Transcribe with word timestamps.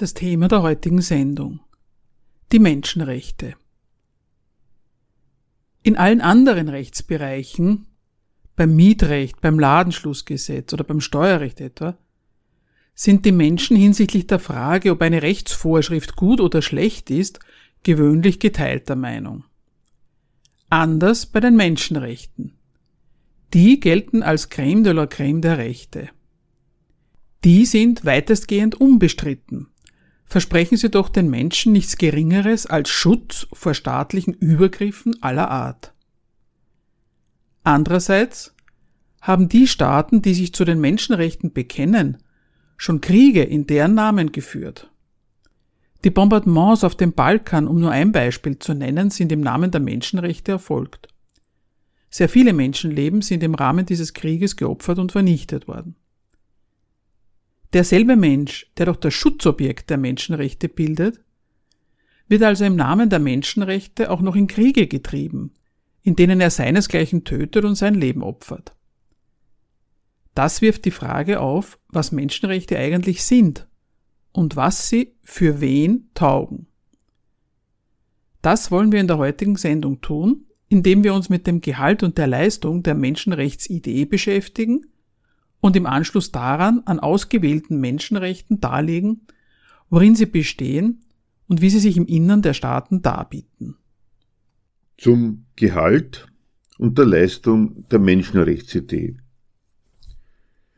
Das 0.00 0.14
Thema 0.14 0.48
der 0.48 0.62
heutigen 0.62 1.02
Sendung. 1.02 1.60
Die 2.52 2.58
Menschenrechte. 2.58 3.54
In 5.82 5.98
allen 5.98 6.22
anderen 6.22 6.70
Rechtsbereichen, 6.70 7.86
beim 8.56 8.74
Mietrecht, 8.74 9.42
beim 9.42 9.58
Ladenschlussgesetz 9.58 10.72
oder 10.72 10.84
beim 10.84 11.02
Steuerrecht 11.02 11.60
etwa, 11.60 11.98
sind 12.94 13.26
die 13.26 13.32
Menschen 13.32 13.76
hinsichtlich 13.76 14.26
der 14.26 14.38
Frage, 14.38 14.92
ob 14.92 15.02
eine 15.02 15.20
Rechtsvorschrift 15.20 16.16
gut 16.16 16.40
oder 16.40 16.62
schlecht 16.62 17.10
ist, 17.10 17.40
gewöhnlich 17.82 18.40
geteilter 18.40 18.96
Meinung. 18.96 19.44
Anders 20.70 21.26
bei 21.26 21.40
den 21.40 21.56
Menschenrechten. 21.56 22.54
Die 23.52 23.80
gelten 23.80 24.22
als 24.22 24.50
Crème 24.50 24.82
de 24.82 24.94
la 24.94 25.02
Crème 25.02 25.42
der 25.42 25.58
Rechte. 25.58 26.08
Die 27.44 27.66
sind 27.66 28.06
weitestgehend 28.06 28.80
unbestritten, 28.80 29.66
versprechen 30.30 30.76
sie 30.76 30.90
doch 30.90 31.08
den 31.08 31.28
Menschen 31.28 31.72
nichts 31.72 31.98
Geringeres 31.98 32.64
als 32.64 32.88
Schutz 32.88 33.48
vor 33.52 33.74
staatlichen 33.74 34.32
Übergriffen 34.32 35.20
aller 35.22 35.50
Art. 35.50 35.92
Andererseits 37.64 38.54
haben 39.20 39.48
die 39.48 39.66
Staaten, 39.66 40.22
die 40.22 40.32
sich 40.34 40.54
zu 40.54 40.64
den 40.64 40.80
Menschenrechten 40.80 41.52
bekennen, 41.52 42.18
schon 42.76 43.00
Kriege 43.00 43.42
in 43.42 43.66
deren 43.66 43.94
Namen 43.94 44.30
geführt. 44.30 44.88
Die 46.04 46.10
Bombardements 46.10 46.84
auf 46.84 46.94
dem 46.94 47.12
Balkan, 47.12 47.66
um 47.66 47.80
nur 47.80 47.90
ein 47.90 48.12
Beispiel 48.12 48.58
zu 48.58 48.72
nennen, 48.72 49.10
sind 49.10 49.32
im 49.32 49.40
Namen 49.40 49.72
der 49.72 49.80
Menschenrechte 49.80 50.52
erfolgt. 50.52 51.08
Sehr 52.08 52.28
viele 52.28 52.52
Menschenleben 52.52 53.20
sind 53.20 53.42
im 53.42 53.54
Rahmen 53.56 53.84
dieses 53.84 54.14
Krieges 54.14 54.54
geopfert 54.54 55.00
und 55.00 55.10
vernichtet 55.10 55.66
worden. 55.66 55.96
Derselbe 57.72 58.16
Mensch, 58.16 58.70
der 58.76 58.86
doch 58.86 58.96
das 58.96 59.14
Schutzobjekt 59.14 59.90
der 59.90 59.98
Menschenrechte 59.98 60.68
bildet, 60.68 61.20
wird 62.26 62.42
also 62.42 62.64
im 62.64 62.76
Namen 62.76 63.10
der 63.10 63.18
Menschenrechte 63.18 64.10
auch 64.10 64.20
noch 64.20 64.36
in 64.36 64.46
Kriege 64.46 64.86
getrieben, 64.86 65.52
in 66.02 66.16
denen 66.16 66.40
er 66.40 66.50
seinesgleichen 66.50 67.24
tötet 67.24 67.64
und 67.64 67.74
sein 67.74 67.94
Leben 67.94 68.22
opfert. 68.22 68.74
Das 70.34 70.62
wirft 70.62 70.84
die 70.84 70.90
Frage 70.92 71.40
auf, 71.40 71.78
was 71.88 72.12
Menschenrechte 72.12 72.78
eigentlich 72.78 73.24
sind 73.24 73.68
und 74.32 74.56
was 74.56 74.88
sie 74.88 75.16
für 75.22 75.60
wen 75.60 76.08
taugen. 76.14 76.66
Das 78.42 78.70
wollen 78.70 78.92
wir 78.92 79.00
in 79.00 79.08
der 79.08 79.18
heutigen 79.18 79.56
Sendung 79.56 80.00
tun, 80.00 80.46
indem 80.68 81.04
wir 81.04 81.14
uns 81.14 81.28
mit 81.28 81.46
dem 81.46 81.60
Gehalt 81.60 82.02
und 82.02 82.16
der 82.16 82.28
Leistung 82.28 82.82
der 82.82 82.94
Menschenrechtsidee 82.94 84.04
beschäftigen 84.04 84.86
und 85.60 85.76
im 85.76 85.86
Anschluss 85.86 86.32
daran 86.32 86.82
an 86.86 87.00
ausgewählten 87.00 87.80
Menschenrechten 87.80 88.60
darlegen, 88.60 89.22
worin 89.88 90.14
sie 90.14 90.26
bestehen 90.26 91.04
und 91.48 91.60
wie 91.60 91.70
sie 91.70 91.80
sich 91.80 91.96
im 91.96 92.06
Innern 92.06 92.42
der 92.42 92.54
Staaten 92.54 93.02
darbieten. 93.02 93.76
Zum 94.96 95.46
Gehalt 95.56 96.28
und 96.78 96.96
der 96.98 97.06
Leistung 97.06 97.88
der 97.88 97.98
Menschenrechtsidee. 97.98 99.16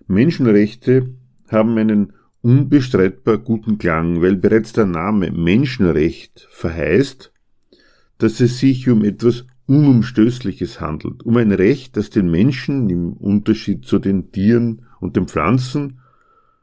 Menschenrechte 0.07 1.15
haben 1.49 1.79
einen 1.79 2.13
unbestreitbar 2.41 3.39
guten 3.39 3.79
Klang, 3.79 4.21
weil 4.21 4.37
bereits 4.37 4.73
der 4.73 4.87
Name 4.87 5.31
Menschenrecht 5.31 6.47
verheißt, 6.51 7.33
dass 8.19 8.41
es 8.41 8.59
sich 8.59 8.89
um 8.89 9.05
etwas 9.05 9.47
Unumstößliches 9.67 10.81
handelt, 10.81 11.23
um 11.23 11.37
ein 11.37 11.53
Recht, 11.53 11.97
das 11.97 12.11
den 12.11 12.31
Menschen 12.31 12.91
im 12.91 13.13
Unterschied 13.13 13.85
zu 13.85 13.99
den 13.99 14.33
Tieren 14.33 14.87
und 15.01 15.17
den 15.17 15.29
Pflanzen 15.29 16.01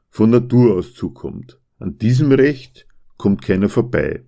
von 0.09 0.29
Natur 0.29 0.75
aus 0.75 0.93
zukommt. 0.93 1.59
An 1.79 1.97
diesem 1.97 2.31
Recht 2.31 2.87
kommt 3.17 3.41
keiner 3.41 3.69
vorbei. 3.69 4.23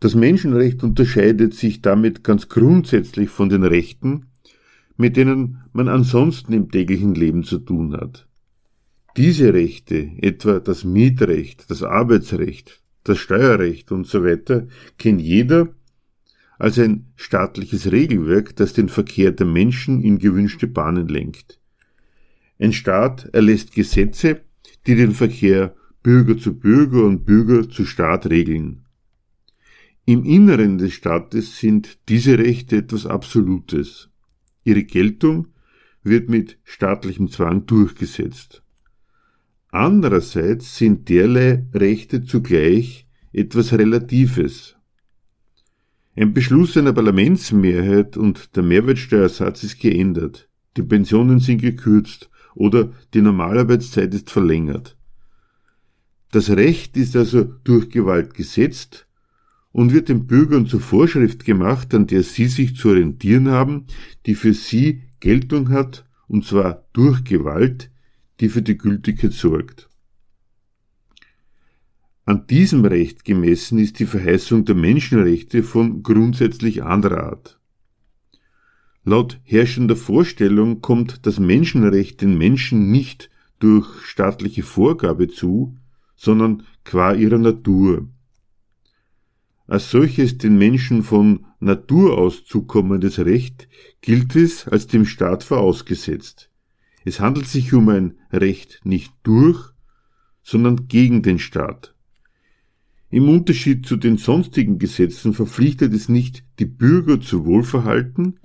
Das 0.00 0.14
Menschenrecht 0.14 0.82
unterscheidet 0.82 1.54
sich 1.54 1.80
damit 1.80 2.22
ganz 2.22 2.48
grundsätzlich 2.48 3.30
von 3.30 3.48
den 3.48 3.64
Rechten, 3.64 4.26
mit 4.96 5.16
denen 5.16 5.64
man 5.72 5.88
ansonsten 5.88 6.52
im 6.52 6.70
täglichen 6.70 7.14
Leben 7.14 7.42
zu 7.42 7.58
tun 7.58 7.96
hat. 7.96 8.28
Diese 9.16 9.54
Rechte, 9.54 10.10
etwa 10.20 10.60
das 10.60 10.84
Mietrecht, 10.84 11.70
das 11.70 11.82
Arbeitsrecht, 11.82 12.82
das 13.04 13.18
Steuerrecht 13.18 13.92
und 13.92 14.06
so 14.06 14.24
weiter, 14.24 14.66
kennt 14.98 15.20
jeder 15.20 15.68
als 16.58 16.78
ein 16.78 17.12
staatliches 17.16 17.90
Regelwerk, 17.90 18.56
das 18.56 18.72
den 18.72 18.88
Verkehr 18.88 19.32
der 19.32 19.46
Menschen 19.46 20.02
in 20.02 20.18
gewünschte 20.18 20.66
Bahnen 20.66 21.08
lenkt. 21.08 21.60
Ein 22.58 22.72
Staat 22.72 23.28
erlässt 23.32 23.74
Gesetze, 23.74 24.42
die 24.86 24.94
den 24.94 25.12
Verkehr 25.12 25.74
Bürger 26.02 26.38
zu 26.38 26.58
Bürger 26.58 27.04
und 27.04 27.24
Bürger 27.24 27.68
zu 27.68 27.84
Staat 27.84 28.26
regeln. 28.30 28.84
Im 30.06 30.24
Inneren 30.24 30.78
des 30.78 30.92
Staates 30.92 31.58
sind 31.58 31.98
diese 32.08 32.38
Rechte 32.38 32.76
etwas 32.76 33.06
Absolutes. 33.06 34.10
Ihre 34.62 34.84
Geltung 34.84 35.48
wird 36.02 36.28
mit 36.28 36.58
staatlichem 36.64 37.30
Zwang 37.30 37.64
durchgesetzt. 37.64 38.62
Andererseits 39.70 40.76
sind 40.76 41.08
derlei 41.08 41.66
Rechte 41.72 42.22
zugleich 42.22 43.08
etwas 43.32 43.72
Relatives. 43.72 44.76
Ein 46.16 46.32
Beschluss 46.32 46.76
einer 46.76 46.92
Parlamentsmehrheit 46.92 48.16
und 48.16 48.54
der 48.54 48.62
Mehrwertsteuersatz 48.62 49.64
ist 49.64 49.80
geändert, 49.80 50.48
die 50.76 50.82
Pensionen 50.82 51.40
sind 51.40 51.60
gekürzt 51.60 52.30
oder 52.54 52.92
die 53.14 53.20
Normalarbeitszeit 53.20 54.14
ist 54.14 54.30
verlängert. 54.30 54.96
Das 56.30 56.50
Recht 56.50 56.96
ist 56.96 57.16
also 57.16 57.42
durch 57.42 57.90
Gewalt 57.90 58.34
gesetzt 58.34 59.08
und 59.72 59.92
wird 59.92 60.08
den 60.08 60.28
Bürgern 60.28 60.66
zur 60.66 60.80
Vorschrift 60.80 61.44
gemacht, 61.44 61.92
an 61.94 62.06
der 62.06 62.22
sie 62.22 62.46
sich 62.46 62.76
zu 62.76 62.90
orientieren 62.90 63.48
haben, 63.48 63.86
die 64.26 64.36
für 64.36 64.54
sie 64.54 65.02
Geltung 65.18 65.70
hat, 65.70 66.04
und 66.28 66.44
zwar 66.44 66.84
durch 66.92 67.24
Gewalt, 67.24 67.90
die 68.38 68.48
für 68.48 68.62
die 68.62 68.78
Gültigkeit 68.78 69.32
sorgt. 69.32 69.88
An 72.26 72.46
diesem 72.46 72.84
Recht 72.84 73.24
gemessen 73.24 73.78
ist 73.78 73.98
die 73.98 74.06
Verheißung 74.06 74.64
der 74.64 74.74
Menschenrechte 74.74 75.62
von 75.62 76.02
grundsätzlich 76.02 76.82
anderer 76.82 77.24
Art. 77.24 77.60
Laut 79.04 79.40
herrschender 79.44 79.96
Vorstellung 79.96 80.80
kommt 80.80 81.26
das 81.26 81.38
Menschenrecht 81.38 82.22
den 82.22 82.38
Menschen 82.38 82.90
nicht 82.90 83.30
durch 83.58 83.86
staatliche 84.04 84.62
Vorgabe 84.62 85.28
zu, 85.28 85.76
sondern 86.16 86.62
qua 86.84 87.12
ihrer 87.12 87.38
Natur 87.38 88.08
als 89.66 89.90
solches 89.90 90.36
den 90.36 90.58
Menschen 90.58 91.02
von 91.02 91.46
Natur 91.58 92.18
aus 92.18 92.44
zukommendes 92.44 93.18
Recht 93.18 93.68
gilt 94.02 94.36
es 94.36 94.68
als 94.68 94.86
dem 94.86 95.06
Staat 95.06 95.42
vorausgesetzt. 95.42 96.50
Es 97.04 97.20
handelt 97.20 97.46
sich 97.46 97.72
um 97.72 97.88
ein 97.88 98.18
Recht 98.30 98.80
nicht 98.84 99.12
durch, 99.22 99.72
sondern 100.42 100.86
gegen 100.88 101.22
den 101.22 101.38
Staat. 101.38 101.93
Im 103.14 103.28
Unterschied 103.28 103.86
zu 103.86 103.96
den 103.96 104.16
sonstigen 104.16 104.80
Gesetzen 104.80 105.34
verpflichtet 105.34 105.94
es 105.94 106.08
nicht 106.08 106.42
die 106.58 106.64
Bürger 106.64 107.20
zu 107.20 107.46
Wohlverhalten, 107.46 108.40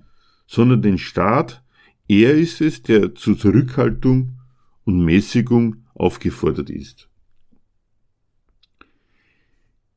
sondern 0.45 0.83
den 0.83 0.99
Staat, 0.99 1.63
er 2.07 2.35
ist 2.35 2.61
es, 2.61 2.83
der 2.83 3.15
zu 3.15 3.33
Zurückhaltung 3.33 4.37
und 4.83 5.03
Mäßigung 5.03 5.87
aufgefordert 5.95 6.69
ist. 6.69 7.09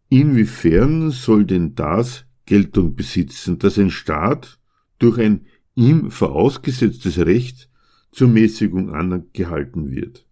Inwiefern 0.09 1.11
soll 1.11 1.45
denn 1.45 1.75
das 1.75 2.25
Geltung 2.47 2.95
besitzen, 2.95 3.59
dass 3.59 3.79
ein 3.79 3.91
Staat 3.91 4.59
durch 4.99 5.19
ein 5.19 5.45
ihm 5.75 6.11
vorausgesetztes 6.11 7.19
Recht 7.19 7.69
zur 8.11 8.29
Mäßigung 8.29 8.95
angehalten 8.95 9.91
wird? 9.91 10.27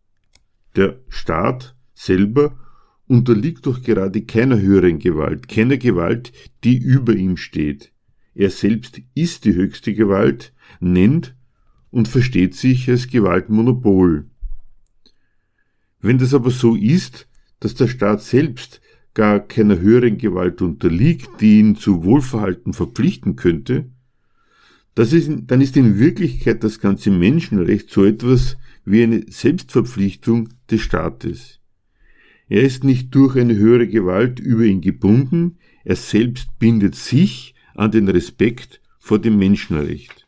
Der 0.76 0.98
Staat 1.10 1.76
selber 1.92 2.56
unterliegt 3.10 3.66
doch 3.66 3.82
gerade 3.82 4.22
keiner 4.22 4.60
höheren 4.60 5.00
Gewalt, 5.00 5.48
keiner 5.48 5.78
Gewalt, 5.78 6.32
die 6.62 6.78
über 6.78 7.16
ihm 7.16 7.36
steht. 7.36 7.92
Er 8.36 8.50
selbst 8.50 9.02
ist 9.16 9.44
die 9.44 9.54
höchste 9.54 9.94
Gewalt, 9.94 10.52
nennt 10.78 11.34
und 11.90 12.06
versteht 12.06 12.54
sich 12.54 12.88
als 12.88 13.08
Gewaltmonopol. 13.08 14.26
Wenn 16.00 16.18
das 16.18 16.32
aber 16.34 16.52
so 16.52 16.76
ist, 16.76 17.28
dass 17.58 17.74
der 17.74 17.88
Staat 17.88 18.22
selbst 18.22 18.80
gar 19.12 19.40
keiner 19.40 19.80
höheren 19.80 20.16
Gewalt 20.16 20.62
unterliegt, 20.62 21.28
die 21.40 21.58
ihn 21.58 21.74
zu 21.74 22.04
Wohlverhalten 22.04 22.72
verpflichten 22.72 23.34
könnte, 23.34 23.90
das 24.94 25.12
ist, 25.12 25.28
dann 25.46 25.60
ist 25.60 25.76
in 25.76 25.98
Wirklichkeit 25.98 26.62
das 26.62 26.78
ganze 26.78 27.10
Menschenrecht 27.10 27.90
so 27.90 28.04
etwas 28.04 28.56
wie 28.84 29.02
eine 29.02 29.24
Selbstverpflichtung 29.28 30.50
des 30.70 30.82
Staates. 30.82 31.59
Er 32.50 32.62
ist 32.62 32.82
nicht 32.82 33.14
durch 33.14 33.36
eine 33.36 33.54
höhere 33.54 33.86
Gewalt 33.86 34.40
über 34.40 34.64
ihn 34.64 34.80
gebunden, 34.80 35.58
er 35.84 35.94
selbst 35.94 36.58
bindet 36.58 36.96
sich 36.96 37.54
an 37.76 37.92
den 37.92 38.08
Respekt 38.08 38.80
vor 38.98 39.20
dem 39.20 39.38
Menschenrecht. 39.38 40.26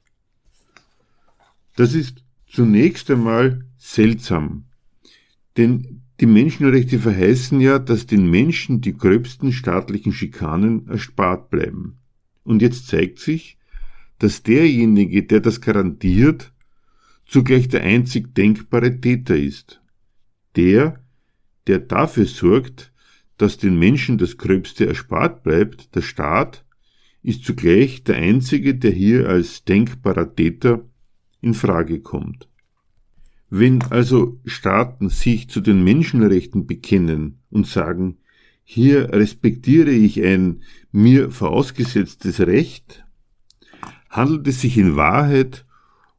Das 1.75 1.95
ist 1.95 2.25
zunächst 2.47 3.11
einmal 3.11 3.65
seltsam, 3.77 4.67
denn 5.57 6.03
die 6.21 6.27
Menschenrechte 6.27 7.01
verheißen 7.01 7.61
ja, 7.61 7.81
dass 7.81 8.07
den 8.07 8.31
Menschen 8.31 8.81
die 8.81 8.97
gröbsten 8.97 9.51
staatlichen 9.51 10.13
Schikanen 10.13 10.87
erspart 10.87 11.51
bleiben. 11.51 11.99
Und 12.45 12.63
jetzt 12.63 12.87
zeigt 12.87 13.19
sich, 13.19 13.59
dass 14.21 14.45
derjenige, 14.45 15.25
der 15.25 15.41
das 15.41 15.61
garantiert, 15.61 16.53
zugleich 17.27 17.67
der 17.67 17.83
einzig 17.83 18.33
denkbare 18.37 19.01
Täter 19.01 19.37
ist. 19.37 19.83
Der, 20.55 21.02
der 21.67 21.79
dafür 21.79 22.27
sorgt, 22.27 22.93
dass 23.39 23.59
den 23.59 23.79
Menschen 23.79 24.19
das 24.19 24.37
Gröbste 24.37 24.87
erspart 24.87 25.43
bleibt, 25.43 25.95
der 25.95 26.03
Staat, 26.03 26.65
ist 27.23 27.45
zugleich 27.45 28.05
der 28.05 28.17
einzige, 28.17 28.75
der 28.75 28.91
hier 28.91 29.29
als 29.29 29.65
denkbarer 29.65 30.35
Täter 30.35 30.85
in 31.41 31.55
Frage 31.55 32.01
kommt. 32.01 32.49
Wenn 33.49 33.83
also 33.83 34.41
Staaten 34.45 35.09
sich 35.09 35.49
zu 35.49 35.61
den 35.61 35.85
Menschenrechten 35.85 36.67
bekennen 36.67 37.41
und 37.51 37.67
sagen, 37.67 38.19
hier 38.65 39.13
respektiere 39.13 39.91
ich 39.91 40.23
ein 40.23 40.63
mir 40.91 41.31
vorausgesetztes 41.31 42.41
Recht, 42.41 43.05
handelt 44.09 44.47
es 44.49 44.61
sich 44.61 44.79
in 44.79 44.97
Wahrheit 44.97 45.67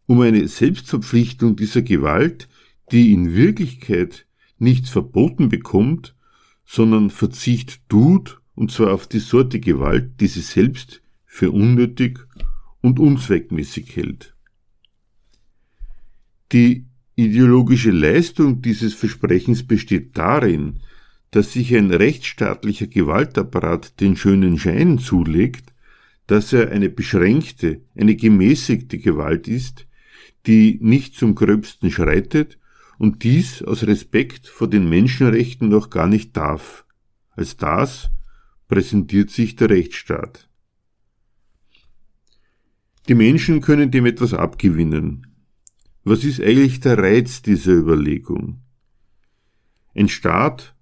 um 0.06 0.22
eine 0.22 0.48
Selbstverpflichtung 0.48 1.56
dieser 1.56 1.82
Gewalt, 1.82 2.50
die 2.92 3.14
in 3.14 3.34
Wirklichkeit 3.34 4.26
nichts 4.64 4.90
verboten 4.90 5.50
bekommt, 5.50 6.16
sondern 6.66 7.10
Verzicht 7.10 7.88
tut, 7.90 8.42
und 8.56 8.72
zwar 8.72 8.94
auf 8.94 9.08
die 9.08 9.20
Sorte 9.20 9.60
Gewalt, 9.60 10.20
die 10.20 10.28
sie 10.28 10.42
selbst 10.42 11.02
für 11.26 11.52
unnötig 11.52 12.20
und 12.82 13.00
unzweckmäßig 13.00 13.96
hält. 13.96 14.36
Die 16.52 16.86
ideologische 17.16 17.92
Leistung 17.92 18.62
dieses 18.62 18.94
Versprechens 18.94 19.66
besteht 19.66 20.18
darin, 20.18 20.80
dass 21.32 21.54
sich 21.54 21.76
ein 21.76 21.92
rechtsstaatlicher 21.92 22.88
Gewaltapparat 22.88 24.00
den 24.00 24.16
schönen 24.16 24.60
Schein 24.60 25.00
zulegt, 25.00 25.74
dass 26.28 26.54
er 26.54 26.72
eine 26.72 26.90
beschränkte, 26.90 27.82
eine 27.96 28.16
gemäßigte 28.16 29.00
Gewalt 29.00 29.48
ist, 29.48 29.88
die 30.46 30.78
nicht 30.82 31.16
zum 31.16 31.36
Gröbsten 31.36 31.90
schreitet 31.90 32.60
und 33.04 33.26
dies 33.26 33.62
aus 33.62 33.84
Respekt 33.84 34.48
vor 34.48 34.70
den 34.70 34.88
Menschenrechten 34.88 35.68
noch 35.68 35.90
gar 35.90 36.08
nicht 36.08 36.38
darf. 36.38 36.86
Als 37.32 37.58
das 37.58 38.10
präsentiert 38.70 39.30
sich 39.30 39.58
der 39.58 39.70
Rechtsstaat. 39.72 40.48
Die 43.10 43.16
Menschen 43.16 43.60
können 43.60 43.92
dem 43.92 44.06
etwas 44.06 44.34
abgewinnen. 44.34 45.28
Was 46.06 46.24
ist 46.24 46.40
eigentlich 46.40 46.80
der 46.80 46.98
Reiz 46.98 47.42
dieser 47.42 47.74
Überlegung? 47.74 48.62
Ein 49.94 50.08
Staat, 50.08 50.74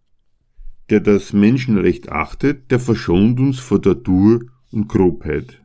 der 0.92 1.00
das 1.00 1.34
Menschenrecht 1.34 2.12
achtet, 2.12 2.70
der 2.70 2.80
verschont 2.80 3.40
uns 3.40 3.58
vor 3.58 3.82
Tortur 3.82 4.42
und 4.70 4.88
Grobheit. 4.88 5.64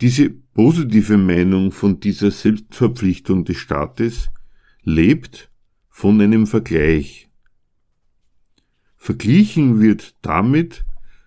Diese 0.00 0.30
positive 0.30 1.18
Meinung 1.18 1.70
von 1.70 2.00
dieser 2.00 2.30
Selbstverpflichtung 2.30 3.44
des 3.44 3.58
Staates 3.58 4.30
lebt 4.84 5.50
von 5.88 6.20
einem 6.20 6.46
Vergleich. 6.46 7.28
Verglichen 8.96 9.80
wird 9.80 10.16
damit, 10.22 10.84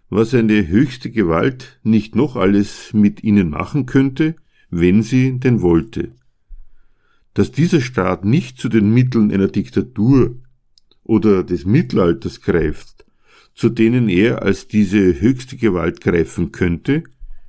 was 0.09 0.33
eine 0.33 0.67
höchste 0.67 1.09
Gewalt 1.11 1.79
nicht 1.83 2.15
noch 2.15 2.35
alles 2.35 2.93
mit 2.93 3.23
ihnen 3.23 3.49
machen 3.49 3.85
könnte, 3.85 4.35
wenn 4.69 5.03
sie 5.03 5.39
denn 5.39 5.61
wollte. 5.61 6.11
Dass 7.33 7.51
dieser 7.51 7.81
Staat 7.81 8.23
nicht 8.23 8.57
zu 8.57 8.69
den 8.69 8.93
Mitteln 8.93 9.31
einer 9.31 9.47
Diktatur 9.47 10.37
oder 11.03 11.43
des 11.43 11.65
Mittelalters 11.65 12.41
greift, 12.41 13.05
zu 13.53 13.69
denen 13.69 14.09
er 14.09 14.41
als 14.41 14.67
diese 14.67 15.19
höchste 15.19 15.57
Gewalt 15.57 16.01
greifen 16.01 16.51
könnte, 16.51 17.03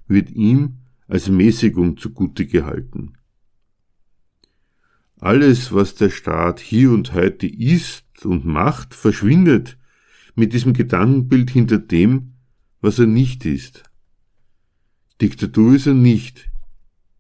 wird 0.08 0.30
ihm 0.30 0.78
als 1.08 1.28
Mäßigung 1.28 1.96
zugute 1.96 2.46
gehalten. 2.46 3.15
Alles, 5.18 5.72
was 5.72 5.94
der 5.94 6.10
Staat 6.10 6.60
hier 6.60 6.90
und 6.90 7.14
heute 7.14 7.46
ist 7.46 8.04
und 8.24 8.44
macht, 8.44 8.94
verschwindet 8.94 9.78
mit 10.34 10.52
diesem 10.52 10.74
Gedankenbild 10.74 11.50
hinter 11.50 11.78
dem, 11.78 12.34
was 12.80 12.98
er 12.98 13.06
nicht 13.06 13.46
ist. 13.46 13.84
Diktatur 15.20 15.74
ist 15.74 15.86
er 15.86 15.94
nicht. 15.94 16.50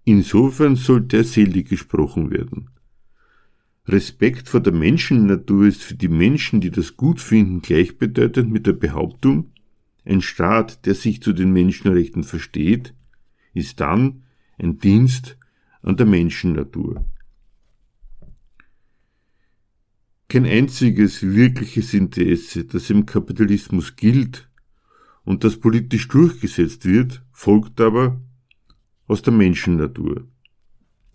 Insofern 0.04 0.76
sollte 0.76 1.18
er 1.18 1.24
selig 1.24 1.70
gesprochen 1.70 2.30
werden. 2.30 2.68
Respekt 3.88 4.48
vor 4.48 4.60
der 4.60 4.74
Menschennatur 4.74 5.66
ist 5.66 5.82
für 5.82 5.94
die 5.94 6.08
Menschen, 6.08 6.60
die 6.60 6.70
das 6.70 6.96
gut 6.96 7.20
finden, 7.20 7.62
gleichbedeutend 7.62 8.50
mit 8.50 8.66
der 8.66 8.74
Behauptung, 8.74 9.52
ein 10.04 10.20
Staat, 10.20 10.86
der 10.86 10.94
sich 10.94 11.22
zu 11.22 11.32
den 11.32 11.52
Menschenrechten 11.52 12.24
versteht, 12.24 12.94
ist 13.54 13.80
dann 13.80 14.22
ein 14.58 14.78
Dienst 14.78 15.36
an 15.82 15.96
der 15.96 16.06
Menschennatur. 16.06 17.04
Kein 20.28 20.44
einziges 20.44 21.22
wirkliches 21.22 21.94
Interesse, 21.94 22.64
das 22.64 22.90
im 22.90 23.06
Kapitalismus 23.06 23.96
gilt 23.96 24.50
und 25.24 25.44
das 25.44 25.58
politisch 25.58 26.08
durchgesetzt 26.08 26.84
wird, 26.84 27.22
folgt 27.32 27.80
aber 27.80 28.20
aus 29.06 29.22
der 29.22 29.32
Menschennatur 29.32 30.26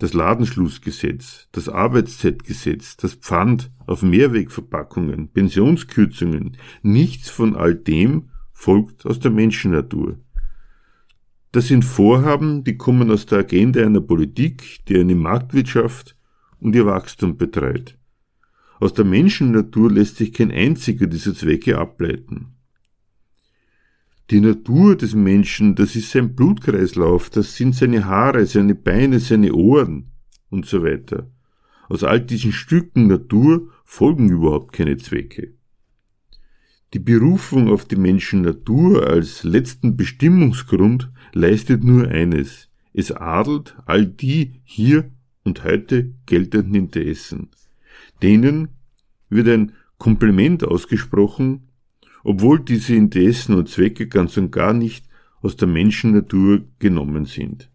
das 0.02 0.14
Ladenschlussgesetz, 0.14 1.48
das 1.52 1.70
Arbeitszeitgesetz, 1.70 2.98
das 2.98 3.14
Pfand 3.14 3.70
auf 3.86 4.02
Mehrwegverpackungen, 4.02 5.28
Pensionskürzungen, 5.28 6.58
nichts 6.82 7.30
von 7.30 7.56
all 7.56 7.76
dem 7.76 8.32
folgt 8.52 9.06
aus 9.06 9.20
der 9.20 9.30
Menschennatur. 9.30 10.18
Das 11.52 11.68
sind 11.68 11.86
Vorhaben, 11.86 12.64
die 12.64 12.78
kommen 12.78 13.12
aus 13.12 13.28
der 13.28 13.40
Agenda 13.40 13.86
einer 13.86 14.02
Politik, 14.02 14.84
die 14.88 14.98
eine 14.98 15.14
Marktwirtschaft 15.14 16.18
und 16.60 16.76
ihr 16.76 16.88
Wachstum 16.88 17.38
betreut. 17.38 18.00
Aus 18.82 18.96
der 18.96 19.06
Menschennatur 19.06 19.92
lässt 19.92 20.18
sich 20.18 20.34
kein 20.34 20.52
einziger 20.52 21.06
dieser 21.06 21.36
Zwecke 21.36 21.78
ableiten. 21.78 22.56
Die 24.32 24.42
Natur 24.42 24.96
des 24.96 25.14
Menschen, 25.14 25.76
das 25.76 25.96
ist 25.96 26.10
sein 26.10 26.36
Blutkreislauf, 26.36 27.30
das 27.30 27.56
sind 27.56 27.76
seine 27.76 28.06
Haare, 28.06 28.48
seine 28.48 28.74
Beine, 28.74 29.20
seine 29.20 29.54
Ohren 29.54 30.08
und 30.50 30.66
so 30.66 30.84
weiter. 30.84 31.30
Aus 31.90 32.04
all 32.04 32.22
diesen 32.22 32.54
Stücken 32.54 33.06
Natur 33.06 33.70
folgen 33.84 34.30
überhaupt 34.30 34.74
keine 34.74 34.98
Zwecke. 34.98 35.54
Die 36.96 37.00
Berufung 37.00 37.70
auf 37.70 37.86
die 37.86 37.98
Menschennatur 37.98 39.08
als 39.08 39.44
letzten 39.44 39.96
Bestimmungsgrund 39.96 41.12
leistet 41.34 41.84
nur 41.84 42.08
eines. 42.08 42.70
Es 42.94 43.12
adelt 43.12 43.76
all 43.86 44.08
die 44.08 44.60
hier 44.64 45.12
und 45.44 45.64
heute 45.64 46.16
geltenden 46.26 46.74
Interessen. 46.74 47.52
Denen 48.22 48.70
wird 49.30 49.48
ein 49.48 49.74
Kompliment 49.98 50.64
ausgesprochen, 50.64 51.70
obwohl 52.24 52.60
diese 52.60 52.96
Interessen 52.96 53.56
und 53.56 53.70
Zwecke 53.70 54.08
ganz 54.08 54.38
und 54.38 54.52
gar 54.52 54.74
nicht 54.74 55.06
aus 55.42 55.56
der 55.56 55.68
Menschennatur 55.68 56.66
genommen 56.80 57.26
sind. 57.26 57.70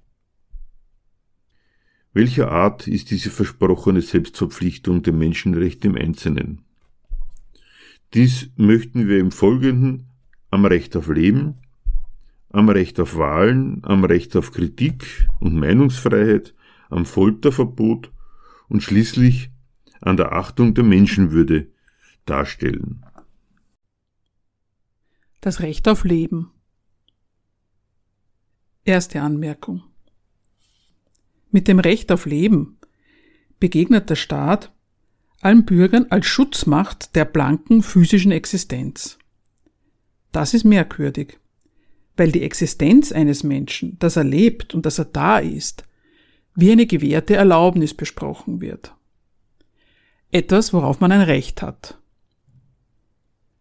Welcher 2.12 2.50
Art 2.50 2.88
ist 2.88 3.10
diese 3.10 3.30
versprochene 3.30 4.00
Selbstverpflichtung 4.00 5.02
der 5.02 5.12
Menschenrechte 5.12 5.88
im 5.88 5.96
Einzelnen? 5.96 6.62
Dies 8.14 8.48
möchten 8.56 9.08
wir 9.08 9.18
im 9.18 9.32
Folgenden 9.32 10.06
am 10.50 10.64
Recht 10.64 10.96
auf 10.96 11.08
Leben, 11.08 11.56
am 12.50 12.68
Recht 12.70 12.98
auf 13.00 13.18
Wahlen, 13.18 13.80
am 13.82 14.04
Recht 14.04 14.34
auf 14.36 14.52
Kritik 14.52 15.28
und 15.40 15.56
Meinungsfreiheit, 15.56 16.54
am 16.88 17.04
Folterverbot 17.04 18.10
und 18.68 18.82
schließlich 18.82 19.50
an 20.00 20.16
der 20.16 20.32
Achtung 20.32 20.74
der 20.74 20.84
Menschenwürde 20.84 21.68
darstellen 22.24 23.04
das 25.46 25.60
Recht 25.60 25.86
auf 25.86 26.02
Leben. 26.02 26.50
Erste 28.84 29.20
Anmerkung. 29.20 29.84
Mit 31.52 31.68
dem 31.68 31.78
Recht 31.78 32.10
auf 32.10 32.26
Leben 32.26 32.78
begegnet 33.60 34.10
der 34.10 34.16
Staat 34.16 34.72
allen 35.40 35.64
Bürgern 35.64 36.06
als 36.10 36.26
Schutzmacht 36.26 37.14
der 37.14 37.26
blanken 37.26 37.84
physischen 37.84 38.32
Existenz. 38.32 39.18
Das 40.32 40.52
ist 40.52 40.64
merkwürdig, 40.64 41.38
weil 42.16 42.32
die 42.32 42.42
Existenz 42.42 43.12
eines 43.12 43.44
Menschen, 43.44 44.00
dass 44.00 44.16
er 44.16 44.24
lebt 44.24 44.74
und 44.74 44.84
dass 44.84 44.98
er 44.98 45.04
da 45.04 45.38
ist, 45.38 45.84
wie 46.56 46.72
eine 46.72 46.86
gewährte 46.86 47.36
Erlaubnis 47.36 47.94
besprochen 47.94 48.60
wird. 48.60 48.95
Etwas, 50.30 50.72
worauf 50.72 51.00
man 51.00 51.12
ein 51.12 51.20
Recht 51.20 51.62
hat. 51.62 51.98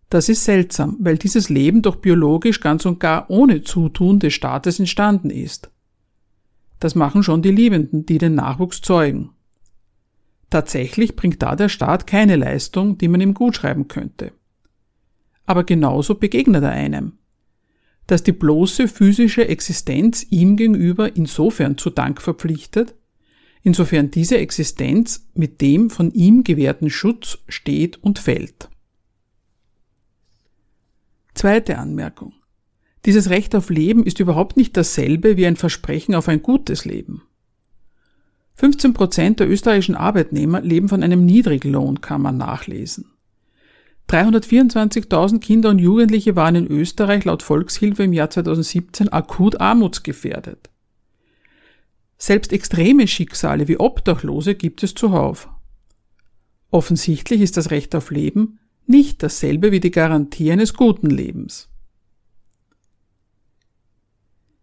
Das 0.10 0.30
ist 0.30 0.44
seltsam, 0.44 0.98
weil 1.00 1.18
dieses 1.18 1.50
Leben 1.50 1.82
doch 1.82 1.98
biologisch 1.98 2.60
ganz 2.60 2.86
und 2.86 3.00
gar 3.00 3.30
ohne 3.30 3.64
Zutun 3.64 4.20
des 4.20 4.34
Staates 4.34 4.80
entstanden 4.80 5.30
ist. 5.30 5.72
Das 6.80 6.96
machen 6.96 7.24
schon 7.24 7.42
die 7.42 7.52
Liebenden, 7.52 8.06
die 8.06 8.18
den 8.18 8.36
Nachwuchs 8.36 8.82
zeugen. 8.82 9.32
Tatsächlich 10.50 11.16
bringt 11.16 11.42
da 11.42 11.56
der 11.56 11.70
Staat 11.70 12.08
keine 12.08 12.36
Leistung, 12.36 12.98
die 12.98 13.08
man 13.08 13.22
ihm 13.22 13.34
gutschreiben 13.34 13.88
könnte. 13.88 14.32
Aber 15.46 15.64
genauso 15.64 16.16
begegnet 16.16 16.64
er 16.64 16.72
einem, 16.72 17.14
dass 18.08 18.24
die 18.24 18.32
bloße 18.32 18.88
physische 18.88 19.48
Existenz 19.48 20.26
ihm 20.30 20.56
gegenüber 20.56 21.16
insofern 21.16 21.78
zu 21.78 21.90
Dank 21.90 22.22
verpflichtet, 22.22 22.96
insofern 23.66 24.12
diese 24.12 24.38
Existenz 24.38 25.28
mit 25.34 25.60
dem 25.60 25.90
von 25.90 26.12
ihm 26.12 26.44
gewährten 26.44 26.90
Schutz 26.90 27.40
steht 27.50 28.02
und 28.02 28.20
fällt. 28.20 28.70
Zweite 31.34 31.80
Anmerkung. 31.80 32.34
Dieses 33.06 33.30
Recht 33.30 33.56
auf 33.56 33.70
Leben 33.72 34.06
ist 34.06 34.20
überhaupt 34.20 34.56
nicht 34.56 34.78
dasselbe 34.78 35.36
wie 35.36 35.48
ein 35.48 35.56
Versprechen 35.56 36.14
auf 36.16 36.30
ein 36.30 36.44
gutes 36.44 36.86
Leben. 36.86 37.24
15 38.54 38.94
Prozent 38.94 39.40
der 39.40 39.50
österreichischen 39.50 39.96
Arbeitnehmer 39.96 40.62
leben 40.62 40.88
von 40.88 41.04
einem 41.04 41.26
Niedriglohn, 41.26 42.02
kann 42.02 42.22
man 42.22 42.38
nachlesen. 42.38 43.12
324.000 44.10 45.40
Kinder 45.40 45.72
und 45.72 45.80
Jugendliche 45.80 46.36
waren 46.36 46.56
in 46.56 46.68
Österreich 46.68 47.26
laut 47.26 47.42
Volkshilfe 47.42 48.04
im 48.04 48.14
Jahr 48.14 48.30
2017 48.30 49.10
akut 49.10 49.60
armutsgefährdet. 49.60 50.70
Selbst 52.26 52.52
extreme 52.52 53.08
Schicksale 53.08 53.68
wie 53.68 53.78
Obdachlose 53.78 54.56
gibt 54.56 54.82
es 54.82 54.96
zuhauf. 54.96 55.48
Offensichtlich 56.72 57.40
ist 57.40 57.56
das 57.56 57.70
Recht 57.70 57.94
auf 57.94 58.10
Leben 58.10 58.58
nicht 58.88 59.22
dasselbe 59.22 59.72
wie 59.72 59.80
die 59.80 59.92
Garantie 59.92 60.52
eines 60.52 60.74
guten 60.74 61.12
Lebens. 61.12 61.70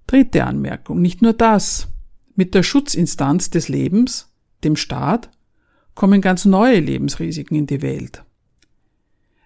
Dritte 0.09 0.43
Anmerkung. 0.43 1.01
Nicht 1.01 1.23
nur 1.23 1.35
das. 1.35 1.87
Mit 2.35 2.57
der 2.57 2.65
Schutzinstanz 2.65 3.49
des 3.51 3.69
Lebens, 3.69 4.35
dem 4.65 4.75
Staat, 4.75 5.31
kommen 5.95 6.21
ganz 6.21 6.45
neue 6.45 6.81
Lebensrisiken 6.81 7.57
in 7.57 7.67
die 7.67 7.81
Welt. 7.81 8.25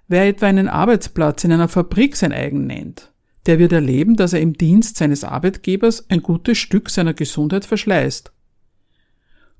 Wer 0.08 0.26
etwa 0.26 0.46
einen 0.46 0.68
Arbeitsplatz 0.68 1.44
in 1.44 1.52
einer 1.52 1.68
Fabrik 1.68 2.16
sein 2.16 2.32
eigen 2.32 2.66
nennt, 2.66 3.12
der 3.46 3.58
wird 3.58 3.72
erleben, 3.72 4.16
dass 4.16 4.32
er 4.32 4.40
im 4.40 4.54
Dienst 4.54 4.96
seines 4.96 5.24
Arbeitgebers 5.24 6.10
ein 6.10 6.22
gutes 6.22 6.58
Stück 6.58 6.90
seiner 6.90 7.14
Gesundheit 7.14 7.64
verschleißt. 7.64 8.32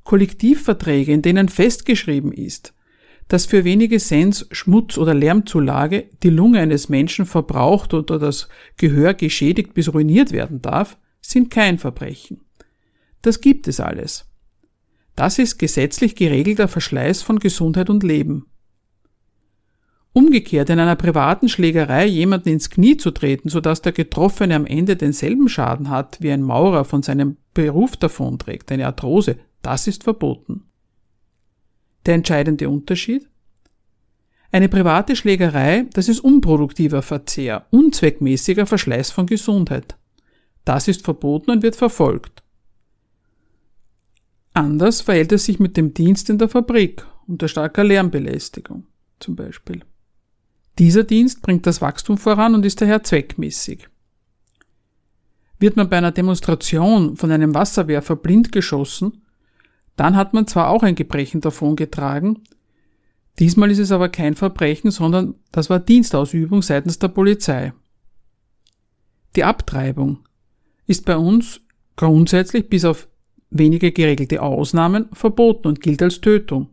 Kollektivverträge, 0.05 1.13
in 1.13 1.23
denen 1.23 1.49
festgeschrieben 1.49 2.33
ist, 2.33 2.75
dass 3.29 3.47
für 3.47 3.65
wenige 3.65 3.99
Cents 3.99 4.47
Schmutz- 4.53 4.99
oder 4.99 5.15
Lärmzulage 5.15 6.11
die 6.23 6.31
Lunge 6.31 6.61
eines 6.61 6.89
Menschen 6.89 7.27
verbraucht 7.27 7.93
oder 7.93 8.19
das 8.19 8.49
Gehör 8.77 9.15
geschädigt 9.15 9.75
bis 9.75 9.93
ruiniert 9.93 10.31
werden 10.31 10.63
darf, 10.63 10.97
sind 11.21 11.51
kein 11.51 11.79
Verbrechen. 11.79 12.45
Das 13.23 13.41
gibt 13.41 13.67
es 13.67 13.81
alles. 13.81 14.27
Das 15.17 15.39
ist 15.39 15.59
gesetzlich 15.59 16.15
geregelter 16.15 16.69
Verschleiß 16.69 17.23
von 17.23 17.39
Gesundheit 17.41 17.91
und 17.91 18.05
Leben. 18.05 18.47
Umgekehrt 20.17 20.71
in 20.71 20.81
einer 20.81 20.97
privaten 20.97 21.47
Schlägerei 21.47 22.07
jemanden 22.07 22.49
ins 22.49 22.71
Knie 22.71 22.97
zu 22.97 23.11
treten, 23.11 23.51
sodass 23.51 23.83
der 23.83 23.93
Getroffene 23.93 24.57
am 24.57 24.65
Ende 24.65 24.97
denselben 24.97 25.47
Schaden 25.47 25.91
hat, 25.91 26.23
wie 26.23 26.33
ein 26.33 26.41
Maurer 26.41 26.87
von 26.87 27.03
seinem 27.03 27.37
Beruf 27.53 27.99
davonträgt, 27.99 28.73
eine 28.73 28.87
Arthrose, 28.87 29.37
das 29.61 29.87
ist 29.87 30.05
verboten. 30.05 30.63
Der 32.07 32.15
entscheidende 32.15 32.71
Unterschied? 32.71 33.29
Eine 34.51 34.71
private 34.71 35.17
Schlägerei, 35.17 35.85
das 35.93 36.09
ist 36.09 36.21
unproduktiver 36.21 37.03
Verzehr, 37.03 37.67
unzweckmäßiger 37.71 38.65
Verschleiß 38.65 39.11
von 39.11 39.27
Gesundheit. 39.27 39.99
Das 40.65 40.89
ist 40.89 41.05
verboten 41.05 41.51
und 41.51 41.63
wird 41.63 41.77
verfolgt. 41.77 42.43
Anders 44.55 45.03
verhält 45.03 45.33
es 45.33 45.45
sich 45.45 45.59
mit 45.59 45.77
dem 45.77 45.93
Dienst 45.93 46.31
in 46.31 46.39
der 46.39 46.49
Fabrik 46.49 47.05
unter 47.27 47.49
starker 47.49 47.85
Lärmbelästigung 47.85 48.87
zum 49.21 49.37
Beispiel. 49.37 49.83
Dieser 50.79 51.05
Dienst 51.05 51.43
bringt 51.43 51.67
das 51.67 51.81
Wachstum 51.81 52.19
voran 52.19 52.55
und 52.55 52.67
ist 52.67 52.81
daher 52.81 53.03
zweckmäßig. 53.03 53.89
Wird 55.59 55.77
man 55.77 55.89
bei 55.89 55.97
einer 55.97 56.13
Demonstration 56.13 57.17
von 57.17 57.31
einem 57.31 57.55
Wasserwerfer 57.55 58.17
blind 58.17 58.53
geschossen, 58.53 59.23
dann 59.97 60.15
hat 60.17 60.35
man 60.35 60.47
zwar 60.47 60.69
auch 60.69 60.83
ein 60.83 60.95
Gebrechen 60.95 61.41
davongetragen, 61.41 62.41
diesmal 63.39 63.71
ist 63.71 63.79
es 63.79 63.91
aber 63.91 64.11
kein 64.11 64.35
Verbrechen, 64.35 64.91
sondern 64.91 65.35
das 65.53 65.71
war 65.71 65.81
Dienstausübung 65.81 66.61
seitens 66.61 66.99
der 66.99 67.09
Polizei. 67.09 67.73
Die 69.35 69.45
Abtreibung 69.45 70.19
ist 70.87 71.07
bei 71.07 71.17
uns 71.17 71.63
grundsätzlich 71.97 72.69
bis 72.69 72.85
auf 72.85 73.09
wenige 73.51 73.93
geregelte 73.93 74.43
Ausnahmen 74.43 75.09
verboten 75.13 75.69
und 75.69 75.81
gilt 75.81 76.03
als 76.03 76.21
Tötung. 76.21 76.69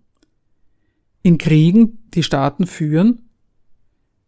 In 1.22 1.38
Kriegen, 1.38 2.00
die 2.13 2.24
Staaten 2.24 2.67
führen, 2.67 3.22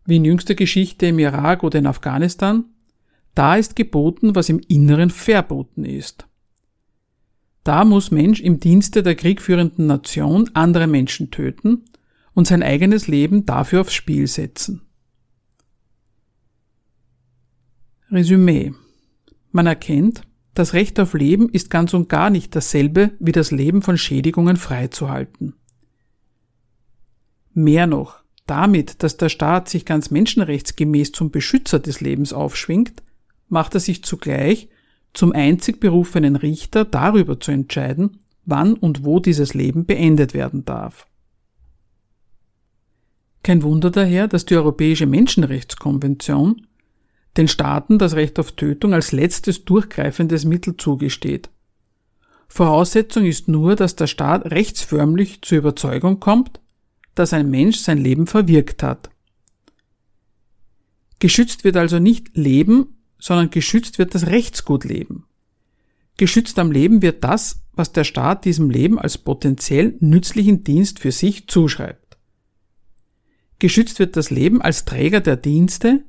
wie 0.05 0.17
in 0.17 0.25
jüngster 0.25 0.55
Geschichte 0.55 1.07
im 1.07 1.19
Irak 1.19 1.63
oder 1.63 1.79
in 1.79 1.88
Afghanistan, 1.88 2.65
da 3.33 3.55
ist 3.55 3.75
geboten, 3.75 4.35
was 4.35 4.50
im 4.50 4.59
Inneren 4.67 5.09
verboten 5.09 5.83
ist. 5.83 6.27
Da 7.63 7.83
muss 7.83 8.12
Mensch 8.12 8.41
im 8.41 8.59
Dienste 8.59 9.01
der 9.01 9.15
kriegführenden 9.15 9.88
Nation 9.88 10.50
andere 10.53 10.88
Menschen 10.88 11.31
töten 11.31 11.83
und 12.33 12.47
sein 12.47 12.62
eigenes 12.62 13.07
Leben 13.07 13.45
dafür 13.45 13.81
aufs 13.81 13.93
Spiel 13.93 14.27
setzen. 14.27 14.81
Resümee. 18.12 18.74
Man 19.51 19.65
erkennt, 19.65 20.21
das 20.53 20.74
Recht 20.74 21.00
auf 21.00 21.13
Leben 21.13 21.50
ist 21.50 21.69
ganz 21.69 21.93
und 21.93 22.07
gar 22.07 22.29
nicht 22.29 22.55
dasselbe 22.55 23.12
wie 23.19 23.31
das 23.31 23.51
Leben 23.51 23.81
von 23.81 23.97
Schädigungen 23.97 24.57
freizuhalten. 24.57 25.55
Mehr 27.53 27.88
noch, 27.88 28.25
damit, 28.45 29.03
dass 29.03 29.17
der 29.17 29.29
Staat 29.29 29.69
sich 29.69 29.85
ganz 29.85 30.11
menschenrechtsgemäß 30.11 31.11
zum 31.11 31.31
Beschützer 31.31 31.79
des 31.79 32.01
Lebens 32.01 32.33
aufschwingt, 32.33 33.03
macht 33.49 33.73
er 33.73 33.79
sich 33.79 34.03
zugleich 34.03 34.69
zum 35.13 35.31
einzig 35.31 35.79
berufenen 35.79 36.35
Richter 36.35 36.85
darüber 36.85 37.39
zu 37.39 37.51
entscheiden, 37.51 38.19
wann 38.45 38.73
und 38.73 39.03
wo 39.03 39.19
dieses 39.19 39.53
Leben 39.53 39.85
beendet 39.85 40.33
werden 40.33 40.65
darf. 40.65 41.07
Kein 43.43 43.63
Wunder 43.63 43.91
daher, 43.91 44.27
dass 44.27 44.45
die 44.45 44.55
Europäische 44.55 45.05
Menschenrechtskonvention 45.05 46.67
den 47.37 47.47
Staaten 47.47 47.99
das 47.99 48.15
Recht 48.15 48.39
auf 48.39 48.53
Tötung 48.53 48.93
als 48.93 49.11
letztes 49.11 49.65
durchgreifendes 49.65 50.45
Mittel 50.45 50.77
zugesteht. 50.77 51.49
Voraussetzung 52.47 53.25
ist 53.25 53.47
nur, 53.47 53.75
dass 53.75 53.95
der 53.95 54.07
Staat 54.07 54.45
rechtsförmlich 54.45 55.41
zur 55.41 55.57
Überzeugung 55.57 56.19
kommt, 56.19 56.59
dass 57.15 57.34
ein 57.34 57.50
Mensch 57.50 57.77
sein 57.77 57.98
Leben 57.98 58.27
verwirkt 58.27 58.84
hat. 58.84 59.10
Geschützt 61.19 61.63
wird 61.63 61.77
also 61.77 62.00
nicht 62.00 62.36
Leben, 62.36 62.98
sondern 63.17 63.50
geschützt 63.50 63.98
wird 63.98 64.13
das 64.13 64.27
Rechtsgutleben. 64.27 65.24
Geschützt 66.17 66.60
am 66.60 66.72
Leben 66.72 67.01
wird 67.01 67.24
das, 67.24 67.62
was 67.74 67.91
der 67.91 68.03
Staat 68.03 68.45
diesem 68.45 68.69
Leben 68.69 69.00
als 69.00 69.17
potenziell 69.17 69.98
nützlichen 70.00 70.63
Dienst 70.63 71.00
für 71.00 71.12
sich 71.12 71.48
zuschreibt. 71.48 72.17
Geschützt 73.60 74.00
wird 74.00 74.15
das 74.15 74.29
Leben 74.29 74.62
als 74.62 74.86
Träger 74.86 75.22
der 75.22 75.38
Dienste, 75.38 76.03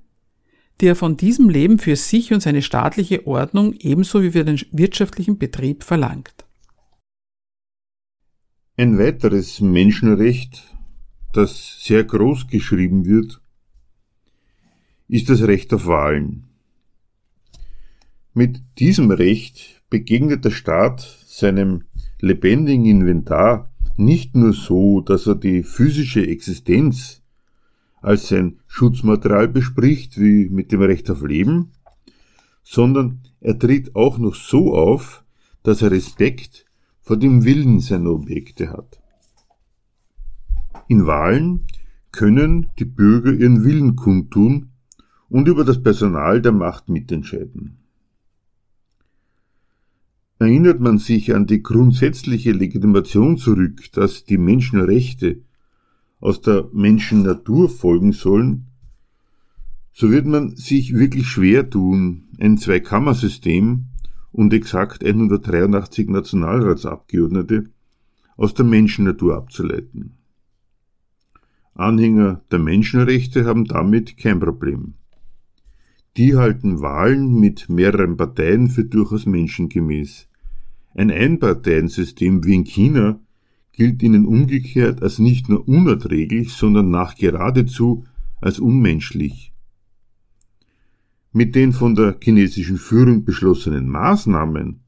die 0.80 0.86
er 0.86 0.96
von 0.96 1.16
diesem 1.16 1.48
Leben 1.48 1.78
für 1.78 1.96
sich 1.96 2.32
und 2.32 2.40
seine 2.40 2.62
staatliche 2.62 3.26
Ordnung 3.26 3.72
ebenso 3.78 4.22
wie 4.22 4.32
für 4.32 4.44
den 4.44 4.60
wirtschaftlichen 4.72 5.38
Betrieb 5.38 5.84
verlangt. 5.84 6.34
Ein 8.76 8.98
weiteres 8.98 9.60
Menschenrecht, 9.60 10.75
das 11.36 11.84
sehr 11.84 12.04
groß 12.04 12.48
geschrieben 12.48 13.04
wird, 13.04 13.40
ist 15.08 15.28
das 15.30 15.42
Recht 15.42 15.72
auf 15.72 15.86
Wahlen. 15.86 16.44
Mit 18.34 18.60
diesem 18.78 19.10
Recht 19.10 19.82
begegnet 19.88 20.44
der 20.44 20.50
Staat 20.50 21.00
seinem 21.26 21.84
lebendigen 22.20 22.86
Inventar 22.86 23.70
nicht 23.96 24.34
nur 24.34 24.52
so, 24.52 25.00
dass 25.00 25.26
er 25.26 25.36
die 25.36 25.62
physische 25.62 26.26
Existenz 26.26 27.22
als 28.02 28.28
sein 28.28 28.60
Schutzmaterial 28.66 29.48
bespricht, 29.48 30.20
wie 30.20 30.48
mit 30.48 30.70
dem 30.70 30.82
Recht 30.82 31.10
auf 31.10 31.22
Leben, 31.22 31.72
sondern 32.62 33.20
er 33.40 33.58
tritt 33.58 33.96
auch 33.96 34.18
noch 34.18 34.34
so 34.34 34.74
auf, 34.74 35.24
dass 35.62 35.82
er 35.82 35.90
Respekt 35.90 36.66
vor 37.00 37.16
dem 37.16 37.44
Willen 37.44 37.80
seiner 37.80 38.10
Objekte 38.10 38.70
hat. 38.70 39.00
In 40.88 41.06
Wahlen 41.06 41.66
können 42.12 42.68
die 42.78 42.84
Bürger 42.84 43.32
ihren 43.32 43.64
Willen 43.64 43.96
kundtun 43.96 44.70
und 45.28 45.48
über 45.48 45.64
das 45.64 45.82
Personal 45.82 46.40
der 46.40 46.52
Macht 46.52 46.88
mitentscheiden. 46.88 47.78
Erinnert 50.38 50.80
man 50.80 50.98
sich 50.98 51.34
an 51.34 51.46
die 51.46 51.62
grundsätzliche 51.62 52.52
Legitimation 52.52 53.38
zurück, 53.38 53.90
dass 53.92 54.24
die 54.24 54.38
Menschenrechte 54.38 55.42
aus 56.20 56.40
der 56.40 56.68
Menschennatur 56.72 57.68
folgen 57.68 58.12
sollen, 58.12 58.66
so 59.92 60.10
wird 60.10 60.26
man 60.26 60.56
sich 60.56 60.94
wirklich 60.94 61.26
schwer 61.26 61.70
tun, 61.70 62.24
ein 62.38 62.58
Zweikammersystem 62.58 63.86
und 64.30 64.52
exakt 64.52 65.02
183 65.02 66.08
Nationalratsabgeordnete 66.08 67.70
aus 68.36 68.52
der 68.52 68.66
Menschennatur 68.66 69.36
abzuleiten. 69.36 70.18
Anhänger 71.76 72.42
der 72.50 72.58
Menschenrechte 72.58 73.44
haben 73.44 73.66
damit 73.66 74.16
kein 74.16 74.40
Problem. 74.40 74.94
Die 76.16 76.34
halten 76.34 76.80
Wahlen 76.80 77.38
mit 77.38 77.68
mehreren 77.68 78.16
Parteien 78.16 78.68
für 78.68 78.84
durchaus 78.84 79.26
menschengemäß. 79.26 80.28
Ein 80.94 81.10
Einparteiensystem 81.10 82.42
wie 82.44 82.54
in 82.54 82.64
China 82.64 83.20
gilt 83.72 84.02
ihnen 84.02 84.24
umgekehrt 84.24 85.02
als 85.02 85.18
nicht 85.18 85.50
nur 85.50 85.68
unerträglich, 85.68 86.52
sondern 86.52 86.90
nach 86.90 87.14
geradezu 87.16 88.04
als 88.40 88.58
unmenschlich. 88.58 89.52
Mit 91.32 91.54
den 91.54 91.74
von 91.74 91.94
der 91.94 92.16
chinesischen 92.22 92.78
Führung 92.78 93.24
beschlossenen 93.24 93.88
Maßnahmen, 93.88 94.80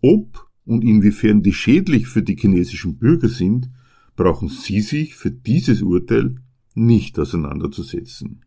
ob 0.00 0.48
und 0.64 0.82
inwiefern 0.82 1.42
die 1.42 1.52
schädlich 1.52 2.06
für 2.06 2.22
die 2.22 2.36
chinesischen 2.36 2.96
Bürger 2.96 3.28
sind, 3.28 3.68
brauchen 4.20 4.48
Sie 4.48 4.82
sich 4.82 5.14
für 5.14 5.30
dieses 5.30 5.80
Urteil 5.80 6.34
nicht 6.74 7.18
auseinanderzusetzen. 7.18 8.44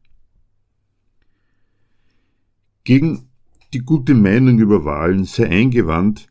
Gegen 2.84 3.30
die 3.74 3.80
gute 3.80 4.14
Meinung 4.14 4.60
über 4.60 4.86
Wahlen 4.86 5.24
sei 5.24 5.50
eingewandt, 5.50 6.28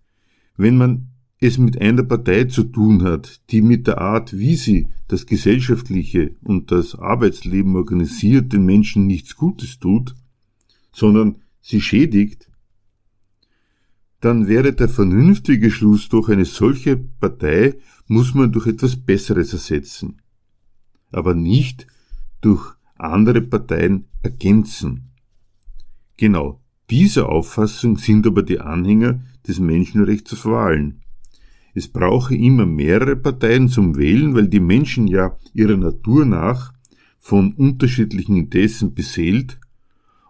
wenn 0.56 0.76
man 0.76 1.08
es 1.40 1.58
mit 1.58 1.80
einer 1.80 2.04
Partei 2.04 2.44
zu 2.44 2.62
tun 2.62 3.02
hat, 3.02 3.40
die 3.50 3.62
mit 3.62 3.88
der 3.88 4.00
Art, 4.00 4.38
wie 4.38 4.54
sie 4.54 4.86
das 5.08 5.26
gesellschaftliche 5.26 6.36
und 6.44 6.70
das 6.70 6.94
Arbeitsleben 6.94 7.74
organisiert, 7.74 8.52
den 8.52 8.64
Menschen 8.64 9.08
nichts 9.08 9.34
Gutes 9.34 9.80
tut, 9.80 10.14
sondern 10.92 11.38
sie 11.60 11.80
schädigt, 11.80 12.48
dann 14.22 14.46
wäre 14.46 14.72
der 14.72 14.88
vernünftige 14.88 15.70
Schluss 15.70 16.08
durch 16.08 16.28
eine 16.28 16.44
solche 16.44 16.96
Partei 16.96 17.74
muss 18.06 18.34
man 18.34 18.52
durch 18.52 18.68
etwas 18.68 18.96
Besseres 18.96 19.52
ersetzen, 19.52 20.22
aber 21.10 21.34
nicht 21.34 21.88
durch 22.40 22.72
andere 22.96 23.40
Parteien 23.40 24.04
ergänzen. 24.22 25.10
Genau 26.16 26.60
dieser 26.88 27.28
Auffassung 27.28 27.96
sind 27.96 28.26
aber 28.26 28.44
die 28.44 28.60
Anhänger 28.60 29.20
des 29.46 29.58
Menschenrechts 29.58 30.34
auf 30.34 30.44
Wahlen. 30.44 31.02
Es 31.74 31.88
brauche 31.88 32.36
immer 32.36 32.64
mehrere 32.64 33.16
Parteien 33.16 33.68
zum 33.68 33.96
Wählen, 33.96 34.36
weil 34.36 34.46
die 34.46 34.60
Menschen 34.60 35.08
ja 35.08 35.36
ihrer 35.52 35.76
Natur 35.76 36.24
nach 36.26 36.72
von 37.18 37.54
unterschiedlichen 37.54 38.36
Interessen 38.36 38.94
beseelt 38.94 39.58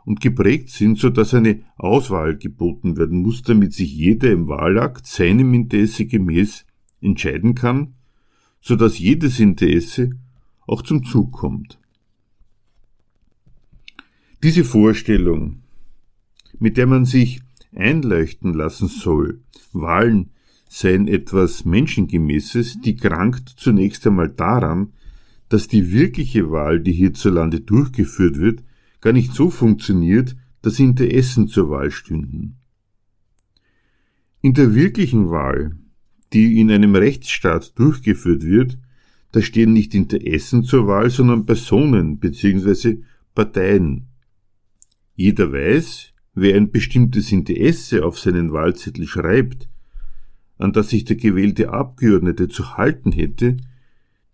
und 0.04 0.20
geprägt 0.20 0.70
sind, 0.70 0.98
so 0.98 1.10
dass 1.10 1.34
eine 1.34 1.62
Auswahl 1.76 2.36
geboten 2.36 2.96
werden 2.96 3.22
muss, 3.22 3.42
damit 3.42 3.72
sich 3.72 3.94
jeder 3.94 4.30
im 4.30 4.48
Wahlakt 4.48 5.06
seinem 5.06 5.54
Interesse 5.54 6.06
gemäß 6.06 6.66
entscheiden 7.00 7.54
kann, 7.54 7.94
so 8.60 8.76
dass 8.76 8.98
jedes 8.98 9.40
Interesse 9.40 10.10
auch 10.66 10.82
zum 10.82 11.04
Zug 11.04 11.32
kommt. 11.32 11.78
Diese 14.42 14.64
Vorstellung, 14.64 15.62
mit 16.58 16.76
der 16.76 16.86
man 16.86 17.04
sich 17.04 17.40
einleuchten 17.74 18.54
lassen 18.54 18.88
soll, 18.88 19.40
Wahlen 19.72 20.30
seien 20.68 21.06
etwas 21.06 21.64
Menschengemäßes, 21.64 22.80
die 22.80 22.96
krankt 22.96 23.48
zunächst 23.50 24.06
einmal 24.06 24.30
daran, 24.30 24.92
dass 25.48 25.68
die 25.68 25.92
wirkliche 25.92 26.50
Wahl, 26.50 26.80
die 26.80 26.92
hierzulande 26.92 27.60
durchgeführt 27.60 28.38
wird, 28.38 28.62
gar 29.02 29.12
nicht 29.12 29.34
so 29.34 29.50
funktioniert, 29.50 30.34
dass 30.62 30.78
Interessen 30.78 31.48
zur 31.48 31.68
Wahl 31.68 31.90
stünden. 31.90 32.56
In 34.40 34.54
der 34.54 34.74
wirklichen 34.74 35.28
Wahl, 35.28 35.76
die 36.32 36.58
in 36.58 36.70
einem 36.70 36.94
Rechtsstaat 36.94 37.78
durchgeführt 37.78 38.44
wird, 38.44 38.78
da 39.32 39.42
stehen 39.42 39.74
nicht 39.74 39.94
Interessen 39.94 40.64
zur 40.64 40.86
Wahl, 40.86 41.10
sondern 41.10 41.44
Personen 41.44 42.18
bzw. 42.18 43.02
Parteien. 43.34 44.06
Jeder 45.14 45.52
weiß, 45.52 46.12
Wer 46.34 46.56
ein 46.56 46.70
bestimmtes 46.70 47.30
Interesse 47.30 48.04
auf 48.06 48.18
seinen 48.18 48.52
Wahlzettel 48.52 49.06
schreibt, 49.06 49.68
an 50.56 50.72
das 50.72 50.88
sich 50.88 51.04
der 51.04 51.16
gewählte 51.16 51.70
Abgeordnete 51.70 52.48
zu 52.48 52.76
halten 52.76 53.12
hätte, 53.12 53.58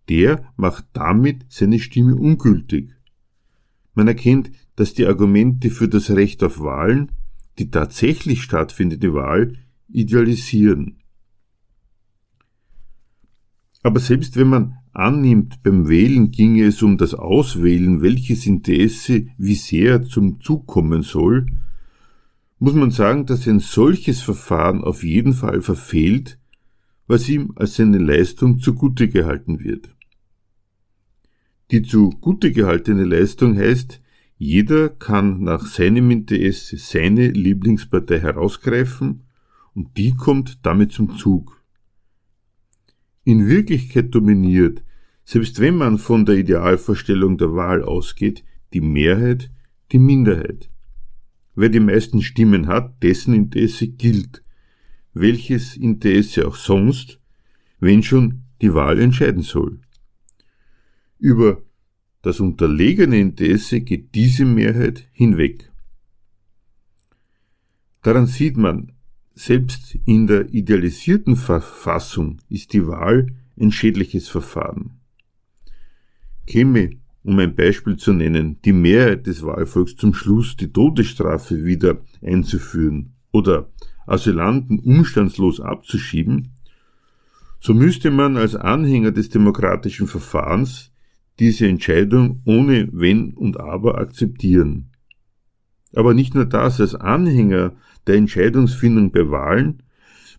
der 0.08 0.44
macht 0.56 0.84
damit 0.92 1.44
seine 1.48 1.80
Stimme 1.80 2.14
ungültig. 2.14 2.94
Man 3.98 4.06
erkennt, 4.06 4.52
dass 4.76 4.94
die 4.94 5.06
Argumente 5.06 5.70
für 5.70 5.88
das 5.88 6.12
Recht 6.12 6.44
auf 6.44 6.60
Wahlen 6.60 7.10
die 7.58 7.68
tatsächlich 7.68 8.44
stattfindende 8.44 9.12
Wahl 9.12 9.54
idealisieren. 9.88 10.98
Aber 13.82 13.98
selbst 13.98 14.36
wenn 14.36 14.50
man 14.50 14.76
annimmt, 14.92 15.64
beim 15.64 15.88
Wählen 15.88 16.30
ginge 16.30 16.66
es 16.66 16.80
um 16.80 16.96
das 16.96 17.12
Auswählen, 17.12 18.00
welches 18.00 18.46
Interesse 18.46 19.26
wie 19.36 19.56
sehr 19.56 20.04
zum 20.04 20.40
Zug 20.40 20.68
kommen 20.68 21.02
soll, 21.02 21.46
muss 22.60 22.74
man 22.74 22.92
sagen, 22.92 23.26
dass 23.26 23.48
ein 23.48 23.58
solches 23.58 24.22
Verfahren 24.22 24.84
auf 24.84 25.02
jeden 25.02 25.32
Fall 25.32 25.60
verfehlt, 25.60 26.38
was 27.08 27.28
ihm 27.28 27.50
als 27.56 27.74
seine 27.74 27.98
Leistung 27.98 28.60
zugute 28.60 29.08
gehalten 29.08 29.58
wird. 29.58 29.88
Die 31.70 31.82
zugute 31.82 32.50
gehaltene 32.50 33.04
Leistung 33.04 33.56
heißt, 33.56 34.00
jeder 34.38 34.88
kann 34.88 35.42
nach 35.42 35.66
seinem 35.66 36.10
Interesse 36.10 36.78
seine 36.78 37.28
Lieblingspartei 37.28 38.20
herausgreifen 38.20 39.24
und 39.74 39.96
die 39.96 40.14
kommt 40.14 40.64
damit 40.64 40.92
zum 40.92 41.16
Zug. 41.18 41.62
In 43.24 43.46
Wirklichkeit 43.46 44.14
dominiert, 44.14 44.82
selbst 45.24 45.60
wenn 45.60 45.76
man 45.76 45.98
von 45.98 46.24
der 46.24 46.36
Idealvorstellung 46.36 47.36
der 47.36 47.54
Wahl 47.54 47.82
ausgeht, 47.82 48.44
die 48.72 48.80
Mehrheit 48.80 49.50
die 49.92 49.98
Minderheit. 49.98 50.70
Wer 51.54 51.68
die 51.68 51.80
meisten 51.80 52.22
Stimmen 52.22 52.66
hat, 52.66 53.02
dessen 53.02 53.34
Interesse 53.34 53.88
gilt. 53.88 54.42
Welches 55.12 55.76
Interesse 55.76 56.46
auch 56.46 56.56
sonst, 56.56 57.18
wenn 57.80 58.02
schon 58.02 58.44
die 58.62 58.72
Wahl 58.74 58.98
entscheiden 58.98 59.42
soll. 59.42 59.80
Über 61.18 61.62
das 62.22 62.40
unterlegene 62.40 63.18
Interesse 63.18 63.80
geht 63.80 64.14
diese 64.14 64.44
Mehrheit 64.44 65.06
hinweg. 65.12 65.70
Daran 68.02 68.26
sieht 68.26 68.56
man, 68.56 68.92
selbst 69.34 69.98
in 70.04 70.26
der 70.26 70.52
idealisierten 70.52 71.36
Verfassung 71.36 72.40
ist 72.48 72.72
die 72.72 72.86
Wahl 72.86 73.26
ein 73.58 73.72
schädliches 73.72 74.28
Verfahren. 74.28 75.00
Käme 76.46 76.98
um 77.28 77.38
ein 77.40 77.54
Beispiel 77.54 77.96
zu 77.96 78.12
nennen, 78.12 78.58
die 78.64 78.72
Mehrheit 78.72 79.26
des 79.26 79.42
Wahlvolks 79.42 79.96
zum 79.96 80.14
Schluss 80.14 80.56
die 80.56 80.72
Todesstrafe 80.72 81.64
wieder 81.64 81.98
einzuführen 82.22 83.12
oder 83.32 83.70
Asylanten 84.06 84.78
umstandslos 84.78 85.60
abzuschieben, 85.60 86.54
so 87.60 87.74
müsste 87.74 88.10
man 88.10 88.36
als 88.36 88.54
Anhänger 88.54 89.10
des 89.10 89.28
demokratischen 89.28 90.06
Verfahrens 90.06 90.87
diese 91.38 91.66
Entscheidung 91.66 92.42
ohne 92.44 92.88
Wenn 92.92 93.34
und 93.34 93.60
Aber 93.60 93.98
akzeptieren. 93.98 94.90
Aber 95.94 96.14
nicht 96.14 96.34
nur 96.34 96.44
das, 96.44 96.80
als 96.80 96.94
Anhänger 96.94 97.76
der 98.06 98.16
Entscheidungsfindung 98.16 99.12
bei 99.12 99.30
Wahlen 99.30 99.82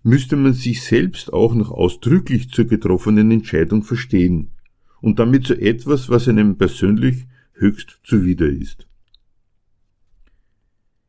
müsste 0.04 0.36
man 0.36 0.54
sich 0.54 0.84
selbst 0.84 1.34
auch 1.34 1.54
noch 1.54 1.72
ausdrücklich 1.72 2.50
zur 2.50 2.66
getroffenen 2.66 3.32
Entscheidung 3.32 3.84
verstehen 3.84 4.52
und 5.02 5.20
damit 5.20 5.46
zu 5.46 5.60
etwas, 5.60 6.10
was 6.10 6.28
einem 6.28 6.58
persönlich 6.58 7.28
höchst 7.54 8.00
zuwider 8.04 8.48
ist. 8.48 8.88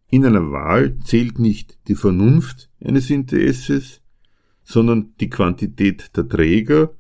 In 0.09 0.27
einer 0.27 0.51
Wahl 0.51 0.99
zählt 0.99 1.39
nicht 1.39 1.79
die 1.87 1.95
Vernunft 1.95 2.69
eines 2.81 3.11
Interesses, 3.11 4.01
sondern 4.65 5.15
die 5.21 5.31
Quantität 5.31 6.17
der 6.17 6.29
Träger 6.29 6.95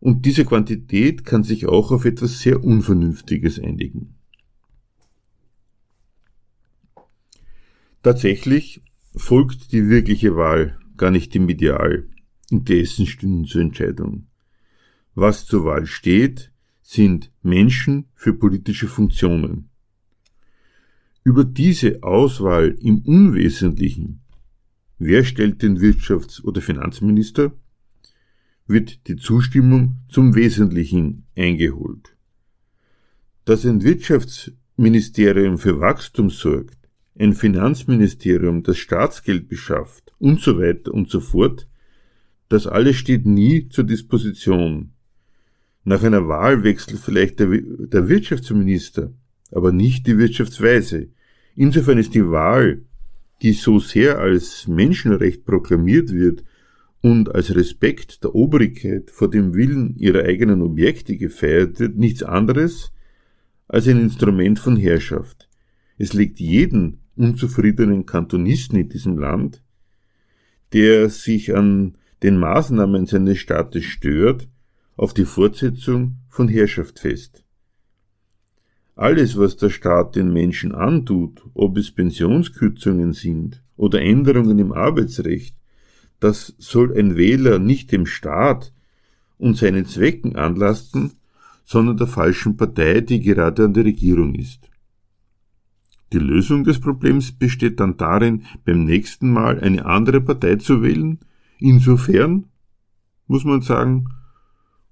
und 0.00 0.24
diese 0.24 0.44
Quantität 0.44 1.24
kann 1.24 1.44
sich 1.44 1.66
auch 1.66 1.92
auf 1.92 2.04
etwas 2.06 2.40
sehr 2.40 2.64
Unvernünftiges 2.64 3.60
einigen. 3.60 4.14
Tatsächlich 8.02 8.82
folgt 9.14 9.72
die 9.72 9.88
wirkliche 9.88 10.34
Wahl 10.36 10.78
gar 10.96 11.10
nicht 11.10 11.34
dem 11.34 11.48
Ideal, 11.48 12.08
Interessen 12.50 13.06
stünden 13.06 13.44
zur 13.44 13.60
Entscheidung. 13.60 14.26
Was 15.14 15.44
zur 15.44 15.64
Wahl 15.64 15.86
steht, 15.86 16.50
sind 16.82 17.30
Menschen 17.42 18.06
für 18.14 18.32
politische 18.32 18.88
Funktionen. 18.88 19.68
Über 21.22 21.44
diese 21.44 22.02
Auswahl 22.02 22.76
im 22.80 23.00
Unwesentlichen, 23.00 24.22
wer 24.98 25.24
stellt 25.24 25.62
den 25.62 25.78
Wirtschafts- 25.78 26.42
oder 26.42 26.62
Finanzminister, 26.62 27.52
wird 28.70 29.08
die 29.08 29.16
Zustimmung 29.16 29.96
zum 30.08 30.34
Wesentlichen 30.34 31.26
eingeholt. 31.36 32.16
Dass 33.44 33.66
ein 33.66 33.82
Wirtschaftsministerium 33.82 35.58
für 35.58 35.80
Wachstum 35.80 36.30
sorgt, 36.30 36.78
ein 37.18 37.34
Finanzministerium 37.34 38.62
das 38.62 38.78
Staatsgeld 38.78 39.48
beschafft 39.48 40.12
und 40.18 40.40
so 40.40 40.58
weiter 40.58 40.94
und 40.94 41.10
so 41.10 41.20
fort, 41.20 41.68
das 42.48 42.66
alles 42.66 42.96
steht 42.96 43.26
nie 43.26 43.68
zur 43.68 43.84
Disposition. 43.84 44.92
Nach 45.84 46.02
einer 46.02 46.28
Wahl 46.28 46.62
wechselt 46.62 47.00
vielleicht 47.00 47.40
der, 47.40 47.48
der 47.48 48.08
Wirtschaftsminister, 48.08 49.12
aber 49.50 49.72
nicht 49.72 50.06
die 50.06 50.18
Wirtschaftsweise. 50.18 51.08
Insofern 51.56 51.98
ist 51.98 52.14
die 52.14 52.28
Wahl, 52.30 52.82
die 53.42 53.52
so 53.52 53.78
sehr 53.78 54.18
als 54.18 54.68
Menschenrecht 54.68 55.44
proklamiert 55.44 56.12
wird 56.12 56.44
und 57.02 57.34
als 57.34 57.54
Respekt 57.54 58.24
der 58.24 58.34
Obrigkeit 58.34 59.10
vor 59.10 59.30
dem 59.30 59.54
Willen 59.54 59.96
ihrer 59.96 60.24
eigenen 60.24 60.62
Objekte 60.62 61.16
gefeiert 61.16 61.80
wird, 61.80 61.96
nichts 61.96 62.22
anderes 62.22 62.92
als 63.68 63.88
ein 63.88 64.00
Instrument 64.00 64.58
von 64.58 64.76
Herrschaft. 64.76 65.48
Es 65.96 66.12
legt 66.12 66.40
jeden 66.40 67.00
unzufriedenen 67.16 68.06
Kantonisten 68.06 68.78
in 68.78 68.88
diesem 68.88 69.18
Land, 69.18 69.62
der 70.72 71.08
sich 71.08 71.54
an 71.54 71.96
den 72.22 72.36
Maßnahmen 72.36 73.06
seines 73.06 73.38
Staates 73.38 73.84
stört, 73.84 74.48
auf 74.96 75.14
die 75.14 75.24
Fortsetzung 75.24 76.16
von 76.28 76.48
Herrschaft 76.48 76.98
fest. 76.98 77.44
Alles, 78.94 79.38
was 79.38 79.56
der 79.56 79.70
Staat 79.70 80.16
den 80.16 80.32
Menschen 80.32 80.74
antut, 80.74 81.42
ob 81.54 81.78
es 81.78 81.90
Pensionskürzungen 81.90 83.14
sind 83.14 83.62
oder 83.76 84.02
Änderungen 84.02 84.58
im 84.58 84.72
Arbeitsrecht, 84.72 85.56
das 86.20 86.54
soll 86.58 86.96
ein 86.96 87.16
Wähler 87.16 87.58
nicht 87.58 87.92
dem 87.92 88.06
Staat 88.06 88.72
und 89.38 89.56
seinen 89.56 89.86
Zwecken 89.86 90.36
anlasten, 90.36 91.12
sondern 91.64 91.96
der 91.96 92.06
falschen 92.06 92.56
Partei, 92.56 93.00
die 93.00 93.20
gerade 93.20 93.64
an 93.64 93.74
der 93.74 93.84
Regierung 93.84 94.34
ist. 94.34 94.70
Die 96.12 96.18
Lösung 96.18 96.64
des 96.64 96.80
Problems 96.80 97.32
besteht 97.32 97.78
dann 97.80 97.96
darin, 97.96 98.44
beim 98.64 98.84
nächsten 98.84 99.32
Mal 99.32 99.60
eine 99.60 99.86
andere 99.86 100.20
Partei 100.20 100.56
zu 100.56 100.82
wählen. 100.82 101.20
Insofern, 101.58 102.46
muss 103.28 103.44
man 103.44 103.62
sagen, 103.62 104.08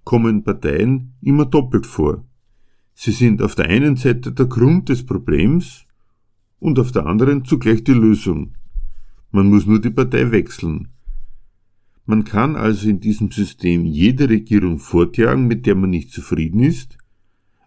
kommen 0.05 0.45
Parteien 0.45 1.15
immer 1.21 1.45
doppelt 1.45 1.87
vor. 1.87 2.25
Sie 2.95 3.13
sind 3.13 3.43
auf 3.43 3.55
der 3.55 3.67
einen 3.67 3.97
Seite 3.97 4.33
der 4.33 4.47
Grund 4.47 4.89
des 4.89 5.05
Problems 5.05 5.87
und 6.61 6.79
auf 6.79 6.93
der 6.93 7.07
anderen 7.07 7.45
zugleich 7.45 7.85
die 7.85 7.93
Lösung. 7.93 8.55
Man 9.31 9.49
muss 9.49 9.67
nur 9.67 9.81
die 9.81 9.91
Partei 9.91 10.31
wechseln. 10.31 10.89
Man 12.09 12.25
kann 12.25 12.57
also 12.57 12.89
in 12.89 13.01
diesem 13.01 13.31
System 13.31 13.85
jede 13.85 14.31
Regierung 14.31 14.79
fortjagen, 14.79 15.47
mit 15.47 15.67
der 15.67 15.75
man 15.75 15.91
nicht 15.91 16.11
zufrieden 16.11 16.61
ist, 16.61 16.97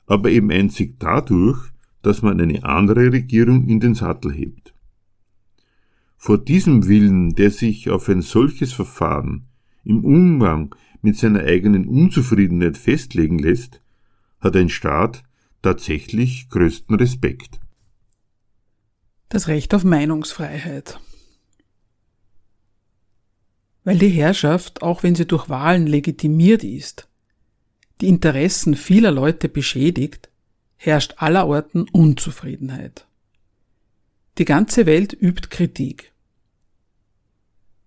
aber 0.07 0.31
eben 0.31 0.49
einzig 0.49 0.95
dadurch, 0.97 1.69
dass 2.01 2.23
man 2.23 2.41
eine 2.41 2.63
andere 2.63 3.13
Regierung 3.13 3.67
in 3.67 3.79
den 3.79 3.93
Sattel 3.93 4.33
hebt. 4.33 4.73
Vor 6.17 6.39
diesem 6.39 6.87
Willen, 6.87 7.35
der 7.35 7.51
sich 7.51 7.91
auf 7.91 8.09
ein 8.09 8.23
solches 8.23 8.73
Verfahren 8.73 9.45
im 9.83 10.03
Umgang 10.03 10.73
mit 11.03 11.17
seiner 11.17 11.41
eigenen 11.41 11.85
Unzufriedenheit 11.87 12.79
festlegen 12.79 13.37
lässt, 13.37 13.79
hat 14.39 14.55
ein 14.55 14.69
Staat 14.69 15.21
tatsächlich 15.61 16.49
größten 16.49 16.95
Respekt. 16.95 17.59
Das 19.29 19.47
Recht 19.47 19.75
auf 19.75 19.83
Meinungsfreiheit. 19.83 20.99
Weil 23.83 23.97
die 23.97 24.09
Herrschaft, 24.09 24.81
auch 24.81 25.03
wenn 25.03 25.15
sie 25.15 25.25
durch 25.25 25.49
Wahlen 25.49 25.87
legitimiert 25.87 26.63
ist, 26.63 27.07
die 27.99 28.07
Interessen 28.07 28.75
vieler 28.75 29.11
Leute 29.11 29.49
beschädigt, 29.49 30.29
herrscht 30.77 31.15
allerorten 31.17 31.87
Unzufriedenheit. 31.89 33.05
Die 34.37 34.45
ganze 34.45 34.85
Welt 34.85 35.13
übt 35.13 35.49
Kritik. 35.49 36.11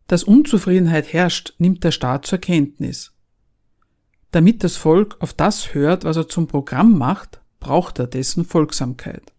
Dass 0.07 0.25
Unzufriedenheit 0.25 1.13
herrscht, 1.13 1.55
nimmt 1.59 1.83
der 1.83 1.91
Staat 1.91 2.27
zur 2.27 2.39
Kenntnis. 2.39 3.13
Damit 4.31 4.63
das 4.63 4.77
Volk 4.77 5.17
auf 5.21 5.33
das 5.33 5.75
hört, 5.75 6.05
was 6.05 6.17
er 6.17 6.29
zum 6.29 6.47
Programm 6.47 6.99
macht, 6.99 7.41
braucht 7.61 7.99
er 7.99 8.07
dessen 8.07 8.45
Folgsamkeit. 8.45 9.33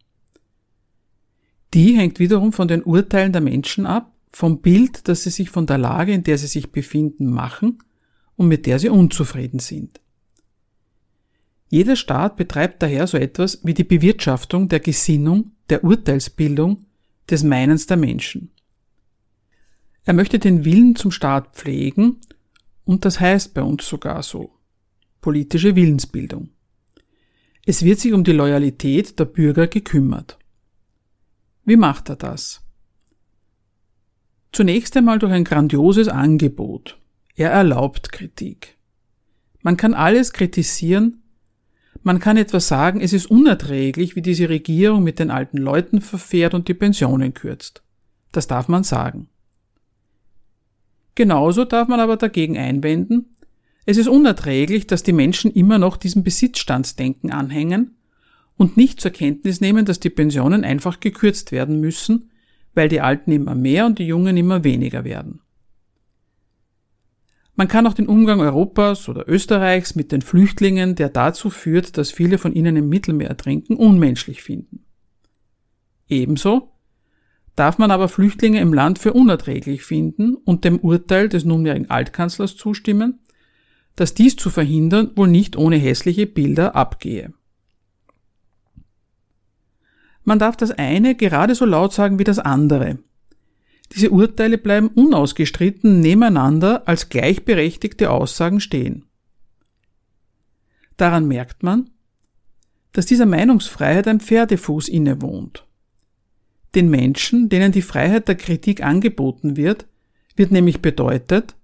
Die 1.74 1.98
hängt 1.98 2.20
wiederum 2.20 2.54
von 2.54 2.68
den 2.68 2.84
Urteilen 2.84 3.34
der 3.34 3.42
Menschen 3.42 3.86
ab, 3.86 4.15
vom 4.36 4.60
Bild, 4.60 5.08
das 5.08 5.24
sie 5.24 5.30
sich 5.30 5.50
von 5.50 5.66
der 5.66 5.78
Lage, 5.78 6.12
in 6.12 6.22
der 6.22 6.38
sie 6.38 6.48
sich 6.48 6.70
befinden, 6.70 7.28
machen 7.28 7.80
und 8.36 8.50
mit 8.50 8.66
der 8.66 8.80
sie 8.80 8.90
unzufrieden 8.90 9.60
sind. 9.60 10.02
Jeder 11.70 11.96
Staat 11.96 12.36
betreibt 12.36 12.84
daher 12.84 13.08
so 13.08 13.18
etwas 13.18 13.62
wie 13.64 13.74
die 13.74 13.86
Bewirtschaftung 13.86 14.68
der 14.68 14.82
Gesinnung, 14.82 15.52
der 15.70 15.86
Urteilsbildung, 15.86 16.84
des 17.30 17.44
Meinens 17.44 17.88
der 17.88 17.96
Menschen. 17.96 18.52
Er 20.04 20.14
möchte 20.14 20.38
den 20.38 20.66
Willen 20.66 20.98
zum 20.98 21.12
Staat 21.12 21.56
pflegen, 21.56 22.18
und 22.84 23.06
das 23.06 23.22
heißt 23.22 23.54
bei 23.54 23.62
uns 23.62 23.88
sogar 23.88 24.22
so. 24.22 24.52
Politische 25.22 25.78
Willensbildung. 25.78 26.50
Es 27.66 27.84
wird 27.84 28.02
sich 28.02 28.12
um 28.12 28.26
die 28.26 28.34
Loyalität 28.34 29.18
der 29.18 29.26
Bürger 29.26 29.68
gekümmert. 29.68 30.38
Wie 31.64 31.78
macht 31.78 32.10
er 32.10 32.18
das? 32.18 32.65
Zunächst 34.56 34.96
einmal 34.96 35.20
durch 35.20 35.34
ein 35.34 35.44
grandioses 35.44 36.08
Angebot. 36.08 36.98
Er 37.36 37.52
erlaubt 37.52 38.14
Kritik. 38.14 38.78
Man 39.62 39.76
kann 39.76 39.94
alles 39.94 40.32
kritisieren, 40.32 41.24
man 42.04 42.22
kann 42.22 42.38
etwas 42.38 42.70
sagen, 42.70 43.02
es 43.02 43.12
ist 43.12 43.26
unerträglich, 43.26 44.16
wie 44.16 44.22
diese 44.22 44.48
Regierung 44.48 45.04
mit 45.04 45.20
den 45.20 45.30
alten 45.30 45.58
Leuten 45.58 46.00
verfährt 46.00 46.54
und 46.54 46.70
die 46.70 46.74
Pensionen 46.74 47.34
kürzt. 47.34 47.84
Das 48.32 48.48
darf 48.48 48.70
man 48.70 48.86
sagen. 48.86 49.28
Genauso 51.16 51.66
darf 51.66 51.90
man 51.90 52.00
aber 52.00 52.16
dagegen 52.16 52.58
einwenden, 52.58 53.36
es 53.86 53.98
ist 53.98 54.08
unerträglich, 54.08 54.88
dass 54.88 55.04
die 55.04 55.12
Menschen 55.12 55.52
immer 55.52 55.80
noch 55.80 55.98
diesem 55.98 56.24
Besitzstandsdenken 56.24 57.30
anhängen 57.30 57.98
und 58.56 58.78
nicht 58.78 59.02
zur 59.02 59.12
Kenntnis 59.12 59.60
nehmen, 59.60 59.84
dass 59.84 60.00
die 60.00 60.10
Pensionen 60.10 60.64
einfach 60.64 61.02
gekürzt 61.02 61.52
werden 61.52 61.82
müssen, 61.82 62.30
weil 62.76 62.90
die 62.90 63.02
Alten 63.02 63.32
immer 63.32 63.56
mehr 63.56 63.86
und 63.86 64.00
die 64.00 64.08
Jungen 64.08 64.38
immer 64.38 64.64
weniger 64.64 65.04
werden. 65.04 65.42
Man 67.56 67.70
kann 67.70 67.88
auch 67.88 67.94
den 67.94 68.08
Umgang 68.08 68.42
Europas 68.42 69.08
oder 69.08 69.28
Österreichs 69.30 69.96
mit 69.96 70.12
den 70.12 70.22
Flüchtlingen, 70.22 70.96
der 70.96 71.10
dazu 71.10 71.50
führt, 71.50 71.98
dass 71.98 72.12
viele 72.12 72.38
von 72.38 72.54
ihnen 72.54 72.76
im 72.76 72.90
Mittelmeer 72.90 73.30
ertrinken, 73.30 73.78
unmenschlich 73.78 74.44
finden. 74.44 74.84
Ebenso 76.10 76.74
darf 77.56 77.78
man 77.78 77.92
aber 77.92 78.10
Flüchtlinge 78.10 78.60
im 78.60 78.74
Land 78.74 79.00
für 79.00 79.14
unerträglich 79.14 79.84
finden 79.84 80.36
und 80.36 80.66
dem 80.66 80.80
Urteil 80.80 81.30
des 81.30 81.46
nunmehrigen 81.46 81.90
Altkanzlers 81.90 82.58
zustimmen, 82.58 83.20
dass 83.96 84.14
dies 84.14 84.36
zu 84.36 84.50
verhindern 84.50 85.12
wohl 85.16 85.30
nicht 85.30 85.56
ohne 85.56 85.78
hässliche 85.78 86.28
Bilder 86.28 86.76
abgehe. 86.76 87.34
Man 90.26 90.40
darf 90.40 90.58
das 90.58 90.72
eine 90.72 91.16
gerade 91.16 91.56
so 91.56 91.66
laut 91.66 91.94
sagen 91.94 92.20
wie 92.20 92.24
das 92.24 92.40
andere. 92.40 92.98
Diese 93.94 94.10
Urteile 94.10 94.58
bleiben 94.58 94.88
unausgestritten 94.88 96.00
nebeneinander 96.00 96.88
als 96.88 97.10
gleichberechtigte 97.10 98.10
Aussagen 98.10 98.60
stehen. 98.60 99.06
Daran 100.98 101.28
merkt 101.28 101.62
man, 101.62 101.90
dass 102.92 103.06
dieser 103.06 103.26
Meinungsfreiheit 103.26 104.08
ein 104.08 104.20
Pferdefuß 104.20 104.88
innewohnt. 104.88 105.66
Den 106.74 106.90
Menschen, 106.90 107.50
denen 107.50 107.72
die 107.72 107.82
Freiheit 107.82 108.28
der 108.28 108.36
Kritik 108.36 108.84
angeboten 108.84 109.56
wird, 109.56 109.86
wird 110.36 110.52
nämlich 110.52 110.82
bedeutet, 110.82 111.56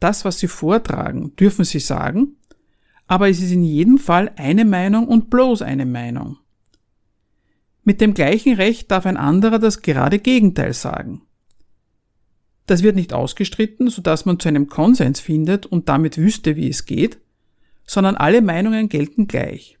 das, 0.00 0.24
was 0.24 0.38
sie 0.38 0.48
vortragen, 0.48 1.36
dürfen 1.36 1.64
sie 1.64 1.78
sagen, 1.78 2.36
aber 3.06 3.28
es 3.28 3.40
ist 3.40 3.52
in 3.52 3.62
jedem 3.62 3.98
Fall 3.98 4.32
eine 4.36 4.64
Meinung 4.64 5.06
und 5.06 5.30
bloß 5.30 5.62
eine 5.62 5.86
Meinung. 5.86 6.38
Mit 7.84 8.00
dem 8.00 8.14
gleichen 8.14 8.54
Recht 8.54 8.90
darf 8.90 9.06
ein 9.06 9.16
anderer 9.16 9.58
das 9.58 9.82
gerade 9.82 10.18
Gegenteil 10.18 10.72
sagen. 10.72 11.22
Das 12.66 12.82
wird 12.82 12.94
nicht 12.94 13.12
ausgestritten, 13.12 13.90
sodass 13.90 14.24
man 14.24 14.38
zu 14.38 14.48
einem 14.48 14.68
Konsens 14.68 15.18
findet 15.18 15.66
und 15.66 15.88
damit 15.88 16.16
wüsste, 16.16 16.54
wie 16.54 16.68
es 16.68 16.86
geht, 16.86 17.18
sondern 17.84 18.16
alle 18.16 18.40
Meinungen 18.40 18.88
gelten 18.88 19.26
gleich. 19.26 19.78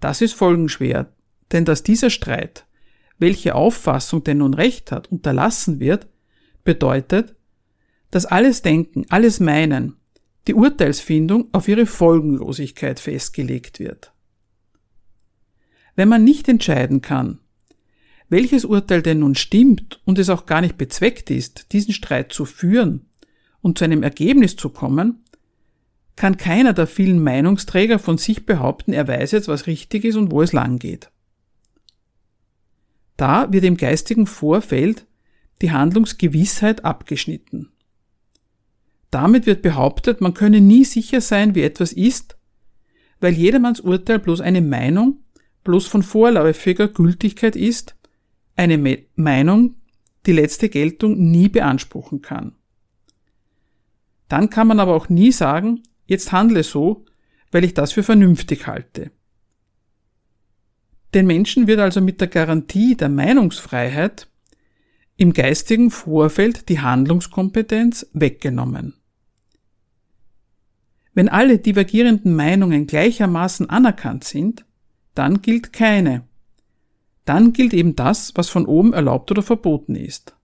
Das 0.00 0.20
ist 0.20 0.34
folgenschwer, 0.34 1.12
denn 1.50 1.64
dass 1.64 1.82
dieser 1.82 2.10
Streit, 2.10 2.66
welche 3.18 3.56
Auffassung 3.56 4.22
denn 4.22 4.38
nun 4.38 4.54
recht 4.54 4.92
hat, 4.92 5.10
unterlassen 5.10 5.80
wird, 5.80 6.06
bedeutet, 6.62 7.34
dass 8.12 8.24
alles 8.24 8.62
Denken, 8.62 9.04
alles 9.08 9.40
Meinen, 9.40 9.96
die 10.46 10.54
Urteilsfindung 10.54 11.48
auf 11.52 11.66
ihre 11.66 11.86
Folgenlosigkeit 11.86 13.00
festgelegt 13.00 13.80
wird. 13.80 14.12
Wenn 15.98 16.08
man 16.08 16.22
nicht 16.22 16.48
entscheiden 16.48 17.02
kann, 17.02 17.40
welches 18.28 18.64
Urteil 18.64 19.02
denn 19.02 19.18
nun 19.18 19.34
stimmt 19.34 20.00
und 20.04 20.20
es 20.20 20.30
auch 20.30 20.46
gar 20.46 20.60
nicht 20.60 20.78
bezweckt 20.78 21.28
ist, 21.28 21.72
diesen 21.72 21.92
Streit 21.92 22.32
zu 22.32 22.44
führen 22.44 23.06
und 23.62 23.78
zu 23.78 23.84
einem 23.84 24.04
Ergebnis 24.04 24.54
zu 24.54 24.68
kommen, 24.68 25.24
kann 26.14 26.36
keiner 26.36 26.72
der 26.72 26.86
vielen 26.86 27.20
Meinungsträger 27.20 27.98
von 27.98 28.16
sich 28.16 28.46
behaupten, 28.46 28.92
er 28.92 29.08
weiß 29.08 29.32
jetzt, 29.32 29.48
was 29.48 29.66
richtig 29.66 30.04
ist 30.04 30.14
und 30.14 30.30
wo 30.30 30.40
es 30.40 30.52
lang 30.52 30.78
geht. 30.78 31.10
Da 33.16 33.52
wird 33.52 33.64
im 33.64 33.76
geistigen 33.76 34.28
Vorfeld 34.28 35.04
die 35.62 35.72
Handlungsgewissheit 35.72 36.84
abgeschnitten. 36.84 37.72
Damit 39.10 39.46
wird 39.46 39.62
behauptet, 39.62 40.20
man 40.20 40.34
könne 40.34 40.60
nie 40.60 40.84
sicher 40.84 41.20
sein, 41.20 41.56
wie 41.56 41.62
etwas 41.62 41.92
ist, 41.92 42.38
weil 43.18 43.32
jedermanns 43.32 43.80
Urteil 43.80 44.20
bloß 44.20 44.40
eine 44.40 44.62
Meinung, 44.62 45.24
bloß 45.68 45.86
von 45.86 46.02
vorläufiger 46.02 46.88
Gültigkeit 46.88 47.54
ist, 47.54 47.94
eine 48.56 48.78
Me 48.78 49.00
Meinung, 49.16 49.74
die 50.24 50.32
letzte 50.32 50.70
Geltung 50.70 51.30
nie 51.30 51.50
beanspruchen 51.50 52.22
kann. 52.22 52.56
Dann 54.28 54.48
kann 54.48 54.66
man 54.66 54.80
aber 54.80 54.94
auch 54.94 55.10
nie 55.10 55.30
sagen, 55.30 55.82
jetzt 56.06 56.32
handle 56.32 56.62
so, 56.62 57.04
weil 57.52 57.64
ich 57.64 57.74
das 57.74 57.92
für 57.92 58.02
vernünftig 58.02 58.66
halte. 58.66 59.10
Den 61.12 61.26
Menschen 61.26 61.66
wird 61.66 61.80
also 61.80 62.00
mit 62.00 62.22
der 62.22 62.28
Garantie 62.28 62.96
der 62.96 63.10
Meinungsfreiheit 63.10 64.26
im 65.18 65.34
geistigen 65.34 65.90
Vorfeld 65.90 66.70
die 66.70 66.80
Handlungskompetenz 66.80 68.06
weggenommen. 68.14 68.94
Wenn 71.12 71.28
alle 71.28 71.58
divergierenden 71.58 72.34
Meinungen 72.34 72.86
gleichermaßen 72.86 73.68
anerkannt 73.68 74.24
sind, 74.24 74.64
dann 75.18 75.42
gilt 75.42 75.72
keine. 75.72 76.22
Dann 77.24 77.52
gilt 77.52 77.74
eben 77.74 77.96
das, 77.96 78.32
was 78.36 78.48
von 78.48 78.66
oben 78.66 78.92
erlaubt 78.92 79.30
oder 79.30 79.42
verboten 79.42 79.96
ist. 79.96 80.36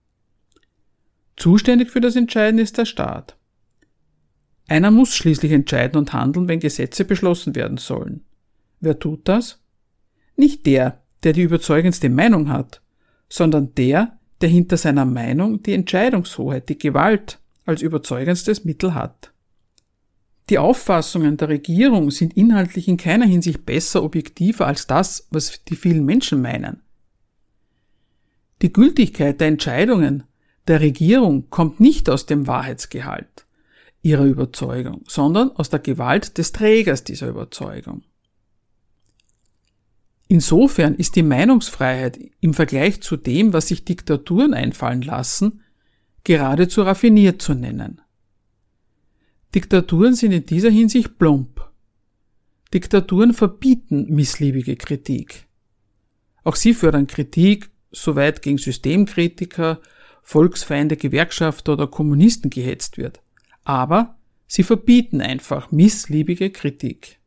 Zuständig 1.37 1.89
für 1.89 2.01
das 2.01 2.15
Entscheiden 2.15 2.59
ist 2.59 2.77
der 2.77 2.85
Staat. 2.85 3.37
Einer 4.67 4.91
muss 4.91 5.15
schließlich 5.15 5.51
entscheiden 5.51 5.97
und 5.97 6.13
handeln, 6.13 6.47
wenn 6.47 6.59
Gesetze 6.59 7.05
beschlossen 7.05 7.55
werden 7.55 7.77
sollen. 7.77 8.25
Wer 8.79 8.99
tut 8.99 9.27
das? 9.27 9.61
Nicht 10.35 10.65
der, 10.65 11.01
der 11.23 11.33
die 11.33 11.43
überzeugendste 11.43 12.09
Meinung 12.09 12.49
hat, 12.49 12.81
sondern 13.29 13.73
der, 13.75 14.19
der 14.41 14.49
hinter 14.49 14.77
seiner 14.77 15.05
Meinung 15.05 15.63
die 15.63 15.73
Entscheidungshoheit, 15.73 16.67
die 16.69 16.77
Gewalt 16.77 17.39
als 17.65 17.81
überzeugendstes 17.81 18.65
Mittel 18.65 18.93
hat. 18.93 19.31
Die 20.49 20.59
Auffassungen 20.59 21.37
der 21.37 21.49
Regierung 21.49 22.11
sind 22.11 22.37
inhaltlich 22.37 22.87
in 22.87 22.97
keiner 22.97 23.25
Hinsicht 23.25 23.65
besser 23.65 24.03
objektiver 24.03 24.67
als 24.67 24.85
das, 24.85 25.27
was 25.31 25.63
die 25.63 25.75
vielen 25.75 26.05
Menschen 26.05 26.41
meinen. 26.41 26.81
Die 28.61 28.71
Gültigkeit 28.71 29.41
der 29.41 29.47
Entscheidungen 29.47 30.23
der 30.67 30.81
Regierung 30.81 31.49
kommt 31.49 31.79
nicht 31.79 32.09
aus 32.09 32.25
dem 32.25 32.47
Wahrheitsgehalt 32.47 33.45
ihrer 34.01 34.25
Überzeugung, 34.25 35.01
sondern 35.07 35.51
aus 35.51 35.71
der 35.71 35.79
Gewalt 35.79 36.37
des 36.37 36.51
Trägers 36.51 37.03
dieser 37.03 37.27
Überzeugung. 37.27 38.03
Insofern 40.27 40.95
ist 40.95 41.15
die 41.15 41.23
Meinungsfreiheit 41.23 42.19
im 42.39 42.53
Vergleich 42.53 43.01
zu 43.01 43.17
dem, 43.17 43.51
was 43.51 43.67
sich 43.67 43.83
Diktaturen 43.83 44.53
einfallen 44.53 45.01
lassen, 45.01 45.63
geradezu 46.23 46.83
raffiniert 46.83 47.41
zu 47.41 47.55
nennen. 47.55 48.01
Diktaturen 49.55 50.15
sind 50.15 50.33
in 50.33 50.45
dieser 50.45 50.69
Hinsicht 50.69 51.17
plump. 51.17 51.65
Diktaturen 52.73 53.33
verbieten 53.33 54.13
missliebige 54.13 54.75
Kritik. 54.75 55.47
Auch 56.43 56.57
sie 56.57 56.73
fördern 56.73 57.07
Kritik, 57.07 57.69
soweit 57.89 58.41
gegen 58.41 58.57
Systemkritiker, 58.57 59.79
Volksfeinde, 60.23 60.97
Gewerkschafter 60.97 61.71
oder 61.73 61.87
Kommunisten 61.87 62.49
gehetzt 62.49 62.97
wird. 62.97 63.21
Aber 63.63 64.17
sie 64.45 64.63
verbieten 64.63 65.21
einfach 65.21 65.71
missliebige 65.71 66.49
Kritik. 66.49 67.19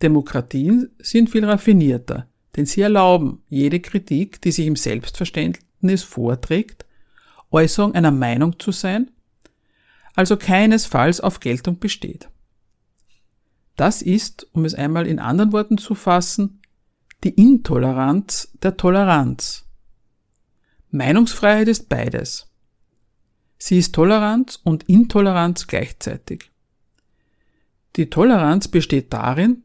Demokratien 0.00 0.88
sind 1.00 1.28
viel 1.28 1.44
raffinierter, 1.44 2.30
denn 2.56 2.64
sie 2.64 2.80
erlauben 2.80 3.42
jede 3.50 3.80
Kritik, 3.80 4.40
die 4.40 4.52
sich 4.52 4.66
im 4.66 4.76
Selbstverständnis 4.76 6.02
vorträgt, 6.02 6.86
Äußerung 7.50 7.94
einer 7.94 8.10
Meinung 8.10 8.58
zu 8.58 8.72
sein 8.72 9.10
also 10.14 10.36
keinesfalls 10.36 11.20
auf 11.20 11.40
Geltung 11.40 11.78
besteht. 11.78 12.28
Das 13.76 14.02
ist, 14.02 14.46
um 14.52 14.64
es 14.64 14.74
einmal 14.74 15.06
in 15.06 15.18
anderen 15.18 15.52
Worten 15.52 15.78
zu 15.78 15.94
fassen, 15.94 16.60
die 17.24 17.30
Intoleranz 17.30 18.50
der 18.62 18.76
Toleranz. 18.76 19.64
Meinungsfreiheit 20.90 21.68
ist 21.68 21.88
beides. 21.88 22.50
Sie 23.58 23.78
ist 23.78 23.94
Toleranz 23.94 24.58
und 24.64 24.84
Intoleranz 24.84 25.66
gleichzeitig. 25.66 26.50
Die 27.96 28.08
Toleranz 28.08 28.68
besteht 28.68 29.12
darin, 29.12 29.64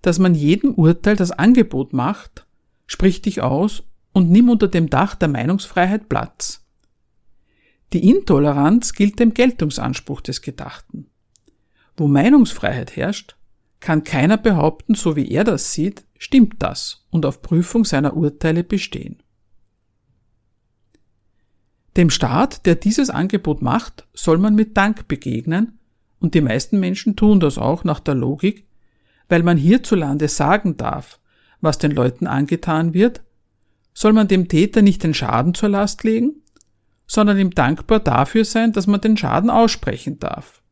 dass 0.00 0.18
man 0.18 0.34
jedem 0.34 0.74
Urteil 0.74 1.16
das 1.16 1.30
Angebot 1.30 1.92
macht, 1.92 2.46
sprich 2.86 3.22
dich 3.22 3.40
aus 3.40 3.84
und 4.12 4.30
nimm 4.30 4.48
unter 4.48 4.68
dem 4.68 4.90
Dach 4.90 5.14
der 5.14 5.28
Meinungsfreiheit 5.28 6.08
Platz. 6.08 6.61
Die 7.92 8.08
Intoleranz 8.08 8.94
gilt 8.94 9.18
dem 9.18 9.34
Geltungsanspruch 9.34 10.22
des 10.22 10.40
Gedachten. 10.40 11.08
Wo 11.96 12.08
Meinungsfreiheit 12.08 12.96
herrscht, 12.96 13.36
kann 13.80 14.04
keiner 14.04 14.38
behaupten, 14.38 14.94
so 14.94 15.16
wie 15.16 15.28
er 15.28 15.44
das 15.44 15.72
sieht, 15.72 16.04
stimmt 16.16 16.62
das 16.62 17.06
und 17.10 17.26
auf 17.26 17.42
Prüfung 17.42 17.84
seiner 17.84 18.16
Urteile 18.16 18.64
bestehen. 18.64 19.22
Dem 21.96 22.08
Staat, 22.08 22.64
der 22.64 22.76
dieses 22.76 23.10
Angebot 23.10 23.60
macht, 23.60 24.06
soll 24.14 24.38
man 24.38 24.54
mit 24.54 24.76
Dank 24.76 25.08
begegnen, 25.08 25.78
und 26.20 26.34
die 26.34 26.40
meisten 26.40 26.78
Menschen 26.78 27.16
tun 27.16 27.40
das 27.40 27.58
auch 27.58 27.84
nach 27.84 28.00
der 28.00 28.14
Logik, 28.14 28.64
weil 29.28 29.42
man 29.42 29.58
hierzulande 29.58 30.28
sagen 30.28 30.76
darf, 30.76 31.18
was 31.60 31.78
den 31.78 31.90
Leuten 31.90 32.26
angetan 32.26 32.94
wird, 32.94 33.22
soll 33.92 34.12
man 34.12 34.28
dem 34.28 34.48
Täter 34.48 34.80
nicht 34.80 35.02
den 35.02 35.14
Schaden 35.14 35.52
zur 35.52 35.68
Last 35.68 36.04
legen, 36.04 36.41
sondern 37.12 37.38
ihm 37.38 37.50
dankbar 37.50 38.00
dafür 38.00 38.46
sein, 38.46 38.72
dass 38.72 38.86
man 38.86 39.02
den 39.02 39.18
Schaden 39.18 39.50
aussprechen 39.50 40.18
darf. 40.18 40.62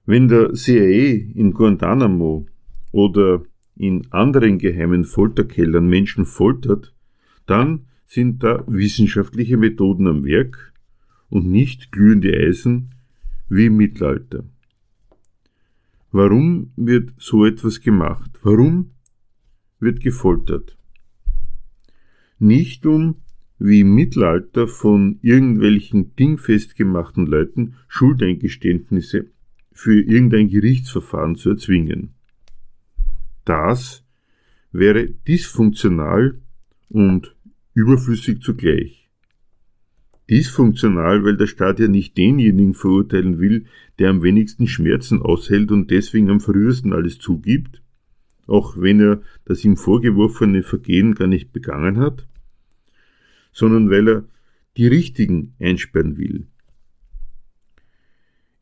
Wenn 0.04 0.28
der 0.28 0.52
CIA 0.52 1.32
in 1.34 1.52
Guantanamo 1.52 2.46
oder 2.92 3.42
in 3.76 4.06
anderen 4.10 4.58
geheimen 4.58 5.04
Folterkellern 5.04 5.88
Menschen 5.88 6.24
foltert, 6.24 6.94
dann 7.46 7.86
sind 8.04 8.42
da 8.42 8.64
wissenschaftliche 8.66 9.56
Methoden 9.56 10.06
am 10.06 10.24
Werk 10.24 10.72
und 11.28 11.46
nicht 11.46 11.90
glühende 11.90 12.32
Eisen 12.32 12.94
wie 13.48 13.66
im 13.66 13.76
Mittelalter. 13.76 14.44
Warum 16.12 16.72
wird 16.76 17.12
so 17.18 17.44
etwas 17.44 17.80
gemacht? 17.80 18.30
Warum 18.42 18.92
wird 19.80 20.00
gefoltert? 20.00 20.76
Nicht 22.38 22.86
um 22.86 23.16
wie 23.58 23.80
im 23.80 23.94
Mittelalter 23.94 24.68
von 24.68 25.18
irgendwelchen 25.22 26.14
dingfest 26.16 26.76
gemachten 26.76 27.26
Leuten 27.26 27.74
Schuldeingeständnisse 27.88 29.26
für 29.72 30.00
irgendein 30.00 30.48
Gerichtsverfahren 30.48 31.36
zu 31.36 31.50
erzwingen. 31.50 32.14
Das 33.44 34.04
wäre 34.72 35.08
dysfunktional 35.26 36.38
und 36.88 37.34
überflüssig 37.74 38.40
zugleich. 38.42 39.08
Dysfunktional, 40.28 41.24
weil 41.24 41.36
der 41.36 41.46
Staat 41.46 41.78
ja 41.78 41.88
nicht 41.88 42.16
denjenigen 42.16 42.74
verurteilen 42.74 43.38
will, 43.38 43.66
der 43.98 44.10
am 44.10 44.22
wenigsten 44.22 44.66
Schmerzen 44.66 45.22
aushält 45.22 45.70
und 45.70 45.90
deswegen 45.90 46.30
am 46.30 46.40
frühesten 46.40 46.92
alles 46.92 47.18
zugibt, 47.18 47.80
auch 48.46 48.76
wenn 48.76 49.00
er 49.00 49.22
das 49.44 49.64
ihm 49.64 49.76
vorgeworfene 49.76 50.62
Vergehen 50.62 51.14
gar 51.14 51.26
nicht 51.26 51.52
begangen 51.52 51.98
hat, 51.98 52.26
sondern 53.52 53.90
weil 53.90 54.08
er 54.08 54.24
die 54.76 54.86
Richtigen 54.86 55.54
einsperren 55.58 56.16
will. 56.16 56.46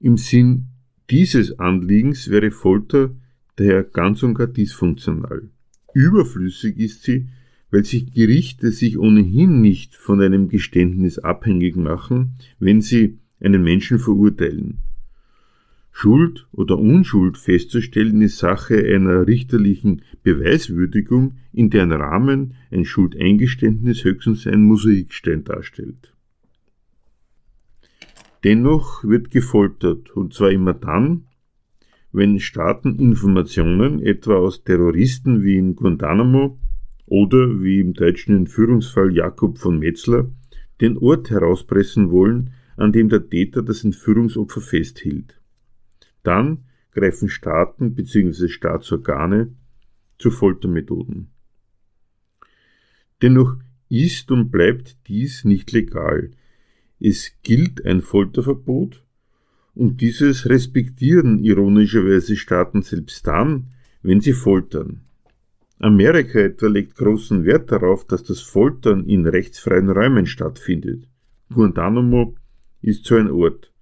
Im 0.01 0.17
Sinn 0.17 0.67
dieses 1.11 1.59
Anliegens 1.59 2.31
wäre 2.31 2.51
Folter 2.51 3.11
daher 3.57 3.85
ganz 3.85 4.23
und 4.23 4.35
gar 4.35 4.47
dysfunktional. 4.47 5.51
Überflüssig 5.93 6.79
ist 6.79 7.03
sie, 7.03 7.29
weil 7.71 7.85
sich 7.85 8.13
Gerichte 8.13 8.71
sich 8.71 8.99
ohnehin 8.99 9.61
nicht 9.61 9.97
von 9.97 10.21
einem 10.21 10.49
Geständnis 10.49 11.19
abhängig 11.19 11.77
machen, 11.77 12.35
wenn 12.59 12.81
sie 12.81 13.19
einen 13.41 13.63
Menschen 13.63 13.99
verurteilen. 13.99 14.79
Schuld 15.97 16.49
oder 16.51 16.77
Unschuld 16.77 17.39
festzustellen 17.39 18.21
ist 18.21 18.39
Sache 18.39 18.77
einer 18.77 19.29
richterlichen 19.29 20.03
Beweiswürdigung, 20.25 21.37
in 21.53 21.71
deren 21.71 21.93
Rahmen 21.93 22.55
ein 22.73 22.85
Schuldeingeständnis 22.85 24.03
höchstens 24.03 24.45
ein 24.49 24.65
Mosaikstein 24.65 25.45
darstellt. 25.45 26.13
Dennoch 28.43 29.05
wird 29.05 29.31
gefoltert, 29.31 30.11
und 30.11 30.35
zwar 30.35 30.51
immer 30.51 30.75
dann, 30.75 31.27
wenn 32.11 32.41
Staaten 32.41 32.99
Informationen 32.99 34.03
etwa 34.03 34.35
aus 34.35 34.65
Terroristen 34.65 35.45
wie 35.45 35.57
in 35.57 35.77
Guantanamo 35.77 36.59
oder 37.07 37.63
wie 37.63 37.79
im 37.79 37.95
deutschen 37.95 38.37
Entführungsfall 38.37 39.15
Jakob 39.15 39.59
von 39.59 39.79
Metzler 39.79 40.29
den 40.81 40.99
Ort 40.99 41.31
herauspressen 41.31 42.11
wollen, 42.11 42.51
an 42.77 42.93
dem 42.93 43.09
der 43.09 43.31
Täter 43.31 43.63
das 43.63 43.85
Entführungsopfer 43.85 44.61
festhielt. 44.61 45.39
Dann 46.25 46.65
greifen 46.91 47.29
Staaten 47.29 47.95
bzw. 47.95 48.49
Staatsorgane 48.49 49.55
zu 50.19 50.31
Foltermethoden. 50.31 51.29
Dennoch 53.23 53.57
ist 53.89 54.31
und 54.31 54.51
bleibt 54.51 54.97
dies 55.07 55.45
nicht 55.45 55.71
legal. 55.73 56.33
Es 56.99 57.33
gilt 57.43 57.85
ein 57.85 58.01
Folterverbot 58.01 59.05
und 59.75 60.01
dieses 60.01 60.49
respektieren 60.49 61.39
ironischerweise 61.39 62.37
Staaten 62.37 62.83
selbst 62.83 63.27
dann, 63.27 63.67
wenn 64.03 64.21
sie 64.21 64.33
foltern. 64.33 65.03
Amerika 65.79 66.39
etwa 66.39 66.69
legt 66.69 66.97
großen 66.97 67.45
Wert 67.45 67.71
darauf, 67.73 68.07
dass 68.07 68.23
das 68.23 68.41
Foltern 68.41 69.05
in 69.05 69.27
rechtsfreien 69.27 69.91
Räumen 69.91 70.27
stattfindet. 70.27 71.09
Guantanamo 71.53 72.37
ist 72.81 73.05
so 73.05 73.17
ein 73.17 73.31
Ort. 73.31 73.74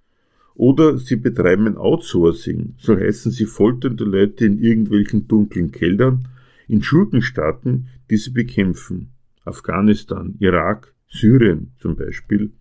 Oder 0.55 0.97
sie 0.97 1.15
betreiben 1.15 1.77
Outsourcing, 1.77 2.75
so 2.77 2.95
heißen 2.95 3.31
sie 3.31 3.45
folternde 3.45 4.03
Leute 4.03 4.45
in 4.45 4.59
irgendwelchen 4.59 5.27
dunklen 5.27 5.71
Keldern, 5.71 6.27
in 6.67 6.83
Schurkenstaaten, 6.83 7.87
die 8.09 8.17
sie 8.17 8.31
bekämpfen. 8.31 9.09
Afghanistan, 9.45 10.35
Irak, 10.39 10.93
Syrien 11.07 11.71
zum 11.79 11.95
Beispiel. 11.95 12.51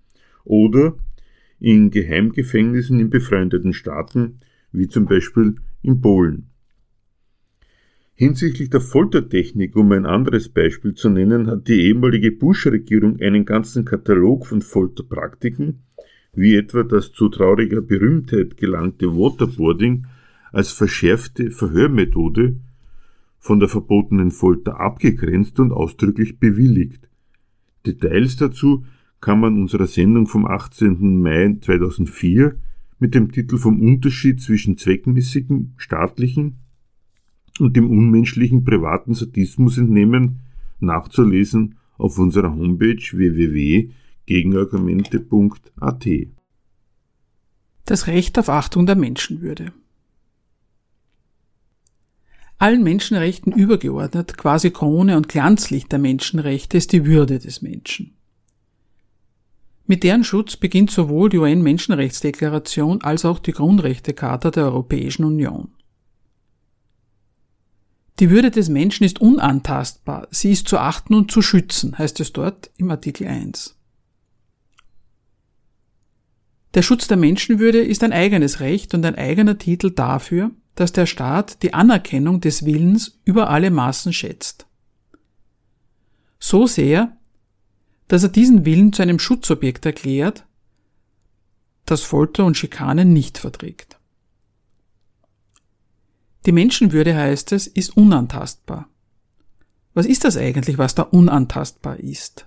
Oder 0.44 0.96
in 1.60 1.90
Geheimgefängnissen 1.90 2.98
in 2.98 3.10
befreundeten 3.10 3.72
Staaten, 3.72 4.40
wie 4.72 4.88
zum 4.88 5.06
Beispiel 5.06 5.56
in 5.82 6.00
Polen. 6.00 6.48
Hinsichtlich 8.14 8.70
der 8.70 8.80
Foltertechnik, 8.80 9.76
um 9.76 9.90
ein 9.92 10.06
anderes 10.06 10.48
Beispiel 10.48 10.94
zu 10.94 11.08
nennen, 11.08 11.46
hat 11.46 11.68
die 11.68 11.82
ehemalige 11.82 12.30
Bush-Regierung 12.30 13.20
einen 13.20 13.44
ganzen 13.44 13.84
Katalog 13.84 14.46
von 14.46 14.60
Folterpraktiken, 14.62 15.82
wie 16.34 16.56
etwa 16.56 16.82
das 16.82 17.12
zu 17.12 17.28
trauriger 17.28 17.82
Berühmtheit 17.82 18.56
gelangte 18.56 19.06
Waterboarding 19.08 20.06
als 20.50 20.72
verschärfte 20.72 21.50
Verhörmethode 21.50 22.56
von 23.38 23.60
der 23.60 23.68
verbotenen 23.68 24.30
Folter 24.30 24.80
abgegrenzt 24.80 25.60
und 25.60 25.72
ausdrücklich 25.72 26.38
bewilligt. 26.38 27.08
Details 27.84 28.36
dazu 28.36 28.84
kann 29.20 29.40
man 29.40 29.60
unserer 29.60 29.86
Sendung 29.86 30.26
vom 30.26 30.46
18. 30.46 31.20
Mai 31.20 31.56
2004 31.60 32.56
mit 32.98 33.14
dem 33.14 33.30
Titel 33.30 33.58
vom 33.58 33.80
Unterschied 33.80 34.40
zwischen 34.40 34.78
zweckmäßigem 34.78 35.72
staatlichen 35.76 36.56
und 37.58 37.76
dem 37.76 37.90
unmenschlichen 37.90 38.64
privaten 38.64 39.14
Sadismus 39.14 39.76
entnehmen, 39.76 40.40
nachzulesen 40.80 41.76
auf 41.98 42.18
unserer 42.18 42.54
Homepage 42.54 43.02
www.gegenargumente.at. 44.26 46.06
Das 47.84 48.06
Recht 48.06 48.38
auf 48.38 48.48
Achtung 48.48 48.86
der 48.86 48.96
Menschenwürde. 48.96 49.72
Allen 52.58 52.84
Menschenrechten 52.84 53.52
übergeordnet, 53.52 54.38
quasi 54.38 54.70
Krone 54.70 55.16
und 55.16 55.28
Glanzlicht 55.28 55.90
der 55.90 55.98
Menschenrechte 55.98 56.76
ist 56.76 56.92
die 56.92 57.04
Würde 57.04 57.40
des 57.40 57.60
Menschen. 57.60 58.14
Mit 59.86 60.04
deren 60.04 60.22
Schutz 60.22 60.56
beginnt 60.56 60.92
sowohl 60.92 61.28
die 61.28 61.38
UN-Menschenrechtsdeklaration 61.38 63.02
als 63.02 63.24
auch 63.24 63.40
die 63.40 63.50
Grundrechtecharta 63.50 64.52
der 64.52 64.66
Europäischen 64.66 65.24
Union. 65.24 65.72
Die 68.20 68.30
Würde 68.30 68.52
des 68.52 68.68
Menschen 68.68 69.02
ist 69.02 69.20
unantastbar, 69.20 70.28
sie 70.30 70.52
ist 70.52 70.68
zu 70.68 70.78
achten 70.78 71.14
und 71.14 71.32
zu 71.32 71.42
schützen, 71.42 71.98
heißt 71.98 72.20
es 72.20 72.32
dort 72.32 72.70
im 72.76 72.92
Artikel 72.92 73.26
1. 73.26 73.76
Der 76.74 76.82
Schutz 76.82 77.06
der 77.06 77.18
Menschenwürde 77.18 77.80
ist 77.80 78.02
ein 78.02 78.12
eigenes 78.12 78.60
Recht 78.60 78.94
und 78.94 79.04
ein 79.04 79.16
eigener 79.16 79.58
Titel 79.58 79.90
dafür, 79.90 80.50
dass 80.74 80.92
der 80.92 81.06
Staat 81.06 81.62
die 81.62 81.74
Anerkennung 81.74 82.40
des 82.40 82.64
Willens 82.64 83.20
über 83.24 83.50
alle 83.50 83.70
Maßen 83.70 84.12
schätzt. 84.12 84.66
So 86.38 86.66
sehr, 86.66 87.16
dass 88.08 88.22
er 88.22 88.30
diesen 88.30 88.64
Willen 88.64 88.92
zu 88.92 89.02
einem 89.02 89.18
Schutzobjekt 89.18 89.84
erklärt, 89.84 90.46
das 91.84 92.02
Folter 92.02 92.44
und 92.44 92.56
Schikane 92.56 93.04
nicht 93.04 93.38
verträgt. 93.38 93.98
Die 96.46 96.52
Menschenwürde, 96.52 97.14
heißt 97.14 97.52
es, 97.52 97.66
ist 97.66 97.96
unantastbar. 97.96 98.88
Was 99.94 100.06
ist 100.06 100.24
das 100.24 100.36
eigentlich, 100.36 100.78
was 100.78 100.94
da 100.94 101.02
unantastbar 101.02 102.00
ist? 102.00 102.46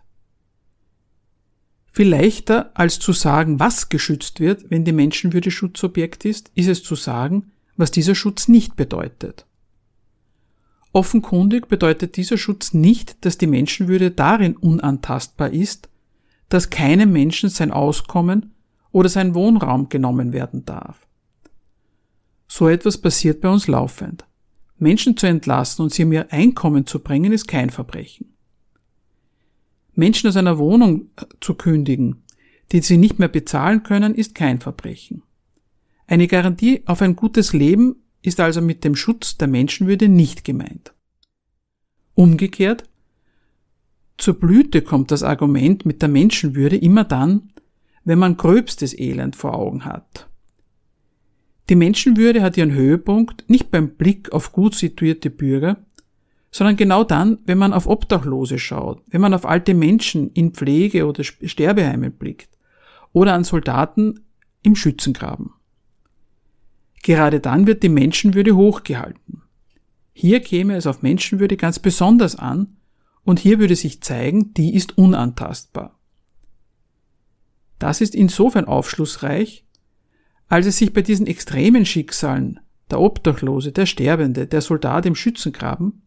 Viel 1.96 2.10
leichter 2.10 2.72
als 2.74 3.00
zu 3.00 3.14
sagen, 3.14 3.62
was 3.62 3.88
geschützt 3.88 4.42
wird, 4.42 4.70
wenn 4.70 4.84
die 4.84 4.92
Menschenwürde 4.92 5.50
Schutzobjekt 5.50 6.26
ist, 6.26 6.52
ist 6.54 6.68
es 6.68 6.84
zu 6.84 6.96
sagen, 6.96 7.54
was 7.78 7.90
dieser 7.90 8.16
Schutz 8.16 8.50
nicht 8.50 8.76
bedeutet. 8.76 9.46
Offenkundig 10.92 11.70
bedeutet 11.70 12.18
dieser 12.18 12.38
Schutz 12.38 12.74
nicht, 12.74 13.24
dass 13.24 13.38
die 13.38 13.48
Menschenwürde 13.48 14.12
darin 14.12 14.58
unantastbar 14.58 15.52
ist, 15.52 15.88
dass 16.50 16.70
keinem 16.70 17.14
Menschen 17.14 17.48
sein 17.48 17.72
Auskommen 17.72 18.54
oder 18.92 19.08
sein 19.08 19.34
Wohnraum 19.34 19.88
genommen 19.88 20.34
werden 20.34 20.66
darf. 20.66 21.08
So 22.50 22.68
etwas 22.68 22.98
passiert 22.98 23.40
bei 23.40 23.48
uns 23.48 23.68
laufend. 23.68 24.26
Menschen 24.78 25.16
zu 25.16 25.28
entlassen 25.28 25.84
und 25.84 25.94
sie 25.94 26.04
ihr 26.04 26.30
Einkommen 26.34 26.86
zu 26.86 27.00
bringen, 27.00 27.32
ist 27.32 27.48
kein 27.48 27.70
Verbrechen. 27.70 28.35
Menschen 29.96 30.28
aus 30.28 30.38
einer 30.38 30.58
Wohnung 30.58 31.10
äh, 31.16 31.26
zu 31.42 31.56
kündigen, 31.56 32.24
die 32.72 32.82
sie 32.82 32.98
nicht 32.98 33.20
mehr 33.20 33.28
bezahlen 33.28 33.84
können, 33.84 34.16
ist 34.16 34.36
kein 34.36 34.60
Verbrechen. 34.60 35.24
Eine 36.08 36.28
Garantie 36.28 36.84
auf 36.86 37.02
ein 37.02 37.16
gutes 37.16 37.54
Leben 37.54 37.96
ist 38.22 38.40
also 38.40 38.62
mit 38.62 38.84
dem 38.84 38.96
Schutz 38.96 39.38
der 39.38 39.48
Menschenwürde 39.48 40.10
nicht 40.10 40.44
gemeint. 40.44 40.94
Umgekehrt, 42.16 42.84
zur 44.18 44.36
Blüte 44.36 44.82
kommt 44.82 45.12
das 45.12 45.24
Argument 45.24 45.86
mit 45.86 46.02
der 46.02 46.10
Menschenwürde 46.10 46.78
immer 46.78 47.04
dann, 47.04 47.52
wenn 48.04 48.20
man 48.20 48.38
gröbstes 48.38 48.98
Elend 48.98 49.36
vor 49.36 49.56
Augen 49.56 49.86
hat. 49.86 50.30
Die 51.70 51.76
Menschenwürde 51.76 52.42
hat 52.42 52.58
ihren 52.58 52.74
Höhepunkt 52.74 53.50
nicht 53.50 53.72
beim 53.72 53.90
Blick 53.90 54.32
auf 54.32 54.52
gut 54.52 54.76
situierte 54.76 55.30
Bürger, 55.30 55.85
sondern 56.56 56.78
genau 56.78 57.04
dann, 57.04 57.40
wenn 57.44 57.58
man 57.58 57.74
auf 57.74 57.86
Obdachlose 57.86 58.60
schaut, 58.60 59.04
wenn 59.08 59.20
man 59.20 59.34
auf 59.34 59.46
alte 59.46 59.74
Menschen 59.74 60.32
in 60.32 60.54
Pflege- 60.54 61.06
oder 61.06 61.22
Sterbeheimen 61.22 62.14
blickt 62.14 62.48
oder 63.12 63.34
an 63.34 63.44
Soldaten 63.44 64.22
im 64.62 64.74
Schützengraben. 64.74 65.52
Gerade 67.04 67.42
dann 67.42 67.68
wird 67.68 67.84
die 67.84 67.90
Menschenwürde 67.90 68.56
hochgehalten. 68.56 69.42
Hier 70.14 70.40
käme 70.40 70.78
es 70.78 70.88
auf 70.88 71.02
Menschenwürde 71.02 71.58
ganz 71.58 71.80
besonders 71.80 72.38
an 72.38 72.78
und 73.26 73.40
hier 73.40 73.60
würde 73.60 73.76
sich 73.76 74.00
zeigen, 74.00 74.54
die 74.54 74.76
ist 74.76 74.98
unantastbar. 74.98 76.00
Das 77.80 78.00
ist 78.00 78.16
insofern 78.16 78.64
aufschlussreich, 78.64 79.66
als 80.48 80.68
es 80.68 80.78
sich 80.78 80.94
bei 80.94 81.02
diesen 81.02 81.28
extremen 81.28 81.86
Schicksalen, 81.86 82.62
der 82.90 83.02
Obdachlose, 83.02 83.74
der 83.74 83.88
Sterbende, 83.88 84.48
der 84.48 84.62
Soldat 84.62 85.06
im 85.06 85.16
Schützengraben, 85.16 86.04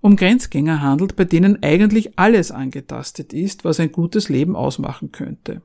um 0.00 0.16
Grenzgänger 0.16 0.80
handelt, 0.80 1.16
bei 1.16 1.24
denen 1.24 1.62
eigentlich 1.62 2.18
alles 2.18 2.50
angetastet 2.50 3.32
ist, 3.32 3.64
was 3.64 3.80
ein 3.80 3.92
gutes 3.92 4.28
Leben 4.28 4.56
ausmachen 4.56 5.12
könnte. 5.12 5.62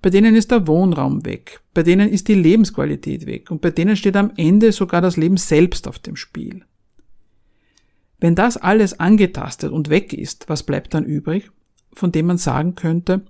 Bei 0.00 0.10
denen 0.10 0.34
ist 0.36 0.50
der 0.50 0.66
Wohnraum 0.66 1.24
weg, 1.24 1.60
bei 1.72 1.82
denen 1.82 2.10
ist 2.10 2.28
die 2.28 2.34
Lebensqualität 2.34 3.26
weg 3.26 3.50
und 3.50 3.62
bei 3.62 3.70
denen 3.70 3.96
steht 3.96 4.16
am 4.16 4.32
Ende 4.36 4.72
sogar 4.72 5.00
das 5.00 5.16
Leben 5.16 5.38
selbst 5.38 5.88
auf 5.88 5.98
dem 5.98 6.16
Spiel. 6.16 6.64
Wenn 8.20 8.34
das 8.34 8.56
alles 8.56 9.00
angetastet 9.00 9.72
und 9.72 9.90
weg 9.90 10.12
ist, 10.12 10.48
was 10.48 10.62
bleibt 10.62 10.94
dann 10.94 11.04
übrig, 11.04 11.50
von 11.92 12.12
dem 12.12 12.26
man 12.26 12.38
sagen 12.38 12.74
könnte, 12.74 13.22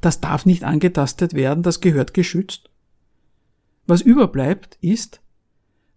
das 0.00 0.20
darf 0.20 0.46
nicht 0.46 0.64
angetastet 0.64 1.34
werden, 1.34 1.62
das 1.62 1.80
gehört 1.80 2.14
geschützt? 2.14 2.70
Was 3.86 4.00
überbleibt, 4.00 4.78
ist, 4.80 5.20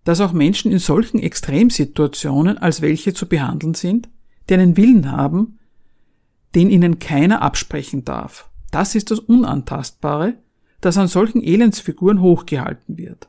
dass 0.06 0.22
auch 0.22 0.32
Menschen 0.32 0.72
in 0.72 0.80
solchen 0.80 1.20
Extremsituationen 1.20 2.58
als 2.58 2.82
welche 2.82 3.14
zu 3.14 3.28
behandeln 3.28 3.74
sind, 3.74 4.08
die 4.48 4.54
einen 4.54 4.78
Willen 4.78 5.12
haben, 5.12 5.60
den 6.54 6.70
ihnen 6.70 7.00
keiner 7.00 7.42
absprechen 7.42 8.06
darf. 8.06 8.50
Das 8.72 8.96
ist 8.96 9.12
das 9.12 9.20
Unantastbare, 9.20 10.36
das 10.80 10.98
an 10.98 11.08
solchen 11.08 11.44
Elendsfiguren 11.44 12.22
hochgehalten 12.22 12.98
wird. 12.98 13.28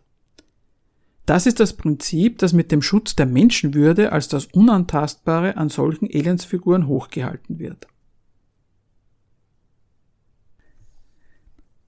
Das 1.24 1.46
ist 1.46 1.58
das 1.58 1.72
Prinzip, 1.72 2.38
das 2.38 2.52
mit 2.52 2.70
dem 2.70 2.82
Schutz 2.82 3.16
der 3.16 3.26
Menschenwürde 3.26 4.12
als 4.12 4.28
das 4.28 4.46
Unantastbare 4.46 5.56
an 5.56 5.70
solchen 5.70 6.08
Elendsfiguren 6.08 6.86
hochgehalten 6.86 7.58
wird. 7.58 7.88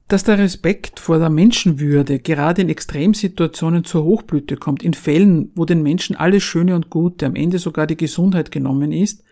Dass 0.09 0.25
der 0.25 0.39
Respekt 0.39 1.01
vor 1.01 1.19
der 1.19 1.29
Menschenwürde 1.29 2.19
gerade 2.19 2.63
in 2.63 2.71
Extremsituationen 2.71 3.85
zur 3.85 4.05
Hochblüte 4.05 4.57
kommt, 4.57 4.83
in 4.83 4.95
Fällen, 4.95 5.53
wo 5.55 5.67
den 5.67 5.83
Menschen 5.83 6.17
alles 6.17 6.43
Schöne 6.43 6.75
und 6.75 6.89
Gute, 6.89 7.27
am 7.27 7.37
Ende 7.37 7.59
sogar 7.59 7.87
die 7.87 7.97
Gesundheit 7.97 8.51
genommen 8.51 8.91
ist, 8.91 9.23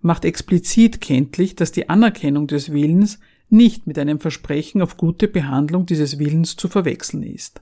macht 0.00 0.24
explizit 0.24 1.00
kenntlich, 1.00 1.54
dass 1.54 1.70
die 1.70 1.88
Anerkennung 1.88 2.48
des 2.48 2.72
Willens 2.72 3.20
nicht 3.48 3.86
mit 3.86 3.96
einem 3.96 4.18
Versprechen 4.18 4.82
auf 4.82 4.96
gute 4.96 5.28
Behandlung 5.28 5.86
dieses 5.86 6.18
Willens 6.18 6.56
zu 6.56 6.68
verwechseln 6.68 7.22
ist. 7.22 7.60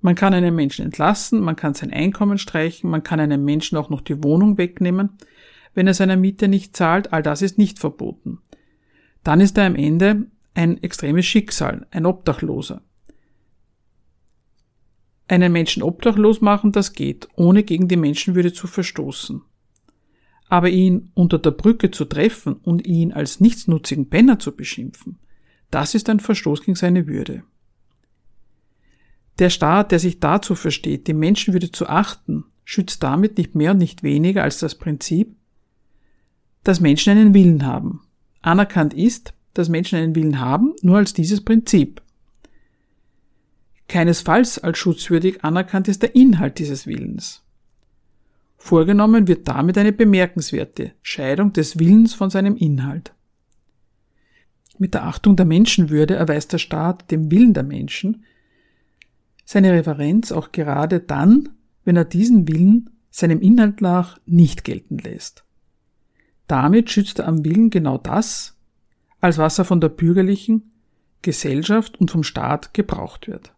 Man 0.00 0.14
kann 0.14 0.32
einen 0.32 0.54
Menschen 0.54 0.86
entlassen, 0.86 1.40
man 1.40 1.56
kann 1.56 1.74
sein 1.74 1.92
Einkommen 1.92 2.38
streichen, 2.38 2.88
man 2.88 3.02
kann 3.02 3.20
einem 3.20 3.44
Menschen 3.44 3.76
auch 3.76 3.90
noch 3.90 4.00
die 4.00 4.24
Wohnung 4.24 4.56
wegnehmen, 4.56 5.10
wenn 5.74 5.86
er 5.86 5.94
seine 5.94 6.16
Miete 6.16 6.48
nicht 6.48 6.74
zahlt, 6.74 7.12
all 7.12 7.22
das 7.22 7.42
ist 7.42 7.58
nicht 7.58 7.78
verboten. 7.78 8.38
Dann 9.22 9.42
ist 9.42 9.58
er 9.58 9.66
am 9.66 9.76
Ende 9.76 10.26
ein 10.60 10.82
extremes 10.82 11.24
Schicksal, 11.24 11.86
ein 11.90 12.04
Obdachloser. 12.04 12.82
Einen 15.26 15.52
Menschen 15.52 15.82
obdachlos 15.82 16.40
machen, 16.40 16.72
das 16.72 16.92
geht, 16.92 17.28
ohne 17.34 17.62
gegen 17.62 17.88
die 17.88 17.96
Menschenwürde 17.96 18.52
zu 18.52 18.66
verstoßen. 18.66 19.42
Aber 20.48 20.68
ihn 20.68 21.12
unter 21.14 21.38
der 21.38 21.52
Brücke 21.52 21.90
zu 21.90 22.04
treffen 22.04 22.54
und 22.54 22.86
ihn 22.86 23.12
als 23.12 23.40
nichtsnutzigen 23.40 24.10
Penner 24.10 24.38
zu 24.38 24.54
beschimpfen, 24.54 25.18
das 25.70 25.94
ist 25.94 26.10
ein 26.10 26.20
Verstoß 26.20 26.62
gegen 26.62 26.74
seine 26.74 27.06
Würde. 27.06 27.44
Der 29.38 29.48
Staat, 29.48 29.92
der 29.92 30.00
sich 30.00 30.20
dazu 30.20 30.54
versteht, 30.54 31.06
die 31.06 31.14
Menschenwürde 31.14 31.70
zu 31.70 31.86
achten, 31.86 32.44
schützt 32.64 33.02
damit 33.02 33.38
nicht 33.38 33.54
mehr 33.54 33.70
und 33.70 33.78
nicht 33.78 34.02
weniger 34.02 34.42
als 34.42 34.58
das 34.58 34.74
Prinzip, 34.74 35.34
dass 36.64 36.80
Menschen 36.80 37.12
einen 37.12 37.32
Willen 37.32 37.64
haben. 37.64 38.02
Anerkannt 38.42 38.92
ist, 38.92 39.32
dass 39.54 39.68
Menschen 39.68 39.98
einen 39.98 40.14
Willen 40.14 40.40
haben, 40.40 40.74
nur 40.82 40.98
als 40.98 41.12
dieses 41.12 41.44
Prinzip. 41.44 42.02
Keinesfalls 43.88 44.58
als 44.58 44.78
schutzwürdig 44.78 45.44
anerkannt 45.44 45.88
ist 45.88 46.02
der 46.02 46.14
Inhalt 46.14 46.58
dieses 46.58 46.86
Willens. 46.86 47.42
Vorgenommen 48.56 49.26
wird 49.26 49.48
damit 49.48 49.78
eine 49.78 49.92
bemerkenswerte 49.92 50.92
Scheidung 51.02 51.52
des 51.52 51.78
Willens 51.78 52.14
von 52.14 52.30
seinem 52.30 52.56
Inhalt. 52.56 53.12
Mit 54.78 54.94
der 54.94 55.04
Achtung 55.04 55.34
der 55.34 55.46
Menschenwürde 55.46 56.14
erweist 56.14 56.52
der 56.52 56.58
Staat 56.58 57.10
dem 57.10 57.30
Willen 57.30 57.52
der 57.52 57.64
Menschen 57.64 58.24
seine 59.44 59.72
Reverenz 59.72 60.30
auch 60.30 60.52
gerade 60.52 61.00
dann, 61.00 61.48
wenn 61.84 61.96
er 61.96 62.04
diesen 62.04 62.46
Willen 62.46 62.90
seinem 63.10 63.40
Inhalt 63.40 63.80
nach 63.80 64.20
nicht 64.24 64.62
gelten 64.62 64.98
lässt. 64.98 65.44
Damit 66.46 66.90
schützt 66.90 67.18
er 67.18 67.26
am 67.26 67.44
Willen 67.44 67.70
genau 67.70 67.98
das, 67.98 68.56
als 69.20 69.38
was 69.38 69.58
er 69.58 69.64
von 69.64 69.80
der 69.80 69.88
bürgerlichen 69.88 70.72
Gesellschaft 71.22 72.00
und 72.00 72.10
vom 72.10 72.22
Staat 72.22 72.74
gebraucht 72.74 73.28
wird. 73.28 73.54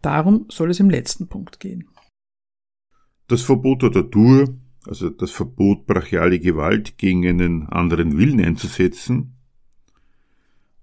Darum 0.00 0.46
soll 0.48 0.70
es 0.70 0.80
im 0.80 0.90
letzten 0.90 1.28
Punkt 1.28 1.60
gehen. 1.60 1.88
Das 3.26 3.42
Verbot 3.42 3.82
der 3.82 4.10
Tour, 4.10 4.56
also 4.86 5.10
das 5.10 5.30
Verbot, 5.30 5.86
brachiale 5.86 6.38
Gewalt 6.38 6.96
gegen 6.96 7.26
einen 7.26 7.66
anderen 7.66 8.16
Willen 8.16 8.42
einzusetzen, 8.42 9.34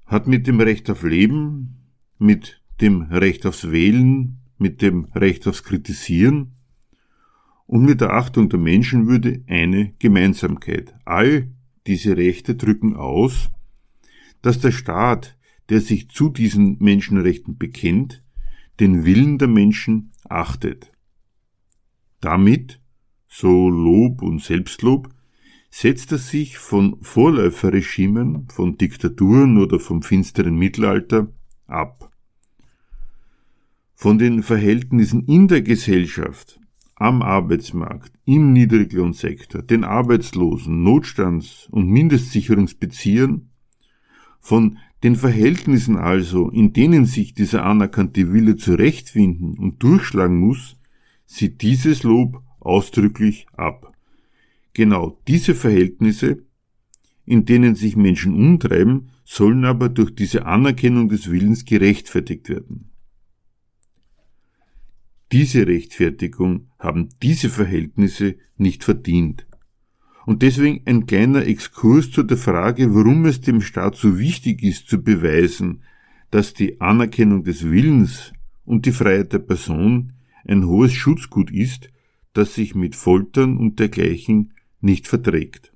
hat 0.05 0.27
mit 0.27 0.45
dem 0.45 0.59
Recht 0.59 0.89
auf 0.89 1.01
Leben, 1.01 1.91
mit 2.19 2.61
dem 2.81 3.03
Recht 3.03 3.45
aufs 3.47 3.71
Wählen, 3.71 4.41
mit 4.57 4.81
dem 4.81 5.05
Recht 5.15 5.47
aufs 5.47 5.63
Kritisieren 5.63 6.51
und 7.65 7.83
mit 7.83 8.01
der 8.01 8.13
Achtung 8.13 8.49
der 8.49 8.59
Menschenwürde 8.59 9.43
eine 9.47 9.93
Gemeinsamkeit. 9.97 10.93
All 11.05 11.49
diese 11.87 12.17
Rechte 12.17 12.55
drücken 12.55 12.95
aus, 12.95 13.49
dass 14.41 14.59
der 14.59 14.71
Staat, 14.71 15.37
der 15.69 15.81
sich 15.81 16.09
zu 16.09 16.29
diesen 16.29 16.77
Menschenrechten 16.79 17.57
bekennt, 17.57 18.23
den 18.79 19.05
Willen 19.05 19.37
der 19.37 19.47
Menschen 19.47 20.11
achtet. 20.27 20.91
Damit, 22.21 22.79
so 23.27 23.69
Lob 23.69 24.21
und 24.21 24.41
Selbstlob, 24.41 25.09
setzt 25.69 26.11
er 26.11 26.17
sich 26.19 26.57
von 26.57 26.97
Vorläuferregimen, 27.01 28.47
von 28.49 28.77
Diktaturen 28.77 29.57
oder 29.57 29.79
vom 29.79 30.01
finsteren 30.01 30.55
Mittelalter 30.55 31.27
ab. 31.67 32.11
Von 33.93 34.17
den 34.17 34.43
Verhältnissen 34.43 35.25
in 35.25 35.47
der 35.47 35.61
Gesellschaft, 35.61 36.59
am 36.95 37.21
Arbeitsmarkt, 37.21 38.13
im 38.25 38.53
Niedriglohnsektor, 38.53 39.61
den 39.61 39.83
Arbeitslosen, 39.83 40.83
Notstands- 40.83 41.67
und 41.69 41.89
Mindestsicherungsbeziehern, 41.89 43.49
von 44.39 44.77
den 45.03 45.15
Verhältnissen 45.15 45.97
also, 45.97 46.49
in 46.49 46.71
denen 46.71 47.05
sich 47.05 47.33
dieser 47.33 47.65
anerkannte 47.65 48.31
Wille 48.31 48.55
zurechtfinden 48.55 49.57
und 49.57 49.83
durchschlagen 49.83 50.39
muss, 50.39 50.77
sieht 51.25 51.61
dieses 51.61 52.03
Lob 52.03 52.41
ausdrücklich 52.59 53.47
ab. 53.53 53.93
Genau 54.73 55.19
diese 55.27 55.55
Verhältnisse, 55.55 56.43
in 57.25 57.45
denen 57.45 57.75
sich 57.75 57.95
Menschen 57.95 58.33
umtreiben, 58.35 59.09
sollen 59.23 59.65
aber 59.65 59.89
durch 59.89 60.13
diese 60.13 60.45
Anerkennung 60.45 61.09
des 61.09 61.29
Willens 61.31 61.65
gerechtfertigt 61.65 62.49
werden. 62.49 62.91
Diese 65.31 65.65
Rechtfertigung 65.65 66.67
haben 66.85 67.09
diese 67.21 67.49
Verhältnisse 67.49 68.35
nicht 68.57 68.83
verdient. 68.83 69.45
Und 70.25 70.41
deswegen 70.41 70.81
ein 70.85 71.05
kleiner 71.05 71.45
Exkurs 71.45 72.11
zu 72.11 72.23
der 72.23 72.37
Frage, 72.37 72.95
warum 72.95 73.25
es 73.25 73.41
dem 73.41 73.61
Staat 73.61 73.95
so 73.95 74.17
wichtig 74.17 74.63
ist 74.63 74.87
zu 74.87 75.03
beweisen, 75.03 75.83
dass 76.31 76.53
die 76.53 76.79
Anerkennung 76.81 77.43
des 77.43 77.69
Willens 77.69 78.33
und 78.63 78.85
die 78.85 78.91
Freiheit 78.91 79.33
der 79.33 79.39
Person 79.39 80.13
ein 80.45 80.65
hohes 80.65 80.93
Schutzgut 80.93 81.51
ist, 81.51 81.89
das 82.33 82.55
sich 82.55 82.75
mit 82.75 82.95
Foltern 82.95 83.57
und 83.57 83.79
dergleichen 83.79 84.53
nicht 84.81 85.07
verträgt. 85.07 85.71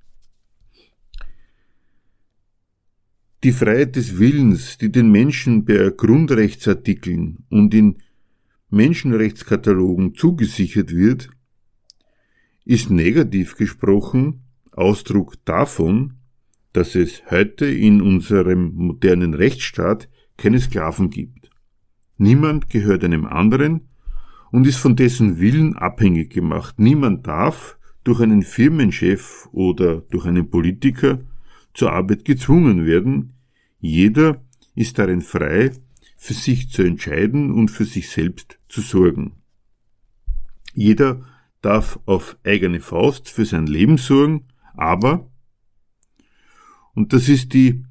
Die 3.44 3.54
Freiheit 3.54 3.96
des 3.96 4.20
Willens, 4.20 4.78
die 4.78 4.92
den 4.92 5.12
Menschen 5.12 5.64
bei 5.64 5.92
Grundrechtsartikeln 5.96 7.46
und 7.50 7.74
in 7.74 7.98
Menschenrechtskatalogen 8.70 10.16
zugesichert 10.16 10.96
wird, 10.96 11.30
ist 12.66 12.90
negativ 12.90 13.56
gesprochen 13.56 14.44
Ausdruck 14.72 15.44
davon, 15.46 16.14
dass 16.74 16.96
es 16.96 17.24
heute 17.32 17.66
in 17.66 18.02
unserem 18.02 18.74
modernen 18.76 19.34
Rechtsstaat 19.34 20.08
keine 20.38 20.60
Sklaven 20.60 21.10
gibt. 21.10 21.50
Niemand 22.18 22.70
gehört 22.70 23.04
einem 23.04 23.26
anderen 23.26 23.90
und 24.52 24.68
ist 24.68 24.78
von 24.78 24.96
dessen 24.96 25.40
Willen 25.40 25.76
abhängig 25.76 26.32
gemacht. 26.32 26.80
Niemand 26.80 27.28
darf 27.28 27.78
durch 28.04 28.22
einen 28.22 28.44
Firmenchef 28.44 29.48
oder 29.52 30.02
durch 30.02 30.26
einen 30.26 30.50
Politiker 30.50 31.20
zur 31.74 31.92
Arbeit 31.92 32.26
gezwungen 32.26 32.86
werden. 32.86 33.34
Jeder 33.80 34.42
ist 34.76 34.98
darin 35.00 35.22
frei, 35.22 35.72
für 36.22 36.34
sich 36.34 36.70
zu 36.70 36.84
entscheiden 36.84 37.50
und 37.50 37.72
für 37.72 37.86
sich 37.86 38.10
selbst 38.10 38.60
zu 38.68 38.82
sorgen. 38.82 39.38
Jeder 40.76 41.26
darf 41.62 41.98
auf 42.06 42.38
eigene 42.44 42.82
Faust 42.82 43.30
für 43.30 43.46
sein 43.46 43.68
Leben 43.68 43.98
sorgen, 43.98 44.46
aber, 44.76 45.32
und 46.94 47.14
das 47.14 47.30
ist 47.30 47.54
die 47.54 47.86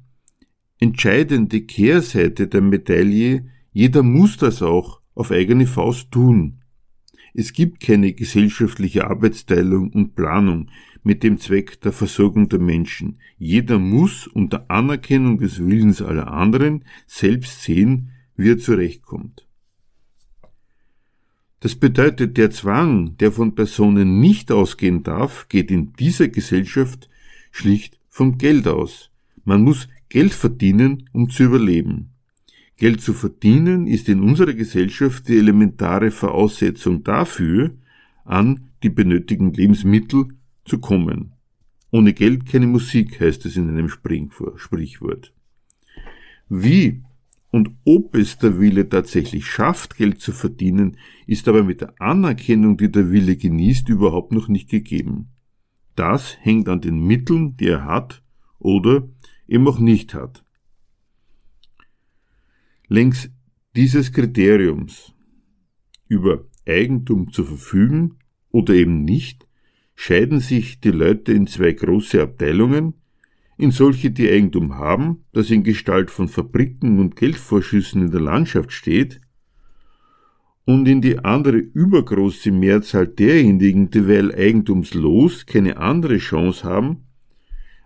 entscheidende 0.77 1.61
Kehrseite 1.61 2.47
der 2.47 2.61
Medaille, 2.61 3.49
jeder 3.71 4.03
muss 4.03 4.37
das 4.37 4.61
auch 4.61 5.01
auf 5.15 5.31
eigene 5.31 5.65
Faust 5.65 6.11
tun. 6.11 6.61
Es 7.33 7.51
gibt 7.51 7.79
keine 7.79 8.13
gesellschaftliche 8.13 9.07
Arbeitsteilung 9.07 9.91
und 9.91 10.15
Planung 10.15 10.69
mit 11.01 11.23
dem 11.23 11.39
Zweck 11.39 11.81
der 11.81 11.93
Versorgung 11.93 12.47
der 12.47 12.59
Menschen. 12.59 13.19
Jeder 13.39 13.79
muss 13.79 14.27
unter 14.27 14.69
Anerkennung 14.69 15.39
des 15.39 15.59
Willens 15.65 16.01
aller 16.01 16.31
anderen 16.31 16.85
selbst 17.07 17.63
sehen, 17.63 18.11
wie 18.39 18.51
er 18.51 18.57
zurechtkommt. 18.57 19.45
Das 21.59 21.75
bedeutet, 21.75 22.37
der 22.37 22.51
Zwang, 22.51 23.17
der 23.17 23.33
von 23.33 23.53
Personen 23.53 24.21
nicht 24.21 24.49
ausgehen 24.49 25.03
darf, 25.03 25.49
geht 25.49 25.69
in 25.69 25.91
dieser 25.99 26.29
Gesellschaft 26.29 27.09
schlicht 27.51 27.99
vom 28.07 28.37
Geld 28.37 28.65
aus. 28.65 29.11
Man 29.43 29.63
muss 29.63 29.89
Geld 30.07 30.33
verdienen, 30.33 31.09
um 31.11 31.29
zu 31.29 31.43
überleben. 31.43 32.11
Geld 32.77 33.01
zu 33.01 33.13
verdienen 33.13 33.87
ist 33.87 34.07
in 34.07 34.21
unserer 34.21 34.53
Gesellschaft 34.53 35.27
die 35.27 35.37
elementare 35.37 36.09
Voraussetzung 36.09 37.03
dafür, 37.03 37.71
an 38.23 38.69
die 38.83 38.89
benötigten 38.89 39.51
Lebensmittel 39.51 40.29
zu 40.63 40.79
kommen. 40.79 41.33
Ohne 41.91 42.13
Geld 42.13 42.45
keine 42.45 42.67
Musik, 42.67 43.19
heißt 43.19 43.45
es 43.45 43.57
in 43.57 43.67
einem 43.67 43.89
Sprichwort. 43.89 45.33
Wie 46.47 47.01
und 47.51 47.71
ob 47.85 48.15
es 48.15 48.37
der 48.37 48.59
Wille 48.59 48.87
tatsächlich 48.87 49.45
schafft, 49.45 49.97
Geld 49.97 50.21
zu 50.21 50.31
verdienen, 50.31 50.97
ist 51.25 51.47
aber 51.47 51.63
mit 51.63 51.81
der 51.81 51.99
Anerkennung, 51.99 52.77
die 52.77 52.91
der 52.91 53.11
Wille 53.11 53.35
genießt, 53.35 53.89
überhaupt 53.89 54.31
noch 54.31 54.47
nicht 54.47 54.69
gegeben. 54.69 55.29
Das 55.95 56.37
hängt 56.41 56.69
an 56.69 56.81
den 56.81 57.05
Mitteln, 57.05 57.57
die 57.57 57.67
er 57.67 57.85
hat 57.85 58.23
oder 58.59 59.07
eben 59.47 59.67
auch 59.67 59.79
nicht 59.79 60.13
hat. 60.13 60.45
Längs 62.87 63.29
dieses 63.75 64.11
Kriteriums 64.11 65.13
über 66.07 66.45
Eigentum 66.67 67.31
zu 67.31 67.43
verfügen 67.43 68.17
oder 68.49 68.73
eben 68.73 69.03
nicht, 69.03 69.47
scheiden 69.95 70.39
sich 70.39 70.79
die 70.79 70.91
Leute 70.91 71.33
in 71.33 71.47
zwei 71.47 71.73
große 71.73 72.21
Abteilungen, 72.21 72.93
in 73.59 73.71
solche, 73.71 74.09
die 74.09 74.29
Eigentum 74.29 74.75
haben, 74.75 75.25
das 75.33 75.51
in 75.51 75.63
Gestalt 75.63 76.11
von 76.11 76.29
Fabriken 76.29 76.97
und 76.97 77.17
Geldvorschüssen 77.17 78.03
in 78.03 78.11
der 78.11 78.21
Landschaft 78.21 78.71
steht, 78.71 79.19
und 80.63 80.87
in 80.87 81.01
die 81.01 81.19
andere 81.19 81.57
übergroße 81.57 82.51
Mehrzahl 82.51 83.07
derjenigen, 83.07 83.89
die 83.89 84.07
weil 84.07 84.33
eigentumslos 84.33 85.45
keine 85.45 85.75
andere 85.75 86.19
Chance 86.19 86.63
haben, 86.63 87.07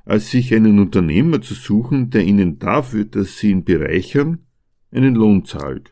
als 0.06 0.30
sich 0.30 0.54
einen 0.54 0.78
Unternehmer 0.78 1.42
zu 1.42 1.56
suchen, 1.56 2.12
der 2.12 2.24
ihnen 2.24 2.60
dafür, 2.60 3.06
dass 3.06 3.40
sie 3.40 3.50
ihn 3.50 3.64
bereichern, 3.64 4.46
einen 4.92 5.16
Lohn 5.16 5.44
zahlt. 5.44 5.92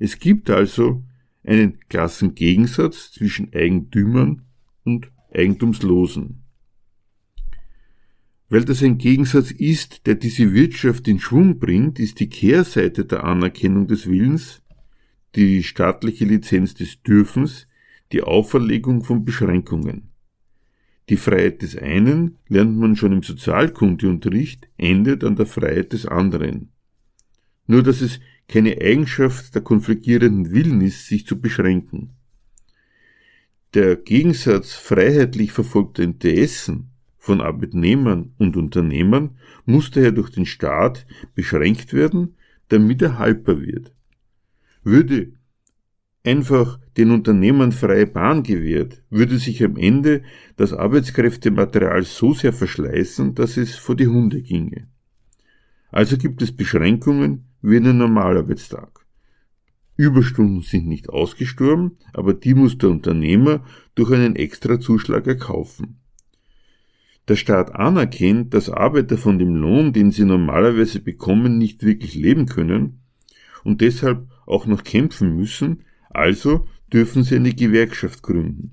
Es 0.00 0.18
gibt 0.18 0.50
also 0.50 1.04
einen 1.44 1.78
Klassengegensatz 1.88 3.12
zwischen 3.12 3.52
Eigentümern 3.54 4.42
und 4.82 5.12
Eigentumslosen. 5.32 6.41
Weil 8.52 8.66
das 8.66 8.82
ein 8.82 8.98
Gegensatz 8.98 9.50
ist, 9.50 10.06
der 10.06 10.14
diese 10.14 10.52
Wirtschaft 10.52 11.08
in 11.08 11.18
Schwung 11.18 11.58
bringt, 11.58 11.98
ist 11.98 12.20
die 12.20 12.28
Kehrseite 12.28 13.06
der 13.06 13.24
Anerkennung 13.24 13.86
des 13.86 14.06
Willens, 14.06 14.60
die 15.34 15.62
staatliche 15.62 16.26
Lizenz 16.26 16.74
des 16.74 17.02
Dürfens, 17.02 17.66
die 18.12 18.22
Auferlegung 18.22 19.04
von 19.04 19.24
Beschränkungen. 19.24 20.10
Die 21.08 21.16
Freiheit 21.16 21.62
des 21.62 21.78
einen, 21.78 22.36
lernt 22.46 22.76
man 22.76 22.94
schon 22.94 23.12
im 23.12 23.22
Sozialkundeunterricht, 23.22 24.68
endet 24.76 25.24
an 25.24 25.36
der 25.36 25.46
Freiheit 25.46 25.94
des 25.94 26.04
anderen. 26.04 26.72
Nur 27.66 27.82
dass 27.82 28.02
es 28.02 28.20
keine 28.48 28.76
Eigenschaft 28.82 29.54
der 29.54 29.62
konfligierenden 29.62 30.52
Willen 30.52 30.82
ist, 30.82 31.06
sich 31.06 31.26
zu 31.26 31.40
beschränken. 31.40 32.16
Der 33.72 33.96
Gegensatz 33.96 34.74
freiheitlich 34.74 35.52
verfolgter 35.52 36.02
Interessen 36.02 36.91
von 37.22 37.40
Arbeitnehmern 37.40 38.32
und 38.38 38.56
Unternehmern 38.56 39.38
muss 39.64 39.92
daher 39.92 40.10
durch 40.10 40.30
den 40.30 40.44
Staat 40.44 41.06
beschränkt 41.36 41.92
werden, 41.94 42.34
damit 42.66 43.00
er 43.00 43.16
haltbar 43.16 43.60
wird. 43.60 43.94
Würde 44.82 45.34
einfach 46.24 46.80
den 46.96 47.12
Unternehmern 47.12 47.70
freie 47.70 48.08
Bahn 48.08 48.42
gewährt, 48.42 49.04
würde 49.08 49.38
sich 49.38 49.62
am 49.62 49.76
Ende 49.76 50.24
das 50.56 50.72
Arbeitskräftematerial 50.72 52.02
so 52.02 52.34
sehr 52.34 52.52
verschleißen, 52.52 53.36
dass 53.36 53.56
es 53.56 53.76
vor 53.76 53.94
die 53.94 54.08
Hunde 54.08 54.42
ginge. 54.42 54.88
Also 55.92 56.18
gibt 56.18 56.42
es 56.42 56.50
Beschränkungen 56.50 57.44
wie 57.60 57.76
einen 57.76 57.98
Normalarbeitstag. 57.98 59.06
Überstunden 59.96 60.62
sind 60.62 60.88
nicht 60.88 61.08
ausgestorben, 61.08 61.98
aber 62.14 62.34
die 62.34 62.54
muss 62.54 62.78
der 62.78 62.90
Unternehmer 62.90 63.64
durch 63.94 64.10
einen 64.10 64.34
Extrazuschlag 64.34 65.28
erkaufen 65.28 66.01
der 67.28 67.36
Staat 67.36 67.74
anerkennt, 67.74 68.52
dass 68.54 68.68
Arbeiter 68.68 69.16
von 69.16 69.38
dem 69.38 69.54
Lohn, 69.54 69.92
den 69.92 70.10
sie 70.10 70.24
normalerweise 70.24 71.00
bekommen, 71.00 71.58
nicht 71.58 71.84
wirklich 71.84 72.14
leben 72.14 72.46
können 72.46 73.00
und 73.64 73.80
deshalb 73.80 74.26
auch 74.46 74.66
noch 74.66 74.82
kämpfen 74.82 75.36
müssen, 75.36 75.84
also 76.10 76.66
dürfen 76.92 77.22
sie 77.22 77.36
eine 77.36 77.54
Gewerkschaft 77.54 78.22
gründen. 78.22 78.72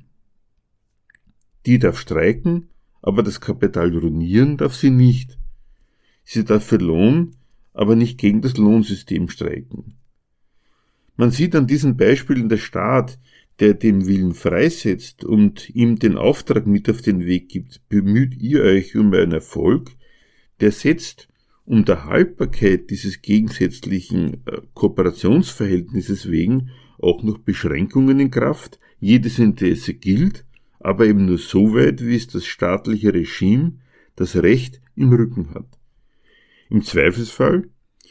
Die 1.65 1.77
darf 1.77 1.99
streiken, 1.99 2.69
aber 3.01 3.23
das 3.23 3.39
Kapital 3.39 3.95
ruinieren 3.95 4.57
darf 4.57 4.75
sie 4.75 4.89
nicht. 4.89 5.37
Sie 6.23 6.43
darf 6.43 6.65
für 6.65 6.77
Lohn, 6.77 7.35
aber 7.73 7.95
nicht 7.95 8.17
gegen 8.17 8.41
das 8.41 8.57
Lohnsystem 8.57 9.29
streiken. 9.29 9.95
Man 11.15 11.31
sieht 11.31 11.55
an 11.55 11.67
diesen 11.67 11.97
Beispielen 11.97 12.49
der 12.49 12.57
Staat, 12.57 13.19
der 13.59 13.73
den 13.73 14.07
Willen 14.07 14.33
freisetzt 14.33 15.23
und 15.23 15.69
ihm 15.75 15.99
den 15.99 16.17
Auftrag 16.17 16.65
mit 16.65 16.89
auf 16.89 17.01
den 17.01 17.25
Weg 17.25 17.49
gibt, 17.49 17.87
bemüht 17.89 18.35
ihr 18.39 18.63
euch 18.63 18.95
um 18.95 19.13
einen 19.13 19.33
Erfolg, 19.33 19.91
der 20.61 20.71
setzt 20.71 21.27
um 21.65 21.85
der 21.85 22.05
Haltbarkeit 22.05 22.89
dieses 22.89 23.21
gegensätzlichen 23.21 24.45
äh, 24.45 24.61
Kooperationsverhältnisses 24.73 26.31
wegen 26.31 26.71
auch 26.97 27.21
noch 27.23 27.37
Beschränkungen 27.37 28.19
in 28.19 28.31
Kraft, 28.31 28.79
jedes 28.99 29.39
Interesse 29.39 29.93
gilt, 29.93 30.45
aber 30.79 31.05
eben 31.05 31.25
nur 31.25 31.37
so 31.37 31.73
weit, 31.73 32.05
wie 32.05 32.15
es 32.15 32.27
das 32.27 32.45
staatliche 32.45 33.13
Regime 33.13 33.73
das 34.15 34.35
Recht 34.35 34.81
im 34.95 35.13
Rücken 35.13 35.53
hat. 35.53 35.67
Im 36.69 36.83
Zweifelsfall 36.83 37.69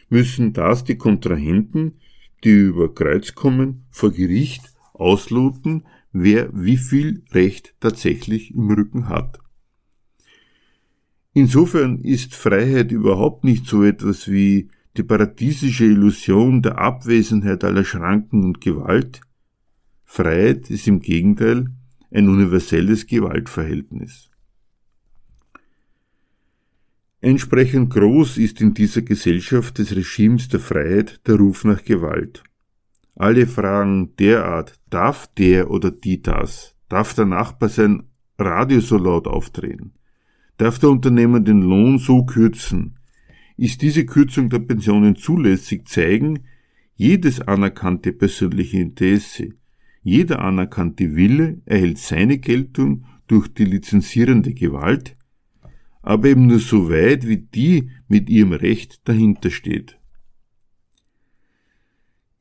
müssen 0.08 0.52
das 0.52 0.84
die 0.84 0.96
Kontrahenten, 0.96 2.00
die 2.44 2.50
über 2.50 2.94
Kreuz 2.94 3.34
kommen, 3.34 3.86
vor 3.90 4.12
Gericht 4.12 4.62
ausloten, 5.00 5.84
wer 6.12 6.50
wie 6.52 6.76
viel 6.76 7.22
Recht 7.32 7.74
tatsächlich 7.80 8.54
im 8.54 8.70
Rücken 8.70 9.08
hat. 9.08 9.40
Insofern 11.32 12.00
ist 12.00 12.34
Freiheit 12.34 12.90
überhaupt 12.90 13.44
nicht 13.44 13.66
so 13.66 13.84
etwas 13.84 14.28
wie 14.28 14.70
die 14.96 15.04
paradiesische 15.04 15.84
Illusion 15.84 16.62
der 16.62 16.78
Abwesenheit 16.78 17.62
aller 17.62 17.84
Schranken 17.84 18.44
und 18.44 18.60
Gewalt. 18.60 19.20
Freiheit 20.04 20.70
ist 20.70 20.88
im 20.88 21.00
Gegenteil 21.00 21.66
ein 22.10 22.28
universelles 22.28 23.06
Gewaltverhältnis. 23.06 24.30
Entsprechend 27.20 27.90
groß 27.90 28.38
ist 28.38 28.60
in 28.60 28.74
dieser 28.74 29.02
Gesellschaft 29.02 29.78
des 29.78 29.94
Regimes 29.94 30.48
der 30.48 30.60
Freiheit 30.60 31.20
der 31.26 31.36
Ruf 31.36 31.64
nach 31.64 31.84
Gewalt. 31.84 32.42
Alle 33.20 33.48
Fragen 33.48 34.14
derart, 34.14 34.78
darf 34.90 35.26
der 35.34 35.72
oder 35.72 35.90
die 35.90 36.22
das? 36.22 36.76
Darf 36.88 37.14
der 37.14 37.24
Nachbar 37.24 37.68
sein 37.68 38.04
Radio 38.38 38.78
so 38.78 38.96
laut 38.96 39.26
aufdrehen? 39.26 39.90
Darf 40.56 40.78
der 40.78 40.90
Unternehmer 40.90 41.40
den 41.40 41.60
Lohn 41.60 41.98
so 41.98 42.24
kürzen? 42.24 42.94
Ist 43.56 43.82
diese 43.82 44.06
Kürzung 44.06 44.50
der 44.50 44.60
Pensionen 44.60 45.16
zulässig, 45.16 45.88
zeigen 45.88 46.44
jedes 46.94 47.40
anerkannte 47.40 48.12
persönliche 48.12 48.78
Interesse, 48.78 49.48
jeder 50.04 50.38
anerkannte 50.38 51.16
Wille 51.16 51.60
erhält 51.64 51.98
seine 51.98 52.38
Geltung 52.38 53.04
durch 53.26 53.48
die 53.48 53.64
lizenzierende 53.64 54.54
Gewalt, 54.54 55.16
aber 56.02 56.28
eben 56.28 56.46
nur 56.46 56.60
so 56.60 56.88
weit, 56.88 57.26
wie 57.26 57.38
die 57.38 57.90
mit 58.06 58.30
ihrem 58.30 58.52
Recht 58.52 59.08
dahinter 59.08 59.50
steht. 59.50 59.98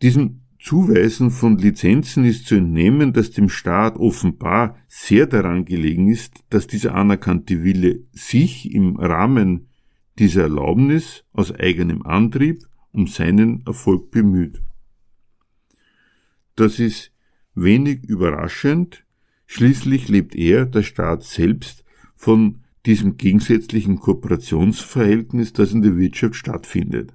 Diesem 0.04 0.42
Zuweisen 0.68 1.32
von 1.32 1.58
Lizenzen 1.58 2.26
ist 2.26 2.46
zu 2.46 2.56
entnehmen, 2.56 3.14
dass 3.14 3.32
dem 3.32 3.48
Staat 3.48 3.96
offenbar 3.96 4.76
sehr 4.90 5.26
daran 5.26 5.64
gelegen 5.64 6.10
ist, 6.10 6.44
dass 6.50 6.68
dieser 6.68 6.94
anerkannte 6.94 7.64
Wille 7.64 8.04
sich 8.12 8.70
im 8.74 8.98
Rahmen 8.98 9.70
dieser 10.20 10.42
Erlaubnis 10.42 11.24
aus 11.32 11.54
eigenem 11.54 12.06
Antrieb 12.06 12.66
um 12.92 13.08
seinen 13.08 13.66
Erfolg 13.66 14.12
bemüht. 14.12 14.62
Das 16.58 16.80
ist 16.80 17.14
wenig 17.56 18.04
überraschend, 18.04 19.06
schließlich 19.46 20.10
lebt 20.10 20.36
er, 20.36 20.66
der 20.66 20.84
Staat 20.84 21.24
selbst, 21.24 21.86
von 22.18 22.60
diesem 22.86 23.16
gegensätzlichen 23.16 24.00
Kooperationsverhältnis, 24.02 25.54
das 25.54 25.72
in 25.72 25.82
der 25.82 25.96
Wirtschaft 25.96 26.36
stattfindet. 26.36 27.14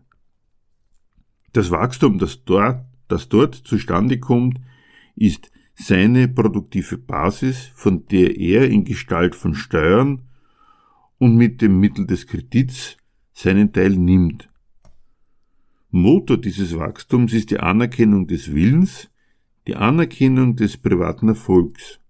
Das 1.52 1.70
Wachstum, 1.70 2.18
das 2.18 2.44
dort, 2.44 2.86
das 3.12 3.28
dort 3.28 3.54
zustande 3.54 4.18
kommt, 4.18 4.58
ist 5.14 5.52
seine 5.74 6.28
produktive 6.28 6.98
Basis, 6.98 7.70
von 7.74 8.06
der 8.06 8.38
er 8.38 8.68
in 8.68 8.84
Gestalt 8.84 9.34
von 9.34 9.54
Steuern 9.54 10.22
und 11.18 11.36
mit 11.36 11.60
dem 11.62 11.78
Mittel 11.78 12.06
des 12.06 12.26
Kredits 12.26 12.96
seinen 13.32 13.72
Teil 13.72 13.96
nimmt. 13.96 14.48
Motor 15.90 16.38
dieses 16.38 16.76
Wachstums 16.76 17.32
ist 17.34 17.50
die 17.50 17.60
Anerkennung 17.60 18.26
des 18.26 18.54
Willens, 18.54 19.10
die 19.66 19.76
Anerkennung 19.76 20.56
des 20.56 20.76
privaten 20.76 21.28
Erfolgs. 21.28 22.00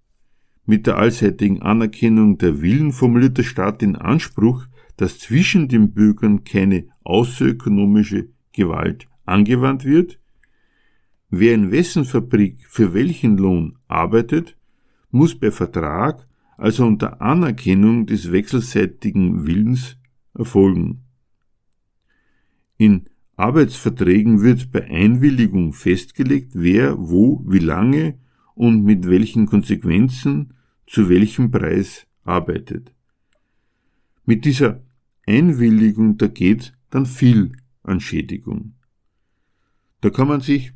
Mit 0.64 0.86
der 0.86 0.98
allseitigen 0.98 1.60
Anerkennung 1.62 2.38
der 2.38 2.62
Willen 2.62 2.92
formuliert 2.92 3.36
der 3.38 3.42
Staat 3.42 3.82
den 3.82 3.96
Anspruch, 3.96 4.66
dass 4.96 5.18
zwischen 5.18 5.66
den 5.68 5.92
Bürgern 5.92 6.44
keine 6.44 6.86
außerökonomische 7.02 8.28
Gewalt 8.52 9.08
angewandt 9.24 9.84
wird. 9.84 10.18
Wer 11.34 11.54
in 11.54 11.72
wessen 11.72 12.04
Fabrik 12.04 12.58
für 12.68 12.92
welchen 12.92 13.38
Lohn 13.38 13.78
arbeitet, 13.88 14.54
muss 15.10 15.34
bei 15.34 15.50
Vertrag, 15.50 16.28
also 16.58 16.84
unter 16.84 17.22
Anerkennung 17.22 18.04
des 18.04 18.30
wechselseitigen 18.32 19.46
Willens, 19.46 19.96
erfolgen. 20.34 21.04
In 22.76 23.08
Arbeitsverträgen 23.36 24.42
wird 24.42 24.72
bei 24.72 24.84
Einwilligung 24.84 25.72
festgelegt, 25.72 26.52
wer 26.52 26.98
wo, 26.98 27.42
wie 27.46 27.60
lange 27.60 28.18
und 28.54 28.84
mit 28.84 29.08
welchen 29.08 29.46
Konsequenzen 29.46 30.52
zu 30.86 31.08
welchem 31.08 31.50
Preis 31.50 32.06
arbeitet. 32.24 32.92
Mit 34.26 34.44
dieser 34.44 34.82
Einwilligung, 35.26 36.18
da 36.18 36.26
geht 36.26 36.76
dann 36.90 37.06
viel 37.06 37.52
an 37.82 38.00
Schädigung. 38.00 38.74
Da 40.02 40.10
kann 40.10 40.28
man 40.28 40.42
sich 40.42 40.74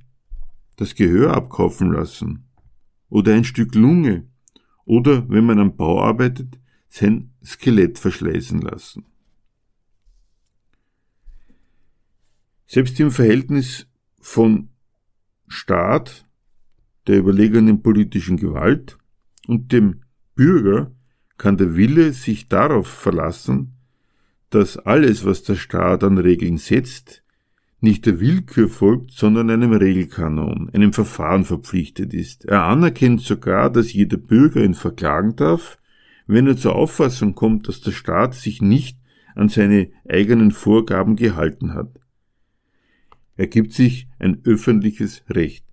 das 0.76 0.94
Gehör 0.94 1.34
abkaufen 1.34 1.92
lassen 1.92 2.44
oder 3.08 3.34
ein 3.34 3.44
Stück 3.44 3.74
Lunge 3.74 4.26
oder, 4.84 5.28
wenn 5.28 5.44
man 5.44 5.58
am 5.58 5.76
Bau 5.76 6.00
arbeitet, 6.00 6.58
sein 6.88 7.32
Skelett 7.44 7.98
verschleißen 7.98 8.60
lassen. 8.60 9.04
Selbst 12.66 12.98
im 13.00 13.10
Verhältnis 13.10 13.86
von 14.20 14.68
Staat 15.48 16.26
der 17.06 17.18
überlegenen 17.18 17.82
politischen 17.82 18.36
Gewalt 18.36 18.98
und 19.46 19.72
dem 19.72 20.02
Bürger 20.34 20.90
kann 21.38 21.56
der 21.56 21.76
Wille 21.76 22.12
sich 22.12 22.48
darauf 22.48 22.88
verlassen, 22.88 23.76
dass 24.50 24.76
alles, 24.76 25.24
was 25.24 25.42
der 25.42 25.56
Staat 25.56 26.02
an 26.02 26.18
Regeln 26.18 26.58
setzt, 26.58 27.22
nicht 27.80 28.06
der 28.06 28.20
Willkür 28.20 28.68
folgt, 28.68 29.12
sondern 29.12 29.50
einem 29.50 29.72
Regelkanon, 29.72 30.70
einem 30.72 30.92
Verfahren 30.92 31.44
verpflichtet 31.44 32.14
ist. 32.14 32.44
Er 32.46 32.64
anerkennt 32.64 33.20
sogar, 33.20 33.70
dass 33.70 33.92
jeder 33.92 34.16
Bürger 34.16 34.64
ihn 34.64 34.74
verklagen 34.74 35.36
darf, 35.36 35.78
wenn 36.26 36.46
er 36.46 36.56
zur 36.56 36.74
Auffassung 36.74 37.34
kommt, 37.34 37.68
dass 37.68 37.80
der 37.80 37.92
Staat 37.92 38.34
sich 38.34 38.62
nicht 38.62 38.98
an 39.34 39.48
seine 39.48 39.90
eigenen 40.08 40.50
Vorgaben 40.50 41.16
gehalten 41.16 41.74
hat. 41.74 42.00
Er 43.36 43.46
gibt 43.46 43.72
sich 43.72 44.08
ein 44.18 44.40
öffentliches 44.44 45.22
Recht. 45.28 45.64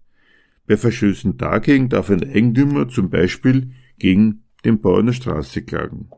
Bei 0.67 0.77
Verstößen 0.77 1.37
dagegen 1.37 1.89
darf 1.89 2.09
ein 2.09 2.23
Eigentümer 2.23 2.89
zum 2.89 3.09
Beispiel 3.09 3.71
gegen 3.97 4.43
den 4.65 4.81
Bau 4.81 4.97
einer 4.97 5.13
Straße 5.13 5.63
klagen. 5.63 6.09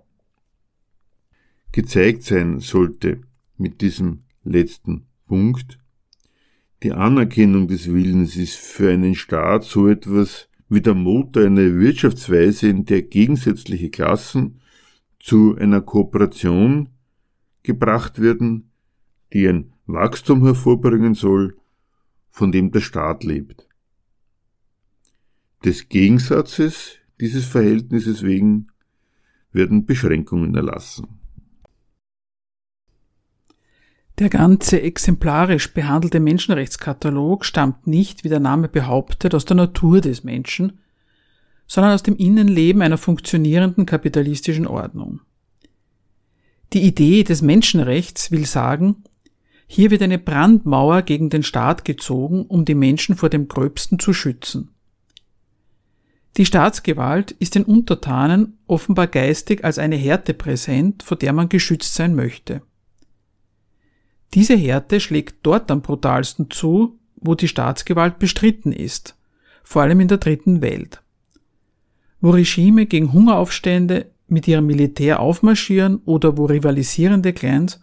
Gezeigt 1.72 2.24
sein 2.24 2.60
sollte 2.60 3.22
mit 3.58 3.82
diesem 3.82 4.24
letzten 4.44 5.06
Punkt, 5.28 5.78
die 6.84 6.92
Anerkennung 6.92 7.68
des 7.68 7.92
Willens 7.92 8.36
ist 8.36 8.56
für 8.56 8.92
einen 8.92 9.16
Staat 9.16 9.64
so 9.64 9.88
etwas 9.88 10.50
wie 10.70 10.82
der 10.82 10.94
Motor 10.94 11.46
einer 11.46 11.74
Wirtschaftsweise, 11.76 12.68
in 12.68 12.86
der 12.86 13.04
gegensätzliche 13.04 13.90
Klassen 13.90 14.62
zu 15.20 15.56
einer 15.56 15.82
Kooperation 15.82 16.90
gebracht 17.64 18.22
werden, 18.22 18.72
die 19.34 19.48
ein 19.48 19.74
Wachstum 19.86 20.44
hervorbringen 20.44 21.14
soll, 21.14 21.58
von 22.30 22.52
dem 22.52 22.72
der 22.72 22.82
Staat 22.82 23.24
lebt 23.24 23.68
des 25.66 25.90
Gegensatzes 25.90 27.00
dieses 27.20 27.46
Verhältnisses 27.46 28.22
wegen 28.22 28.68
werden 29.52 29.86
Beschränkungen 29.86 30.54
erlassen. 30.54 31.25
Der 34.18 34.30
ganze 34.30 34.82
exemplarisch 34.82 35.74
behandelte 35.74 36.22
Menschenrechtskatalog 36.22 37.44
stammt 37.44 37.86
nicht, 37.86 38.24
wie 38.24 38.30
der 38.30 38.40
Name 38.40 38.70
behauptet, 38.70 39.36
aus 39.36 39.44
der 39.44 39.58
Natur 39.58 40.00
des 40.00 40.24
Menschen, 40.24 40.80
sondern 41.68 41.94
aus 41.94 42.04
dem 42.04 42.16
Innenleben 42.16 42.82
einer 42.82 42.98
funktionierenden 42.98 43.86
kapitalistischen 43.86 44.68
Ordnung. 44.68 45.20
Die 46.72 46.84
Idee 46.84 47.24
des 47.24 47.42
Menschenrechts 47.42 48.32
will 48.32 48.46
sagen, 48.46 49.04
hier 49.68 49.92
wird 49.92 50.02
eine 50.02 50.20
Brandmauer 50.20 51.02
gegen 51.02 51.30
den 51.30 51.44
Staat 51.44 51.84
gezogen, 51.84 52.46
um 52.46 52.66
die 52.66 52.76
Menschen 52.76 53.16
vor 53.16 53.30
dem 53.30 53.48
Gröbsten 53.48 54.00
zu 54.00 54.14
schützen. 54.14 54.70
Die 56.38 56.46
Staatsgewalt 56.46 57.32
ist 57.32 57.56
den 57.56 57.64
Untertanen 57.64 58.58
offenbar 58.68 59.08
geistig 59.08 59.64
als 59.64 59.80
eine 59.80 59.96
Härte 59.96 60.34
präsent, 60.34 61.04
vor 61.04 61.18
der 61.18 61.34
man 61.34 61.50
geschützt 61.50 61.96
sein 61.96 62.14
möchte. 62.14 62.62
Diese 64.36 64.56
Härte 64.56 65.00
schlägt 65.00 65.38
dort 65.44 65.72
am 65.72 65.82
brutalsten 65.82 66.52
zu, 66.52 67.00
wo 67.16 67.36
die 67.36 67.48
Staatsgewalt 67.48 68.20
bestritten 68.20 68.74
ist, 68.74 69.16
vor 69.64 69.82
allem 69.82 70.02
in 70.02 70.10
der 70.10 70.18
dritten 70.18 70.62
Welt. 70.62 71.02
Wo 72.20 72.32
Regime 72.32 72.86
gegen 72.86 73.14
Hungeraufstände 73.14 74.12
mit 74.28 74.48
ihrem 74.48 74.66
Militär 74.66 75.22
aufmarschieren 75.22 76.02
oder 76.06 76.38
wo 76.38 76.46
rivalisierende 76.46 77.32
Clans 77.32 77.80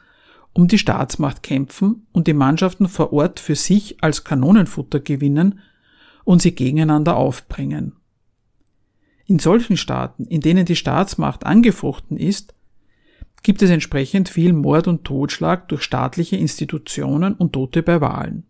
um 0.53 0.69
die 0.69 0.77
Staatsmacht 0.77 1.43
kämpfen 1.43 2.07
und 2.13 2.27
die 2.27 2.35
Mannschaften 2.35 2.89
vor 2.89 3.15
Ort 3.15 3.41
für 3.41 3.55
sich 3.55 4.03
als 4.03 4.23
Kanonenfutter 4.23 5.01
gewinnen 5.01 5.61
und 6.25 6.43
sie 6.43 6.55
gegeneinander 6.55 7.17
aufbringen. 7.17 7.97
In 9.25 9.39
solchen 9.39 9.79
Staaten, 9.79 10.27
in 10.27 10.43
denen 10.43 10.67
die 10.67 10.77
Staatsmacht 10.77 11.47
angefochten 11.47 12.19
ist, 12.19 12.55
gibt 13.43 13.63
es 13.63 13.71
entsprechend 13.71 14.29
viel 14.29 14.53
Mord 14.53 14.87
und 14.87 15.05
Totschlag 15.05 15.69
durch 15.69 15.83
staatliche 15.83 16.37
Institutionen 16.37 17.35
und 17.35 17.53
Tote 17.53 17.83
bei 17.83 18.01
Wahlen. 18.01 18.45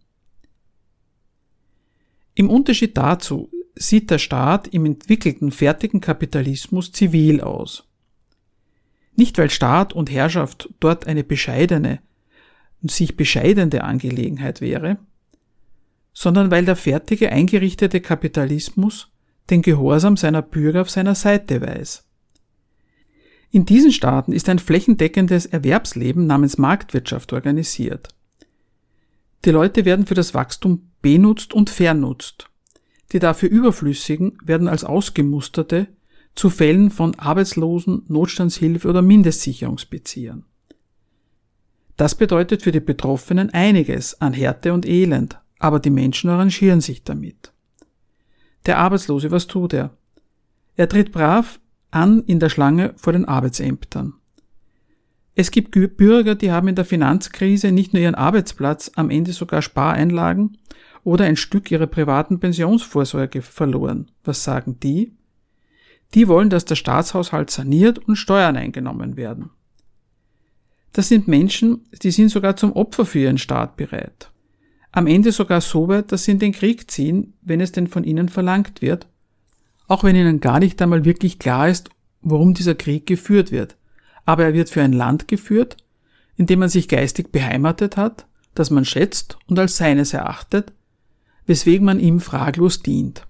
Im 2.34 2.51
Unterschied 2.51 2.97
dazu 2.97 3.51
sieht 3.74 4.11
der 4.11 4.18
Staat 4.18 4.68
im 4.68 4.86
entwickelten 4.86 5.51
fertigen 5.51 6.01
Kapitalismus 6.01 6.93
zivil 6.93 7.40
aus. 7.40 7.84
Nicht 9.16 9.38
weil 9.38 9.51
Staat 9.51 9.93
und 9.93 10.11
Herrschaft 10.11 10.70
dort 10.80 11.07
eine 11.07 11.24
bescheidene 11.24 12.01
und 12.82 12.90
sich 12.90 13.16
bescheidende 13.16 13.84
Angelegenheit 13.84 14.61
wäre, 14.61 14.99
sondern 16.12 16.51
weil 16.51 16.64
der 16.64 16.76
fertige 16.76 17.30
eingerichtete 17.30 18.01
Kapitalismus 18.01 19.11
den 19.51 19.62
Gehorsam 19.62 20.16
seiner 20.16 20.43
Bürger 20.43 20.82
auf 20.82 20.90
seiner 20.90 21.14
Seite 21.14 21.61
weiß. 21.61 22.05
In 23.55 23.66
diesen 23.66 23.92
Staaten 23.92 24.32
ist 24.32 24.48
ein 24.48 24.59
flächendeckendes 24.59 25.44
Erwerbsleben 25.44 26.26
namens 26.26 26.57
Marktwirtschaft 26.57 27.34
organisiert. 27.34 28.09
Die 29.44 29.50
Leute 29.50 29.84
werden 29.84 30.07
für 30.07 30.14
das 30.14 30.32
Wachstum 30.32 30.90
benutzt 31.03 31.53
und 31.53 31.68
vernutzt. 31.68 32.48
Die 33.12 33.18
dafür 33.18 33.50
Überflüssigen 33.50 34.38
werden 34.42 34.68
als 34.68 34.84
Ausgemusterte 34.84 35.88
zu 36.34 36.48
Fällen 36.48 36.90
von 36.90 37.14
Arbeitslosen, 37.18 38.07
Notstandshilfe 38.09 38.88
oder 38.88 39.03
Mindestsicherungsbeziehern. 39.03 40.46
Das 41.98 42.14
bedeutet 42.14 42.62
für 42.62 42.72
die 42.72 42.80
Betroffenen 42.80 43.50
einiges 43.50 44.18
an 44.18 44.32
Härte 44.32 44.72
und 44.72 44.86
Elend, 44.86 45.38
aber 45.59 45.78
die 45.78 45.90
Menschen 45.90 46.30
arrangieren 46.30 46.80
sich 46.80 47.05
damit. 47.05 47.53
Der 48.64 48.78
Arbeitslose, 48.78 49.30
was 49.30 49.46
tut 49.46 49.74
er? 49.74 49.90
Er 50.74 50.88
tritt 50.88 51.12
brav 51.12 51.61
an 51.93 52.24
in 52.26 52.40
der 52.40 52.49
Schlange 52.49 52.93
vor 52.97 53.12
den 53.12 53.24
Arbeitsämtern. 53.24 54.14
Es 55.34 55.51
gibt 55.51 55.70
Bürger, 55.97 56.34
die 56.34 56.51
haben 56.51 56.68
in 56.68 56.74
der 56.74 56.84
Finanzkrise 56.84 57.72
nicht 57.72 57.93
nur 57.93 58.03
ihren 58.03 58.14
Arbeitsplatz, 58.14 58.90
am 58.97 59.09
Ende 59.09 59.32
sogar 59.32 59.62
Spareinlagen 59.62 60.59
oder 61.05 61.24
ein 61.24 61.36
Stück 61.36 61.70
ihrer 61.70 61.86
privaten 61.86 62.38
Pensionsvorsorge 62.38 63.40
verloren. 63.40 64.11
Was 64.24 64.45
sagen 64.45 64.78
die? 64.80 65.16
Die 66.14 66.28
wollen, 66.28 66.51
dass 66.51 66.66
der 66.66 66.74
Staatshaushalt 66.74 67.51
saniert 67.51 67.99
und 67.99 68.16
Steuern 68.16 68.57
eingenommen 68.57 69.16
werden. 69.16 69.51
Das 70.93 71.09
sind 71.09 71.28
Menschen, 71.28 71.86
die 72.03 72.11
sind 72.11 72.28
sogar 72.28 72.57
zum 72.57 72.72
Opfer 72.72 73.07
für 73.07 73.20
ihren 73.20 73.38
Staat 73.38 73.76
bereit 73.76 74.32
am 74.93 75.07
Ende 75.07 75.32
sogar 75.32 75.62
so 75.62 75.88
weit, 75.88 76.12
dass 76.12 76.24
sie 76.24 76.32
in 76.32 76.38
den 76.38 76.53
Krieg 76.53 76.90
ziehen, 76.90 77.32
wenn 77.40 77.61
es 77.61 77.72
denn 77.72 77.86
von 77.86 78.05
ihnen 78.05 78.28
verlangt 78.28 78.82
wird, 78.82 79.09
auch 79.93 80.05
wenn 80.05 80.16
ihnen 80.16 80.40
gar 80.40 80.59
nicht 80.59 80.80
einmal 80.80 81.05
wirklich 81.05 81.38
klar 81.38 81.68
ist, 81.68 81.90
worum 82.22 82.55
dieser 82.55 82.74
Krieg 82.74 83.05
geführt 83.05 83.53
wird. 83.53 83.76
aber 84.24 84.45
er 84.45 84.55
wird 84.55 84.70
für 84.70 84.80
ein 84.80 84.95
Land 84.95 85.28
geführt, 85.28 85.76
in 86.36 86.47
dem 86.47 86.61
man 86.61 86.70
sich 86.70 86.88
geistig 86.88 87.30
beheimatet 87.30 87.99
hat, 87.99 88.26
das 88.55 88.70
man 88.70 88.86
schätzt 88.86 89.36
und 89.49 89.59
als 89.59 89.76
seines 89.76 90.14
erachtet, 90.14 90.72
weswegen 91.45 91.84
man 91.84 92.01
ihm 92.01 92.20
fraglos 92.20 92.82
dient. 92.82 93.26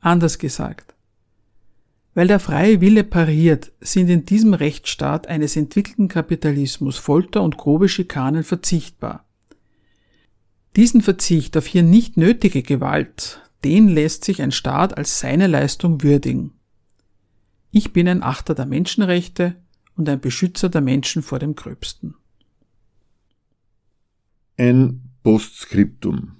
Anders 0.00 0.38
gesagt, 0.38 0.94
weil 2.14 2.26
der 2.26 2.40
freie 2.40 2.80
Wille 2.80 3.04
pariert, 3.04 3.70
sind 3.80 4.08
in 4.08 4.24
diesem 4.24 4.54
Rechtsstaat 4.54 5.28
eines 5.28 5.54
entwickelten 5.54 6.08
Kapitalismus 6.08 6.96
Folter 6.96 7.42
und 7.42 7.58
grobe 7.58 7.88
Schikanen 7.88 8.42
verzichtbar. 8.42 9.24
Diesen 10.74 11.02
Verzicht 11.02 11.56
auf 11.56 11.66
hier 11.66 11.84
nicht 11.84 12.16
nötige 12.16 12.62
Gewalt, 12.62 13.43
den 13.64 13.88
lässt 13.88 14.24
sich 14.24 14.42
ein 14.42 14.52
Staat 14.52 14.96
als 14.96 15.18
seine 15.18 15.46
Leistung 15.46 16.02
würdigen. 16.02 16.52
Ich 17.70 17.92
bin 17.92 18.06
ein 18.06 18.22
Achter 18.22 18.54
der 18.54 18.66
Menschenrechte 18.66 19.56
und 19.96 20.08
ein 20.08 20.20
Beschützer 20.20 20.68
der 20.68 20.82
Menschen 20.82 21.22
vor 21.22 21.38
dem 21.38 21.54
Gröbsten. 21.54 22.14
Ein 24.56 25.02
Postskriptum. 25.22 26.36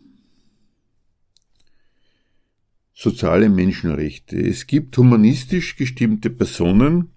Soziale 2.93 3.49
Menschenrechte. 3.49 4.37
Es 4.37 4.66
gibt 4.66 4.97
humanistisch 4.97 5.75
gestimmte 5.77 6.31
Personen, 6.31 7.11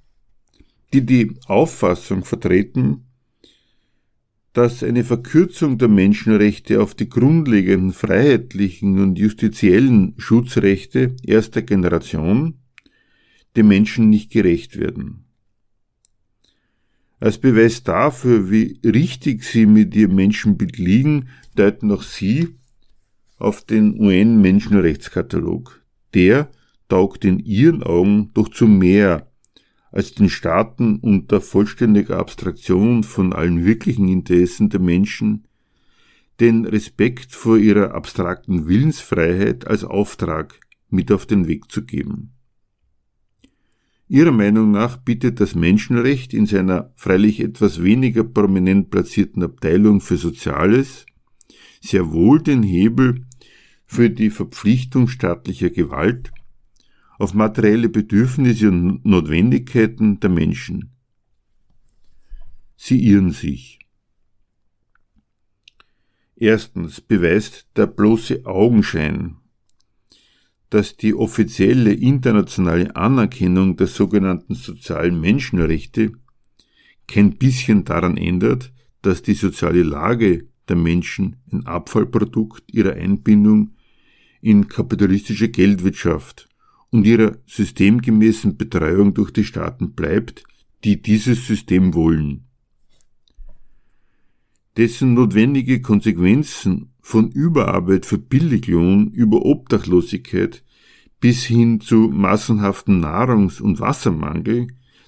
die 0.93 1.05
die 1.05 1.37
Auffassung 1.45 2.23
vertreten, 2.23 3.06
dass 4.57 4.81
eine 4.81 5.03
Verkürzung 5.03 5.77
der 5.77 5.87
Menschenrechte 5.87 6.81
auf 6.81 6.95
die 6.95 7.07
grundlegenden 7.07 7.93
freiheitlichen 7.93 8.99
und 8.99 9.19
justiziellen 9.19 10.15
Schutzrechte 10.17 11.15
erster 11.21 11.61
Generation 11.61 12.55
dem 13.55 13.67
Menschen 13.67 14.09
nicht 14.09 14.31
gerecht 14.31 14.79
werden. 14.79 15.25
Als 17.19 17.37
Beweis 17.37 17.83
dafür, 17.83 18.49
wie 18.49 18.79
richtig 18.83 19.43
sie 19.43 19.67
mit 19.67 19.95
ihrem 19.95 20.15
Menschenbild 20.15 20.79
liegen, 20.79 21.29
deuten 21.55 21.91
auch 21.91 22.01
sie 22.01 22.47
auf 23.37 23.63
den 23.63 23.99
UN-Menschenrechtskatalog. 23.99 25.85
Der 26.15 26.49
taugt 26.89 27.25
in 27.25 27.37
ihren 27.37 27.83
Augen 27.83 28.31
doch 28.33 28.49
zu 28.49 28.65
mehr 28.65 29.26
als 29.97 30.13
den 30.13 30.29
Staaten 30.29 30.97
unter 30.97 31.41
vollständiger 31.41 32.19
Abstraktion 32.19 33.01
von 33.01 33.33
allen 33.33 33.65
wirklichen 33.65 34.07
Interessen 34.07 34.69
der 34.69 34.79
Menschen 34.79 35.45
den 36.39 36.65
Respekt 36.65 37.31
vor 37.31 37.57
ihrer 37.57 37.95
abstrakten 37.95 38.67
Willensfreiheit 38.67 39.65
als 39.65 39.83
Auftrag 39.83 40.59
mit 40.91 41.11
auf 41.11 41.25
den 41.25 41.47
Weg 41.47 41.71
zu 41.71 41.83
geben. 41.83 42.33
Ihrer 44.07 44.31
Meinung 44.31 44.69
nach 44.69 44.97
bietet 44.97 45.39
das 45.39 45.55
Menschenrecht 45.55 46.31
in 46.31 46.45
seiner 46.45 46.93
freilich 46.95 47.39
etwas 47.39 47.81
weniger 47.81 48.23
prominent 48.23 48.91
platzierten 48.91 49.41
Abteilung 49.41 49.99
für 49.99 50.17
Soziales 50.17 51.07
sehr 51.81 52.11
wohl 52.11 52.39
den 52.39 52.61
Hebel 52.61 53.25
für 53.87 54.11
die 54.11 54.29
Verpflichtung 54.29 55.07
staatlicher 55.07 55.71
Gewalt 55.71 56.31
auf 57.17 57.33
materielle 57.33 57.89
Bedürfnisse 57.89 58.69
und 58.69 59.05
Notwendigkeiten 59.05 60.19
der 60.19 60.29
Menschen. 60.29 60.91
Sie 62.75 63.03
irren 63.03 63.31
sich. 63.31 63.79
Erstens 66.35 67.01
beweist 67.01 67.67
der 67.75 67.87
bloße 67.87 68.45
Augenschein 68.45 69.37
dass 70.69 70.97
die 70.97 71.13
offizielle 71.13 71.93
internationale 71.93 72.95
Anerkennung 72.95 73.77
der 73.77 73.87
sogenannten 73.87 74.55
sozialen 74.55 75.19
Menschenrechte 75.19 76.13
kein 77.07 77.37
bisschen 77.37 77.85
daran 77.85 78.17
ändert, 78.17 78.73
dass 79.01 79.21
die 79.21 79.33
soziale 79.33 79.83
Lage 79.83 80.47
der 80.67 80.75
Menschen 80.75 81.37
ein 81.51 81.65
Abfallprodukt 81.65 82.63
ihrer 82.73 82.93
Einbindung 82.93 83.75
in 84.41 84.67
kapitalistische 84.67 85.47
Geldwirtschaft 85.47 86.49
und 86.91 87.05
ihrer 87.05 87.37
systemgemäßen 87.45 88.57
Betreuung 88.57 89.13
durch 89.13 89.31
die 89.31 89.43
Staaten 89.43 89.93
bleibt, 89.93 90.43
die 90.83 91.01
dieses 91.01 91.47
System 91.47 91.93
wollen. 91.93 92.45
Dessen 94.77 95.15
notwendige 95.15 95.81
Konsequenzen 95.81 96.93
von 97.01 97.31
Überarbeit 97.31 98.05
für 98.05 98.19
Billiglohn 98.19 99.11
über 99.11 99.43
Obdachlosigkeit 99.43 100.63
bis 101.19 101.45
hin 101.45 101.81
zu 101.81 102.11
massenhaften 102.13 102.99
Nahrungs- 102.99 103.59
und 103.59 103.79
Wassermangel, 103.79 104.67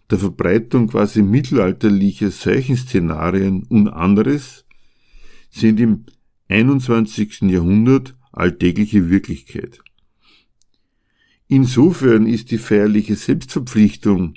der 0.09 0.17
Verbreitung 0.17 0.87
quasi 0.87 1.21
mittelalterlicher 1.21 2.31
Seuchenszenarien 2.31 3.63
und 3.63 3.89
anderes 3.89 4.65
sind 5.51 5.79
im 5.79 6.05
21. 6.47 7.41
Jahrhundert 7.41 8.15
alltägliche 8.31 9.09
Wirklichkeit. 9.11 9.81
Insofern 11.51 12.27
ist 12.27 12.51
die 12.51 12.59
feierliche 12.59 13.15
Selbstverpflichtung 13.15 14.35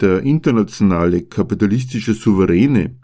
der 0.00 0.20
internationale 0.20 1.22
kapitalistische 1.22 2.12
Souveräne 2.12 3.00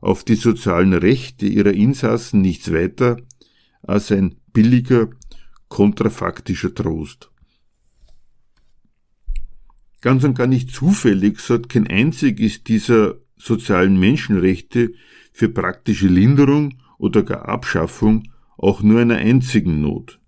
auf 0.00 0.24
die 0.24 0.34
sozialen 0.34 0.92
Rechte 0.92 1.46
ihrer 1.46 1.72
Insassen 1.72 2.40
nichts 2.40 2.72
weiter 2.72 3.18
als 3.82 4.10
ein 4.10 4.34
billiger, 4.52 5.08
kontrafaktischer 5.68 6.74
Trost. 6.74 7.30
Ganz 10.00 10.24
und 10.24 10.36
gar 10.36 10.48
nicht 10.48 10.70
zufällig 10.70 11.38
sorgt 11.38 11.68
kein 11.68 11.86
einziges 11.86 12.64
dieser 12.64 13.18
sozialen 13.36 14.00
Menschenrechte 14.00 14.94
für 15.32 15.48
praktische 15.48 16.08
Linderung 16.08 16.74
oder 16.98 17.22
gar 17.22 17.48
Abschaffung 17.48 18.32
auch 18.58 18.82
nur 18.82 19.00
einer 19.00 19.16
einzigen 19.16 19.80
Not. 19.80 20.20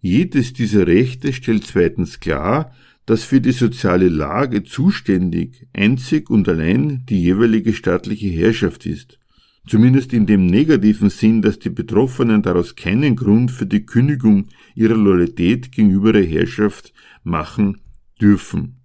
Jedes 0.00 0.52
dieser 0.52 0.86
Rechte 0.86 1.32
stellt 1.32 1.66
zweitens 1.66 2.20
klar, 2.20 2.72
dass 3.06 3.24
für 3.24 3.40
die 3.40 3.52
soziale 3.52 4.08
Lage 4.08 4.62
zuständig 4.62 5.66
einzig 5.72 6.30
und 6.30 6.48
allein 6.48 7.04
die 7.06 7.20
jeweilige 7.20 7.72
staatliche 7.72 8.28
Herrschaft 8.28 8.86
ist, 8.86 9.18
zumindest 9.66 10.12
in 10.12 10.26
dem 10.26 10.46
negativen 10.46 11.10
Sinn, 11.10 11.42
dass 11.42 11.58
die 11.58 11.70
Betroffenen 11.70 12.42
daraus 12.42 12.76
keinen 12.76 13.16
Grund 13.16 13.50
für 13.50 13.66
die 13.66 13.84
Kündigung 13.84 14.48
ihrer 14.74 14.96
Loyalität 14.96 15.72
gegenüber 15.72 16.12
der 16.12 16.24
Herrschaft 16.24 16.92
machen 17.24 17.80
dürfen. 18.20 18.76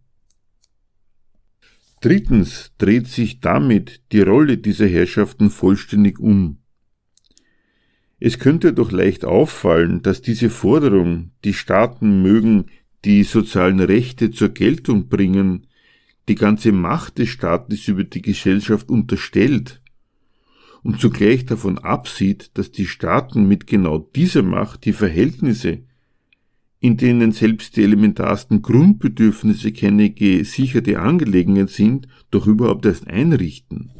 Drittens 2.02 2.72
dreht 2.78 3.08
sich 3.08 3.40
damit 3.40 4.02
die 4.12 4.22
Rolle 4.22 4.58
dieser 4.58 4.88
Herrschaften 4.88 5.50
vollständig 5.50 6.20
um. 6.20 6.60
Es 8.20 8.40
könnte 8.40 8.74
doch 8.74 8.92
leicht 8.92 9.26
auffallen, 9.26 10.02
dass 10.02 10.22
diese 10.22 10.50
Forderung, 10.50 11.32
die 11.44 11.54
Staaten 11.54 12.22
mögen 12.22 12.66
die 13.04 13.24
sozialen 13.24 13.80
Rechte 13.80 14.32
zur 14.32 14.50
Geltung 14.50 15.10
bringen, 15.10 15.68
die 16.28 16.36
ganze 16.36 16.72
Macht 16.72 17.20
des 17.20 17.30
Staates 17.30 17.88
über 17.88 18.04
die 18.04 18.22
Gesellschaft 18.22 18.90
unterstellt 18.90 19.82
und 20.82 21.00
zugleich 21.00 21.46
davon 21.46 21.78
absieht, 21.78 22.52
dass 22.54 22.72
die 22.72 22.86
Staaten 22.86 23.48
mit 23.48 23.66
genau 23.66 23.98
dieser 23.98 24.44
Macht 24.44 24.86
die 24.86 24.94
Verhältnisse, 24.94 25.80
in 26.80 26.96
denen 26.98 27.32
selbst 27.32 27.76
die 27.76 27.84
elementarsten 27.84 28.62
Grundbedürfnisse 28.62 29.72
keine 29.72 30.12
gesicherte 30.12 31.00
Angelegenheit 31.00 31.70
sind, 31.70 32.08
doch 32.30 32.46
überhaupt 32.46 32.86
erst 32.86 33.08
einrichten. 33.08 33.92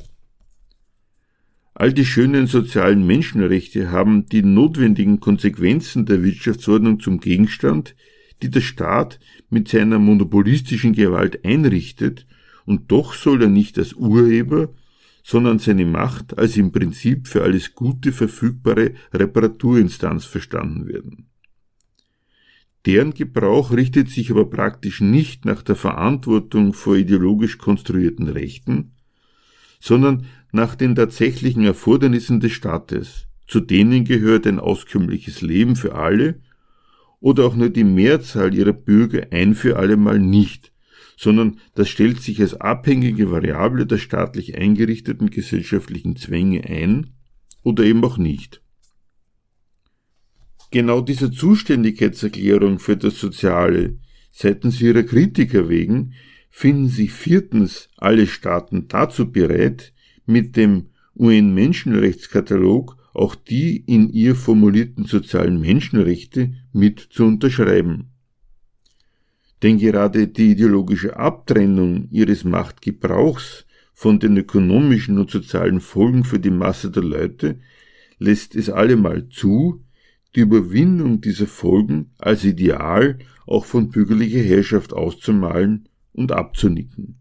All 1.78 1.92
die 1.92 2.06
schönen 2.06 2.48
sozialen 2.48 3.06
Menschenrechte 3.06 3.92
haben 3.92 4.28
die 4.28 4.44
notwendigen 4.44 5.20
Konsequenzen 5.20 6.06
der 6.06 6.24
Wirtschaftsordnung 6.24 7.02
zum 7.02 7.20
Gegenstand, 7.20 7.98
die 8.42 8.50
der 8.50 8.62
Staat 8.62 9.20
mit 9.50 9.68
seiner 9.68 10.00
monopolistischen 10.00 10.94
Gewalt 10.94 11.44
einrichtet, 11.44 12.26
und 12.66 12.92
doch 12.94 13.14
soll 13.14 13.44
er 13.44 13.50
nicht 13.50 13.78
als 13.78 13.94
Urheber, 13.94 14.74
sondern 15.22 15.60
seine 15.60 15.86
Macht 15.86 16.38
als 16.38 16.56
im 16.56 16.72
Prinzip 16.72 17.28
für 17.28 17.44
alles 17.44 17.76
Gute 17.76 18.14
verfügbare 18.14 18.94
Reparaturinstanz 19.14 20.24
verstanden 20.24 20.88
werden. 20.88 21.28
Deren 22.86 23.14
Gebrauch 23.14 23.72
richtet 23.72 24.10
sich 24.10 24.32
aber 24.32 24.50
praktisch 24.50 25.02
nicht 25.02 25.44
nach 25.44 25.62
der 25.62 25.76
Verantwortung 25.76 26.74
vor 26.74 26.96
ideologisch 26.96 27.58
konstruierten 27.58 28.30
Rechten, 28.30 28.94
sondern 29.80 30.26
nach 30.56 30.74
den 30.76 30.96
tatsächlichen 30.96 31.64
Erfordernissen 31.66 32.40
des 32.40 32.54
Staates. 32.54 33.28
Zu 33.46 33.60
denen 33.60 34.06
gehört 34.06 34.48
ein 34.48 34.60
auskömmliches 34.60 35.42
Leben 35.42 35.76
für 35.76 35.94
alle 35.94 36.42
oder 37.20 37.46
auch 37.46 37.56
nur 37.56 37.70
die 37.70 37.84
Mehrzahl 37.84 38.56
ihrer 38.56 38.74
Bürger 38.74 39.28
ein 39.32 39.54
für 39.54 39.78
allemal 39.78 40.20
nicht, 40.20 40.72
sondern 41.18 41.60
das 41.76 41.90
stellt 41.90 42.22
sich 42.22 42.42
als 42.42 42.56
abhängige 42.56 43.30
Variable 43.30 43.86
der 43.86 43.98
staatlich 43.98 44.58
eingerichteten 44.58 45.30
gesellschaftlichen 45.30 46.16
Zwänge 46.16 46.64
ein 46.64 47.12
oder 47.62 47.84
eben 47.84 48.04
auch 48.04 48.18
nicht. 48.18 48.62
Genau 50.72 51.02
dieser 51.02 51.32
Zuständigkeitserklärung 51.32 52.80
für 52.80 52.98
das 52.98 53.20
Soziale 53.20 53.98
seitens 54.32 54.82
ihrer 54.82 55.04
Kritiker 55.04 55.70
wegen 55.70 56.14
finden 56.50 56.88
sich 56.88 57.12
viertens 57.12 57.90
alle 57.98 58.28
Staaten 58.28 58.88
dazu 58.88 59.32
bereit, 59.32 59.94
mit 60.26 60.56
dem 60.56 60.88
UN-Menschenrechtskatalog 61.16 62.98
auch 63.14 63.36
die 63.36 63.78
in 63.78 64.10
ihr 64.10 64.36
formulierten 64.36 65.06
sozialen 65.06 65.60
Menschenrechte 65.62 66.54
mit 66.74 67.00
zu 67.00 67.26
unterschreiben. 67.26 68.12
Denn 69.64 69.78
gerade 69.78 70.28
die 70.28 70.52
ideologische 70.52 71.16
Abtrennung 71.16 72.10
ihres 72.12 72.44
Machtgebrauchs 72.44 73.66
von 73.94 74.20
den 74.20 74.36
ökonomischen 74.36 75.18
und 75.18 75.32
sozialen 75.32 75.80
Folgen 75.80 76.26
für 76.26 76.40
die 76.40 76.52
Masse 76.52 76.92
der 76.92 77.04
Leute 77.04 77.60
lässt 78.20 78.56
es 78.56 78.70
allemal 78.70 79.30
zu, 79.30 79.84
die 80.36 80.42
Überwindung 80.42 81.22
dieser 81.22 81.48
Folgen 81.48 82.12
als 82.18 82.44
Ideal 82.44 83.20
auch 83.48 83.64
von 83.64 83.90
bürgerlicher 83.90 84.42
Herrschaft 84.42 84.92
auszumalen 84.92 85.88
und 86.12 86.34
abzunicken. 86.34 87.20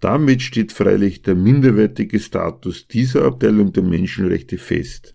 Damit 0.00 0.40
steht 0.40 0.72
freilich 0.72 1.22
der 1.22 1.34
minderwertige 1.34 2.18
Status 2.18 2.88
dieser 2.88 3.24
Abteilung 3.24 3.72
der 3.72 3.82
Menschenrechte 3.82 4.56
fest. 4.56 5.14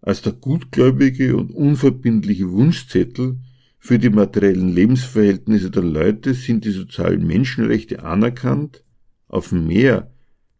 Als 0.00 0.22
der 0.22 0.32
gutgläubige 0.32 1.36
und 1.36 1.50
unverbindliche 1.50 2.50
Wunschzettel 2.50 3.38
für 3.78 3.98
die 3.98 4.10
materiellen 4.10 4.72
Lebensverhältnisse 4.72 5.70
der 5.70 5.82
Leute 5.82 6.32
sind 6.32 6.64
die 6.64 6.70
sozialen 6.70 7.26
Menschenrechte 7.26 8.02
anerkannt, 8.02 8.82
auf 9.28 9.52
mehr, 9.52 10.10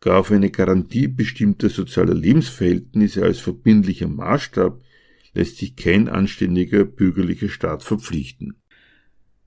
gar 0.00 0.20
auf 0.20 0.30
eine 0.30 0.50
Garantie 0.50 1.08
bestimmter 1.08 1.70
sozialer 1.70 2.14
Lebensverhältnisse 2.14 3.22
als 3.22 3.38
verbindlicher 3.38 4.08
Maßstab 4.08 4.80
lässt 5.32 5.58
sich 5.58 5.76
kein 5.76 6.08
anständiger 6.08 6.84
bürgerlicher 6.84 7.48
Staat 7.48 7.82
verpflichten. 7.82 8.56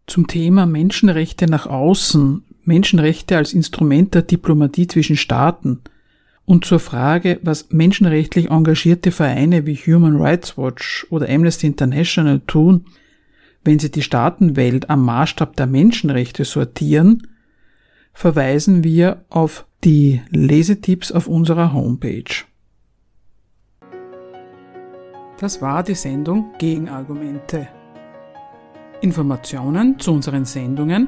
Zum 0.08 0.28
Thema 0.28 0.66
Menschenrechte 0.66 1.46
nach 1.48 1.68
außen 1.68 2.44
Menschenrechte 2.70 3.36
als 3.36 3.52
Instrument 3.54 4.14
der 4.14 4.22
Diplomatie 4.22 4.88
zwischen 4.88 5.18
Staaten 5.18 5.82
und 6.46 6.66
zur 6.66 6.80
Frage, 6.80 7.40
was 7.42 7.72
menschenrechtlich 7.72 8.50
engagierte 8.50 9.12
Vereine 9.12 9.66
wie 9.66 9.76
Human 9.76 10.16
Rights 10.16 10.58
Watch 10.58 11.06
oder 11.10 11.28
Amnesty 11.28 11.68
International 11.68 12.40
tun, 12.48 12.86
wenn 13.64 13.80
sie 13.80 13.92
die 13.92 14.04
Staatenwelt 14.04 14.90
am 14.90 15.04
Maßstab 15.04 15.56
der 15.56 15.68
Menschenrechte 15.68 16.46
sortieren, 16.46 17.28
verweisen 18.14 18.84
wir 18.84 19.26
auf 19.30 19.66
die 19.84 20.22
Lesetipps 20.30 21.12
auf 21.12 21.28
unserer 21.28 21.74
Homepage. 21.74 22.46
Das 25.40 25.62
war 25.62 25.84
die 25.84 25.96
Sendung 25.96 26.54
Gegenargumente. 26.58 27.68
Informationen 29.02 29.98
zu 30.00 30.12
unseren 30.12 30.46
Sendungen 30.46 31.08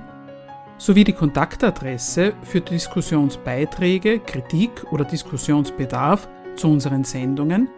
sowie 0.81 1.03
die 1.03 1.13
Kontaktadresse 1.13 2.33
für 2.41 2.59
Diskussionsbeiträge, 2.59 4.19
Kritik 4.19 4.91
oder 4.91 5.05
Diskussionsbedarf 5.05 6.27
zu 6.55 6.69
unseren 6.69 7.03
Sendungen 7.03 7.69